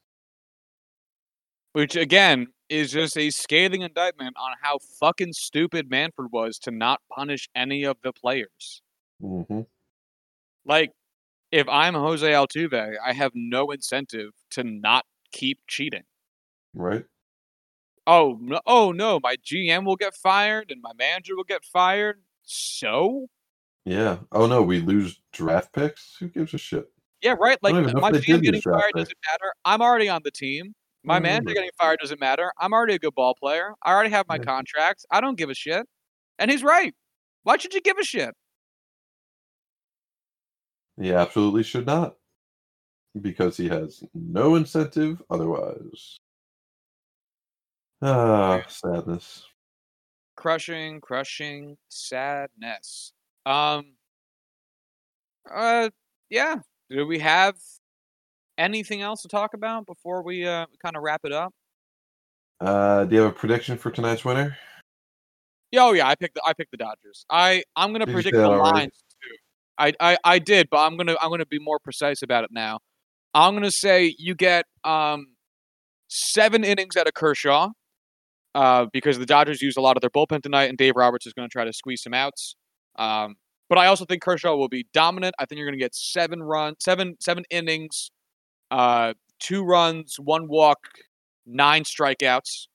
Which 1.72 1.96
again 1.96 2.48
is 2.68 2.92
just 2.92 3.18
a 3.18 3.30
scathing 3.30 3.82
indictment 3.82 4.36
on 4.38 4.52
how 4.62 4.78
fucking 5.00 5.32
stupid 5.32 5.90
Manfred 5.90 6.30
was 6.30 6.58
to 6.60 6.70
not 6.70 7.00
punish 7.10 7.48
any 7.56 7.82
of 7.82 7.96
the 8.04 8.12
players. 8.12 8.82
hmm 9.20 9.62
Like, 10.66 10.92
if 11.52 11.68
I'm 11.68 11.94
Jose 11.94 12.26
Altuve, 12.26 12.96
I 13.04 13.12
have 13.12 13.32
no 13.34 13.70
incentive 13.70 14.30
to 14.50 14.64
not 14.64 15.04
keep 15.32 15.60
cheating. 15.68 16.04
Right? 16.74 17.04
Oh, 18.06 18.38
no, 18.40 18.60
oh 18.66 18.92
no, 18.92 19.20
my 19.22 19.36
GM 19.36 19.84
will 19.84 19.96
get 19.96 20.14
fired 20.14 20.70
and 20.70 20.82
my 20.82 20.92
manager 20.98 21.36
will 21.36 21.44
get 21.44 21.64
fired. 21.64 22.22
So, 22.42 23.28
Yeah. 23.84 24.18
Oh 24.32 24.46
no, 24.46 24.62
we 24.62 24.80
lose 24.80 25.20
draft 25.32 25.72
picks. 25.72 26.16
Who 26.18 26.28
gives 26.28 26.52
a 26.54 26.58
shit? 26.58 26.86
yeah, 27.24 27.34
right. 27.40 27.58
Like 27.62 27.72
don't 27.72 27.84
even 27.84 27.94
know 27.94 28.00
my 28.02 28.10
GM 28.10 28.42
getting 28.42 28.60
fired 28.60 28.92
doesn't 28.94 29.18
matter. 29.30 29.52
I'm 29.64 29.80
already 29.80 30.10
on 30.10 30.20
the 30.24 30.30
team. 30.30 30.74
My 31.02 31.18
mm. 31.18 31.22
manager 31.22 31.54
getting 31.54 31.70
fired 31.78 31.98
doesn't 32.00 32.20
matter. 32.20 32.52
I'm 32.60 32.74
already 32.74 32.94
a 32.94 32.98
good 32.98 33.14
ball 33.14 33.34
player. 33.34 33.72
I 33.82 33.92
already 33.92 34.10
have 34.10 34.26
my 34.28 34.36
Yeah. 34.36 34.44
contract. 34.44 35.06
I 35.10 35.22
don't 35.22 35.36
give 35.36 35.48
a 35.48 35.54
shit. 35.54 35.86
And 36.38 36.50
he's 36.50 36.62
right. 36.62 36.94
Why 37.44 37.56
should 37.56 37.72
you 37.72 37.80
give 37.80 37.96
a 37.98 38.04
shit? 38.04 38.34
He 41.00 41.12
absolutely 41.12 41.62
should 41.62 41.86
not. 41.86 42.16
Because 43.20 43.56
he 43.56 43.68
has 43.68 44.02
no 44.12 44.56
incentive 44.56 45.22
otherwise. 45.30 46.16
Ah, 48.02 48.62
sadness. 48.68 49.44
crushing, 50.36 51.00
crushing 51.00 51.76
sadness. 51.88 53.12
Um. 53.46 53.94
Uh. 55.50 55.90
Yeah. 56.28 56.56
Do 56.90 57.06
we 57.06 57.20
have 57.20 57.56
anything 58.58 59.00
else 59.00 59.22
to 59.22 59.28
talk 59.28 59.54
about 59.54 59.86
before 59.86 60.22
we 60.22 60.46
uh 60.46 60.66
kind 60.82 60.96
of 60.96 61.02
wrap 61.02 61.20
it 61.24 61.32
up? 61.32 61.52
Uh, 62.60 63.04
do 63.04 63.14
you 63.16 63.22
have 63.22 63.30
a 63.30 63.34
prediction 63.34 63.76
for 63.78 63.90
tonight's 63.90 64.24
winner? 64.24 64.56
Yeah, 65.70 65.84
oh 65.84 65.92
yeah, 65.92 66.06
I 66.08 66.14
picked 66.14 66.34
the 66.34 66.42
I 66.44 66.52
picked 66.52 66.70
the 66.70 66.76
Dodgers. 66.76 67.24
I 67.30 67.62
I'm 67.76 67.92
gonna 67.92 68.06
Did 68.06 68.14
predict 68.14 68.34
the 68.36 68.42
that 68.42 68.48
already? 68.48 68.78
lines 68.78 68.92
too. 68.92 69.13
I, 69.78 69.92
I 70.00 70.16
I 70.24 70.38
did, 70.38 70.68
but 70.70 70.78
I'm 70.78 70.96
gonna 70.96 71.16
I'm 71.20 71.30
gonna 71.30 71.46
be 71.46 71.58
more 71.58 71.78
precise 71.78 72.22
about 72.22 72.44
it 72.44 72.50
now. 72.52 72.78
I'm 73.34 73.54
gonna 73.54 73.70
say 73.70 74.14
you 74.18 74.34
get 74.34 74.64
um 74.84 75.26
seven 76.08 76.64
innings 76.64 76.96
out 76.96 77.06
of 77.08 77.14
Kershaw, 77.14 77.70
uh, 78.54 78.86
because 78.92 79.18
the 79.18 79.26
Dodgers 79.26 79.62
used 79.62 79.76
a 79.78 79.80
lot 79.80 79.96
of 79.96 80.00
their 80.00 80.10
bullpen 80.10 80.42
tonight, 80.42 80.68
and 80.68 80.78
Dave 80.78 80.94
Roberts 80.96 81.26
is 81.26 81.32
gonna 81.32 81.48
try 81.48 81.64
to 81.64 81.72
squeeze 81.72 82.02
some 82.02 82.14
outs. 82.14 82.56
Um, 82.96 83.36
but 83.68 83.78
I 83.78 83.86
also 83.86 84.04
think 84.04 84.22
Kershaw 84.22 84.56
will 84.56 84.68
be 84.68 84.86
dominant. 84.92 85.34
I 85.38 85.46
think 85.46 85.58
you're 85.58 85.66
gonna 85.68 85.78
get 85.78 85.94
seven 85.94 86.42
run 86.42 86.74
seven 86.80 87.16
seven 87.20 87.44
innings, 87.50 88.10
uh, 88.70 89.14
two 89.40 89.64
runs, 89.64 90.16
one 90.18 90.48
walk, 90.48 90.78
nine 91.46 91.84
strikeouts, 91.84 92.68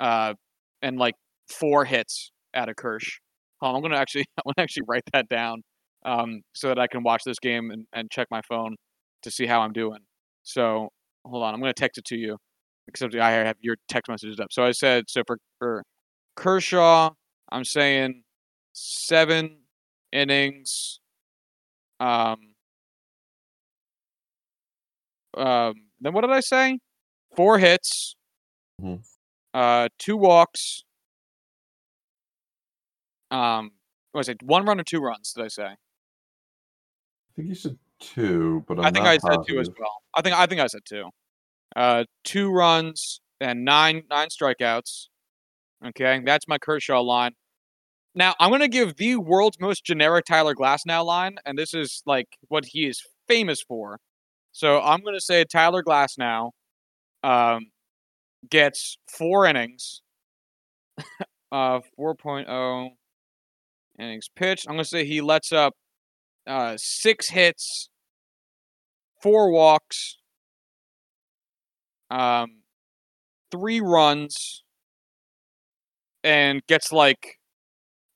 uh, 0.00 0.34
and 0.82 0.98
like 0.98 1.14
four 1.48 1.84
hits 1.86 2.32
out 2.54 2.68
of. 2.68 2.74
Hold 2.82 3.00
on, 3.62 3.76
I'm 3.76 3.82
gonna 3.82 3.96
actually 3.96 4.26
I'm 4.38 4.52
gonna 4.56 4.64
actually 4.64 4.84
write 4.88 5.04
that 5.12 5.28
down 5.28 5.62
um, 6.04 6.42
so 6.54 6.68
that 6.68 6.78
I 6.78 6.86
can 6.86 7.02
watch 7.02 7.22
this 7.24 7.38
game 7.38 7.70
and, 7.70 7.86
and 7.92 8.10
check 8.10 8.28
my 8.30 8.42
phone 8.42 8.76
to 9.22 9.30
see 9.30 9.46
how 9.46 9.60
I'm 9.60 9.72
doing. 9.72 10.00
So 10.42 10.88
hold 11.24 11.42
on, 11.44 11.54
I'm 11.54 11.60
gonna 11.60 11.72
text 11.74 11.98
it 11.98 12.04
to 12.06 12.16
you 12.16 12.38
except 12.88 13.14
I 13.14 13.30
have 13.30 13.56
your 13.60 13.76
text 13.88 14.08
messages 14.10 14.40
up. 14.40 14.48
So 14.52 14.64
I 14.64 14.72
said 14.72 15.04
so 15.08 15.22
for 15.26 15.38
for 15.58 15.84
Kershaw, 16.36 17.10
I'm 17.52 17.64
saying 17.64 18.22
seven 18.72 19.58
innings. 20.12 21.00
Um. 22.00 22.54
Um. 25.36 25.74
Then 26.00 26.12
what 26.14 26.22
did 26.22 26.30
I 26.30 26.40
say? 26.40 26.78
Four 27.36 27.58
hits. 27.58 28.14
Mhm. 28.80 29.02
Uh, 29.52 29.88
two 29.98 30.16
walks. 30.16 30.84
Um, 33.30 33.72
what 34.12 34.20
was 34.20 34.28
it? 34.28 34.42
One 34.42 34.64
run 34.64 34.80
or 34.80 34.84
two 34.84 35.00
runs? 35.00 35.32
Did 35.32 35.44
I 35.44 35.48
say? 35.48 35.76
I 37.40 37.42
think 37.42 37.48
you 37.48 37.54
said 37.54 37.78
two, 38.00 38.64
but 38.68 38.78
I'm 38.78 38.84
I 38.84 38.90
think 38.90 39.06
I 39.06 39.16
said 39.18 39.38
two 39.46 39.60
as 39.60 39.70
well. 39.78 40.02
I 40.14 40.20
think 40.20 40.36
I 40.36 40.46
think 40.46 40.60
I 40.60 40.66
said 40.66 40.82
two. 40.84 41.08
Uh, 41.74 42.04
two 42.24 42.50
runs 42.50 43.20
and 43.40 43.64
nine 43.64 44.02
nine 44.10 44.28
strikeouts. 44.28 45.06
Okay, 45.86 46.20
that's 46.24 46.46
my 46.46 46.58
Kershaw 46.58 47.00
line. 47.00 47.32
Now 48.14 48.34
I'm 48.38 48.50
gonna 48.50 48.68
give 48.68 48.96
the 48.96 49.16
world's 49.16 49.58
most 49.58 49.84
generic 49.84 50.26
Tyler 50.26 50.54
Glasnow 50.54 51.04
line, 51.04 51.36
and 51.46 51.56
this 51.56 51.72
is 51.72 52.02
like 52.04 52.26
what 52.48 52.66
he 52.66 52.86
is 52.86 53.02
famous 53.26 53.62
for. 53.62 53.98
So 54.52 54.80
I'm 54.80 55.00
gonna 55.02 55.20
say 55.20 55.44
Tyler 55.44 55.82
Glasnow 55.82 56.50
um, 57.22 57.70
gets 58.50 58.98
four 59.08 59.46
innings, 59.46 60.02
uh, 61.52 61.80
4.0 61.98 62.90
innings 63.98 64.28
pitched. 64.34 64.66
I'm 64.68 64.74
gonna 64.74 64.84
say 64.84 65.06
he 65.06 65.20
lets 65.22 65.52
up 65.52 65.74
uh, 66.46 66.74
six 66.78 67.28
hits, 67.28 67.88
four 69.22 69.50
walks, 69.50 70.18
um, 72.10 72.62
three 73.50 73.80
runs 73.80 74.64
and 76.24 76.64
gets 76.66 76.92
like 76.92 77.38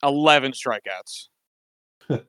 11 0.03 0.53
strikeouts. 0.53 1.29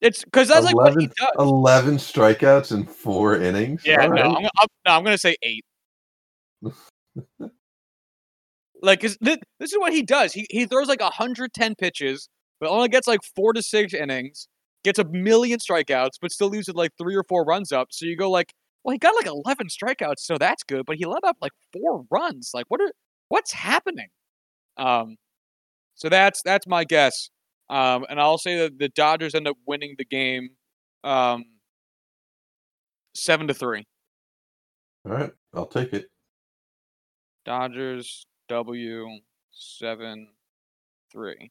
it's 0.00 0.24
because 0.24 0.48
that's 0.48 0.64
like 0.64 0.74
what 0.74 0.92
he 0.98 1.06
11, 1.06 1.12
does. 1.16 1.30
11 1.38 1.96
strikeouts 1.96 2.72
in 2.72 2.84
four 2.84 3.36
innings. 3.40 3.82
Yeah, 3.84 4.02
All 4.02 4.08
no, 4.10 4.14
right. 4.14 4.24
I'm, 4.24 4.44
I'm, 4.60 4.66
no, 4.86 4.92
I'm 4.92 5.04
gonna 5.04 5.18
say 5.18 5.36
eight. 5.42 5.64
like, 8.82 9.00
'cause 9.00 9.16
thi- 9.22 9.40
this 9.58 9.72
is 9.72 9.78
what 9.78 9.92
he 9.92 10.02
does. 10.02 10.32
He 10.32 10.46
he 10.50 10.66
throws 10.66 10.88
like 10.88 11.00
110 11.00 11.74
pitches, 11.76 12.28
but 12.60 12.68
only 12.68 12.88
gets 12.88 13.06
like 13.06 13.20
four 13.36 13.52
to 13.52 13.62
six 13.62 13.94
innings. 13.94 14.48
Gets 14.84 14.98
a 14.98 15.04
million 15.04 15.58
strikeouts, 15.58 16.12
but 16.20 16.30
still 16.30 16.48
leaves 16.48 16.68
with 16.68 16.76
like 16.76 16.92
three 16.96 17.16
or 17.16 17.24
four 17.24 17.44
runs 17.44 17.72
up. 17.72 17.88
So 17.90 18.06
you 18.06 18.16
go 18.16 18.30
like, 18.30 18.54
well, 18.84 18.92
he 18.92 18.98
got 18.98 19.14
like 19.16 19.26
11 19.26 19.66
strikeouts, 19.66 20.20
so 20.20 20.38
that's 20.38 20.62
good. 20.62 20.86
But 20.86 20.96
he 20.96 21.04
let 21.04 21.24
up 21.24 21.36
like 21.42 21.52
four 21.72 22.04
runs. 22.10 22.52
Like, 22.54 22.66
what 22.68 22.80
are 22.80 22.92
what's 23.28 23.52
happening? 23.52 24.08
Um, 24.76 25.16
so 25.94 26.08
that's 26.08 26.42
that's 26.42 26.66
my 26.66 26.84
guess. 26.84 27.30
Um, 27.68 28.06
and 28.08 28.20
I'll 28.20 28.38
say 28.38 28.56
that 28.58 28.78
the 28.78 28.88
Dodgers 28.88 29.34
end 29.34 29.46
up 29.46 29.56
winning 29.66 29.96
the 29.98 30.04
game, 30.04 30.50
um, 31.04 31.44
seven 33.14 33.48
to 33.48 33.54
three. 33.54 33.84
All 35.04 35.12
right, 35.12 35.30
I'll 35.52 35.66
take 35.66 35.92
it. 35.92 36.06
Dodgers 37.44 38.26
W 38.48 39.06
seven 39.50 40.28
three. 41.12 41.50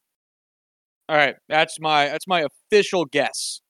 All 1.08 1.16
right, 1.16 1.36
that's 1.48 1.80
my 1.80 2.08
that's 2.08 2.26
my 2.26 2.44
official 2.70 3.04
guess. 3.06 3.60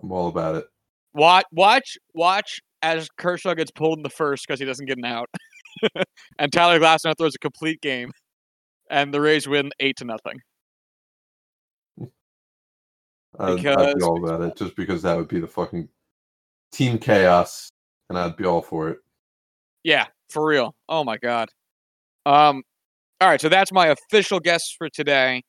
I'm 0.00 0.12
all 0.12 0.28
about 0.28 0.54
it. 0.54 0.66
Watch 1.14 1.46
watch 1.52 1.98
watch 2.14 2.60
as 2.82 3.08
Kershaw 3.18 3.54
gets 3.54 3.72
pulled 3.72 3.98
in 3.98 4.02
the 4.02 4.10
first 4.10 4.46
because 4.46 4.60
he 4.60 4.66
doesn't 4.66 4.86
get 4.86 4.98
an 4.98 5.04
out, 5.04 5.28
and 6.38 6.52
Tyler 6.52 6.78
Glasnow 6.78 7.14
throws 7.18 7.34
a 7.34 7.38
complete 7.38 7.80
game, 7.80 8.12
and 8.90 9.12
the 9.12 9.20
Rays 9.20 9.48
win 9.48 9.70
eight 9.80 9.96
to 9.96 10.04
nothing. 10.04 10.40
I'd, 13.40 13.66
I'd 13.66 13.96
be 13.96 14.02
all 14.02 14.24
about 14.24 14.42
it 14.42 14.56
just 14.56 14.74
because 14.74 15.02
that 15.02 15.16
would 15.16 15.28
be 15.28 15.40
the 15.40 15.46
fucking 15.46 15.88
team 16.72 16.98
chaos, 16.98 17.70
and 18.08 18.18
I'd 18.18 18.36
be 18.36 18.44
all 18.44 18.62
for 18.62 18.88
it. 18.90 18.98
Yeah, 19.82 20.06
for 20.30 20.46
real. 20.46 20.74
Oh 20.88 21.04
my 21.04 21.16
god. 21.18 21.48
Um, 22.26 22.62
all 23.20 23.28
right, 23.28 23.40
so 23.40 23.48
that's 23.48 23.72
my 23.72 23.88
official 23.88 24.38
guess 24.38 24.70
for 24.76 24.88
today. 24.88 25.42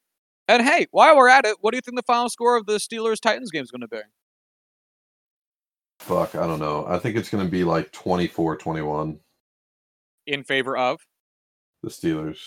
And 0.50 0.64
hey, 0.64 0.88
while 0.89 1.16
we're 1.16 1.30
at 1.30 1.45
it, 1.45 1.58
what 1.62 1.72
do 1.72 1.78
you 1.78 1.82
think 1.82 1.95
the 1.95 2.02
final 2.02 2.28
score 2.28 2.58
of 2.58 2.66
the 2.66 2.78
Steelers 2.78 3.20
Titans 3.22 3.52
game 3.52 3.62
is 3.64 3.70
going 3.70 3.82
to 3.82 3.88
be? 3.88 4.00
Fuck, 6.00 6.34
I 6.34 6.47
don't 6.47 6.58
know. 6.58 6.88
I 6.88 6.97
think 6.97 7.18
it's 7.18 7.30
going 7.30 7.45
to 7.45 7.52
be 7.52 7.64
like 7.64 7.91
24 7.91 8.58
21, 8.58 9.20
In 10.26 10.43
favor 10.43 10.76
of 10.76 11.00
the 11.84 11.89
Steelers. 11.89 12.39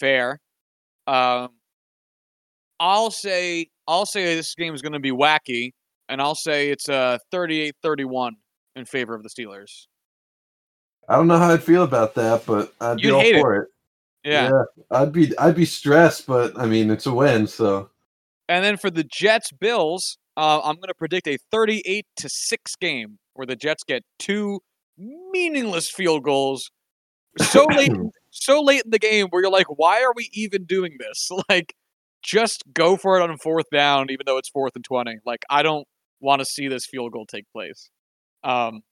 fair. 0.00 0.40
Um, 1.06 1.50
I'll 2.80 3.10
say 3.12 3.68
I'll 3.86 4.06
say 4.06 4.34
this 4.34 4.54
game 4.56 4.74
is 4.74 4.82
going 4.82 4.92
to 4.94 4.98
be 5.00 5.12
wacky, 5.12 5.70
and 6.08 6.20
I'll 6.20 6.34
say 6.34 6.70
it's 6.70 6.88
uh 6.88 7.18
38-31 7.32 8.32
in 8.74 8.84
favor 8.84 9.14
of 9.14 9.22
the 9.22 9.28
Steelers. 9.28 9.86
I 11.08 11.14
don't 11.16 11.28
know 11.28 11.38
how 11.38 11.50
I'd 11.50 11.62
feel 11.62 11.84
about 11.84 12.16
that, 12.16 12.46
but 12.46 12.72
I'd 12.80 12.96
be 12.96 13.04
You'd 13.04 13.14
all 13.14 13.20
hate 13.20 13.36
it. 13.36 13.40
for 13.40 13.54
it. 13.62 13.68
Yeah. 14.24 14.50
I'd 14.90 15.12
be 15.12 15.36
I'd 15.38 15.54
be 15.54 15.64
stressed, 15.64 16.26
but 16.26 16.58
I 16.58 16.66
mean 16.66 16.90
it's 16.90 17.06
a 17.06 17.14
win, 17.14 17.46
so 17.46 17.90
And 18.48 18.64
then 18.64 18.76
for 18.76 18.90
the 18.90 19.04
Jets 19.04 19.50
Bills, 19.52 20.18
uh, 20.36 20.60
I'm 20.60 20.76
going 20.76 20.88
to 20.88 20.94
predict 20.94 21.26
a 21.26 21.38
38 21.50 22.06
to 22.16 22.28
6 22.28 22.76
game 22.76 23.18
where 23.34 23.46
the 23.46 23.56
Jets 23.56 23.84
get 23.84 24.02
two 24.18 24.60
meaningless 24.98 25.90
field 25.90 26.24
goals 26.24 26.70
so 27.38 27.64
late 27.64 27.92
so 28.30 28.60
late 28.60 28.82
in 28.84 28.90
the 28.90 28.98
game 28.98 29.28
where 29.30 29.42
you're 29.42 29.50
like 29.50 29.66
why 29.68 30.02
are 30.02 30.12
we 30.14 30.28
even 30.32 30.64
doing 30.64 30.96
this? 30.98 31.28
Like 31.48 31.74
just 32.22 32.64
go 32.74 32.98
for 32.98 33.18
it 33.18 33.22
on 33.22 33.34
fourth 33.38 33.66
down 33.72 34.10
even 34.10 34.24
though 34.26 34.36
it's 34.36 34.50
fourth 34.50 34.72
and 34.74 34.84
20. 34.84 35.18
Like 35.24 35.42
I 35.48 35.62
don't 35.62 35.86
want 36.20 36.40
to 36.40 36.44
see 36.44 36.68
this 36.68 36.84
field 36.84 37.12
goal 37.12 37.26
take 37.26 37.46
place. 37.52 37.90
Um 38.44 38.82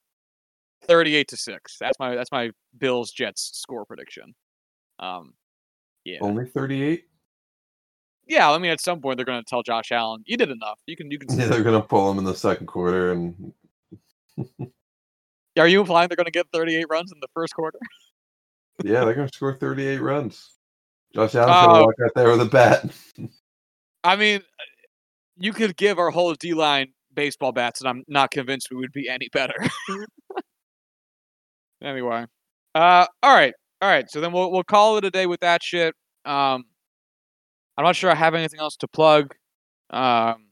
38 0.86 1.28
to 1.28 1.36
6. 1.36 1.76
That's 1.78 1.98
my 1.98 2.14
that's 2.14 2.32
my 2.32 2.50
Bills 2.78 3.10
Jets 3.10 3.50
score 3.54 3.84
prediction. 3.84 4.34
Um 4.98 5.34
yeah. 6.04 6.18
only 6.20 6.46
38. 6.46 7.04
Yeah, 8.26 8.50
I 8.50 8.58
mean 8.58 8.70
at 8.70 8.80
some 8.80 9.00
point 9.00 9.16
they're 9.16 9.24
going 9.26 9.42
to 9.42 9.48
tell 9.48 9.62
Josh 9.62 9.90
Allen, 9.92 10.22
you 10.26 10.36
did 10.36 10.50
enough. 10.50 10.78
You 10.86 10.96
can 10.96 11.10
you 11.10 11.18
can 11.18 11.28
Yeah, 11.38 11.46
they're 11.46 11.62
gonna 11.62 11.82
pull 11.82 12.10
him 12.10 12.18
in 12.18 12.24
the 12.24 12.34
second 12.34 12.66
quarter, 12.66 13.12
and 13.12 13.52
Are 15.58 15.66
you 15.68 15.80
implying 15.80 16.08
they're 16.08 16.16
going 16.16 16.26
to 16.26 16.30
get 16.30 16.46
38 16.52 16.86
runs 16.90 17.10
in 17.12 17.18
the 17.20 17.28
first 17.34 17.54
quarter? 17.54 17.78
yeah, 18.84 19.04
they're 19.04 19.14
gonna 19.14 19.28
score 19.32 19.54
38 19.54 20.00
runs. 20.00 20.52
Josh 21.14 21.34
Allen's 21.34 21.56
gonna 21.56 21.78
Oh. 21.80 21.84
walk 21.84 21.94
out 22.04 22.10
there 22.14 22.28
with 22.30 22.40
a 22.42 22.44
bat. 22.50 22.84
I 24.04 24.14
mean, 24.16 24.40
you 25.36 25.52
could 25.52 25.76
give 25.76 25.98
our 25.98 26.10
whole 26.10 26.34
D 26.34 26.54
line 26.54 26.92
baseball 27.14 27.52
bats, 27.52 27.80
and 27.80 27.88
I'm 27.88 28.04
not 28.08 28.30
convinced 28.30 28.68
we 28.70 28.76
would 28.76 28.92
be 28.92 29.08
any 29.08 29.28
better. 29.32 29.54
anyway, 31.82 32.26
uh, 32.74 33.06
all 33.22 33.34
right, 33.34 33.54
all 33.80 33.88
right. 33.88 34.10
So 34.10 34.20
then 34.20 34.32
we'll 34.32 34.50
we'll 34.50 34.64
call 34.64 34.96
it 34.96 35.04
a 35.04 35.10
day 35.10 35.26
with 35.26 35.40
that 35.40 35.62
shit. 35.62 35.94
Um, 36.24 36.64
I'm 37.76 37.84
not 37.84 37.96
sure 37.96 38.10
I 38.10 38.14
have 38.14 38.34
anything 38.34 38.60
else 38.60 38.76
to 38.78 38.88
plug. 38.88 39.34
Um, 39.90 40.48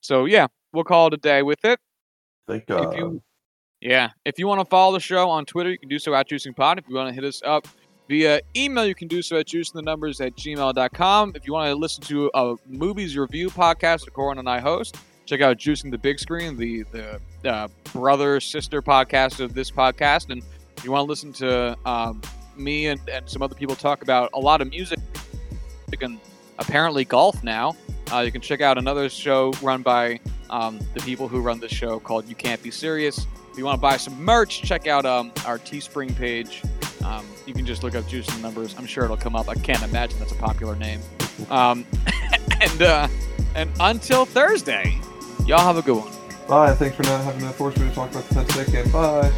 so 0.00 0.24
yeah, 0.24 0.48
we'll 0.72 0.84
call 0.84 1.08
it 1.08 1.14
a 1.14 1.18
day 1.18 1.42
with 1.42 1.64
it. 1.64 1.78
Thank 2.48 2.66
God. 2.66 2.92
If 2.92 2.98
you, 2.98 3.22
yeah, 3.80 4.10
if 4.24 4.38
you 4.38 4.46
want 4.46 4.60
to 4.60 4.64
follow 4.64 4.92
the 4.94 5.00
show 5.00 5.28
on 5.28 5.44
Twitter, 5.46 5.70
you 5.70 5.78
can 5.78 5.88
do 5.88 5.98
so 5.98 6.14
at 6.14 6.28
JuicingPod. 6.28 6.78
If 6.78 6.88
you 6.88 6.96
want 6.96 7.08
to 7.08 7.14
hit 7.14 7.24
us 7.24 7.40
up 7.44 7.68
via 8.08 8.40
email, 8.56 8.86
you 8.86 8.94
can 8.94 9.08
do 9.08 9.22
so 9.22 9.36
at 9.36 9.46
juicingthenumbers 9.46 10.24
at 10.24 10.34
gmail.com. 10.36 11.32
If 11.34 11.46
you 11.46 11.52
want 11.52 11.70
to 11.70 11.74
listen 11.74 12.02
to 12.04 12.30
a 12.34 12.54
movies 12.66 13.16
review 13.16 13.50
podcast 13.50 14.04
that 14.04 14.14
Corin 14.14 14.38
and 14.38 14.48
I 14.48 14.60
host, 14.60 14.96
check 15.24 15.40
out 15.40 15.58
Juicing 15.58 15.90
the 15.90 15.98
Big 15.98 16.18
Screen, 16.18 16.56
the 16.56 16.84
the 16.92 17.20
uh, 17.44 17.68
brother 17.92 18.40
sister 18.40 18.82
podcast 18.82 19.40
of 19.40 19.54
this 19.54 19.70
podcast. 19.70 20.30
And 20.30 20.42
if 20.76 20.84
you 20.84 20.90
want 20.90 21.06
to 21.06 21.08
listen 21.08 21.32
to 21.34 21.76
um, 21.84 22.22
me 22.58 22.86
and, 22.86 23.00
and 23.08 23.28
some 23.28 23.42
other 23.42 23.54
people 23.54 23.76
talk 23.76 24.02
about 24.02 24.30
a 24.34 24.40
lot 24.40 24.60
of 24.60 24.70
music 24.70 24.98
and 26.00 26.18
apparently 26.58 27.04
golf 27.04 27.42
now, 27.42 27.76
uh, 28.12 28.20
you 28.20 28.32
can 28.32 28.40
check 28.40 28.60
out 28.60 28.78
another 28.78 29.08
show 29.08 29.52
run 29.62 29.82
by 29.82 30.20
um, 30.50 30.78
the 30.94 31.00
people 31.00 31.28
who 31.28 31.40
run 31.40 31.60
this 31.60 31.72
show 31.72 31.98
called 31.98 32.28
You 32.28 32.34
Can't 32.34 32.62
Be 32.62 32.70
Serious. 32.70 33.26
If 33.50 33.58
you 33.58 33.64
want 33.64 33.76
to 33.76 33.80
buy 33.80 33.96
some 33.96 34.22
merch, 34.22 34.62
check 34.62 34.86
out 34.86 35.06
um, 35.06 35.32
our 35.46 35.58
Teespring 35.58 36.14
page. 36.16 36.62
Um, 37.04 37.26
you 37.46 37.54
can 37.54 37.64
just 37.64 37.82
look 37.82 37.94
up 37.94 38.06
Juice 38.06 38.28
and 38.28 38.42
Numbers. 38.42 38.74
I'm 38.78 38.86
sure 38.86 39.04
it'll 39.04 39.16
come 39.16 39.36
up. 39.36 39.48
I 39.48 39.54
can't 39.54 39.82
imagine 39.82 40.18
that's 40.18 40.32
a 40.32 40.36
popular 40.36 40.76
name. 40.76 41.00
Um, 41.50 41.86
and 42.60 42.82
uh, 42.82 43.08
and 43.54 43.70
until 43.80 44.24
Thursday, 44.24 45.00
y'all 45.46 45.60
have 45.60 45.76
a 45.78 45.82
good 45.82 45.96
one. 45.96 46.12
Bye. 46.48 46.74
Thanks 46.74 46.96
for 46.96 47.02
not 47.04 47.24
having 47.24 47.40
to 47.40 47.50
force 47.50 47.76
me 47.76 47.88
to 47.88 47.94
talk 47.94 48.10
about 48.10 48.24
the 48.24 48.34
Penn 48.34 48.48
State 48.50 48.72
game. 48.72 48.92
Bye. 48.92 49.32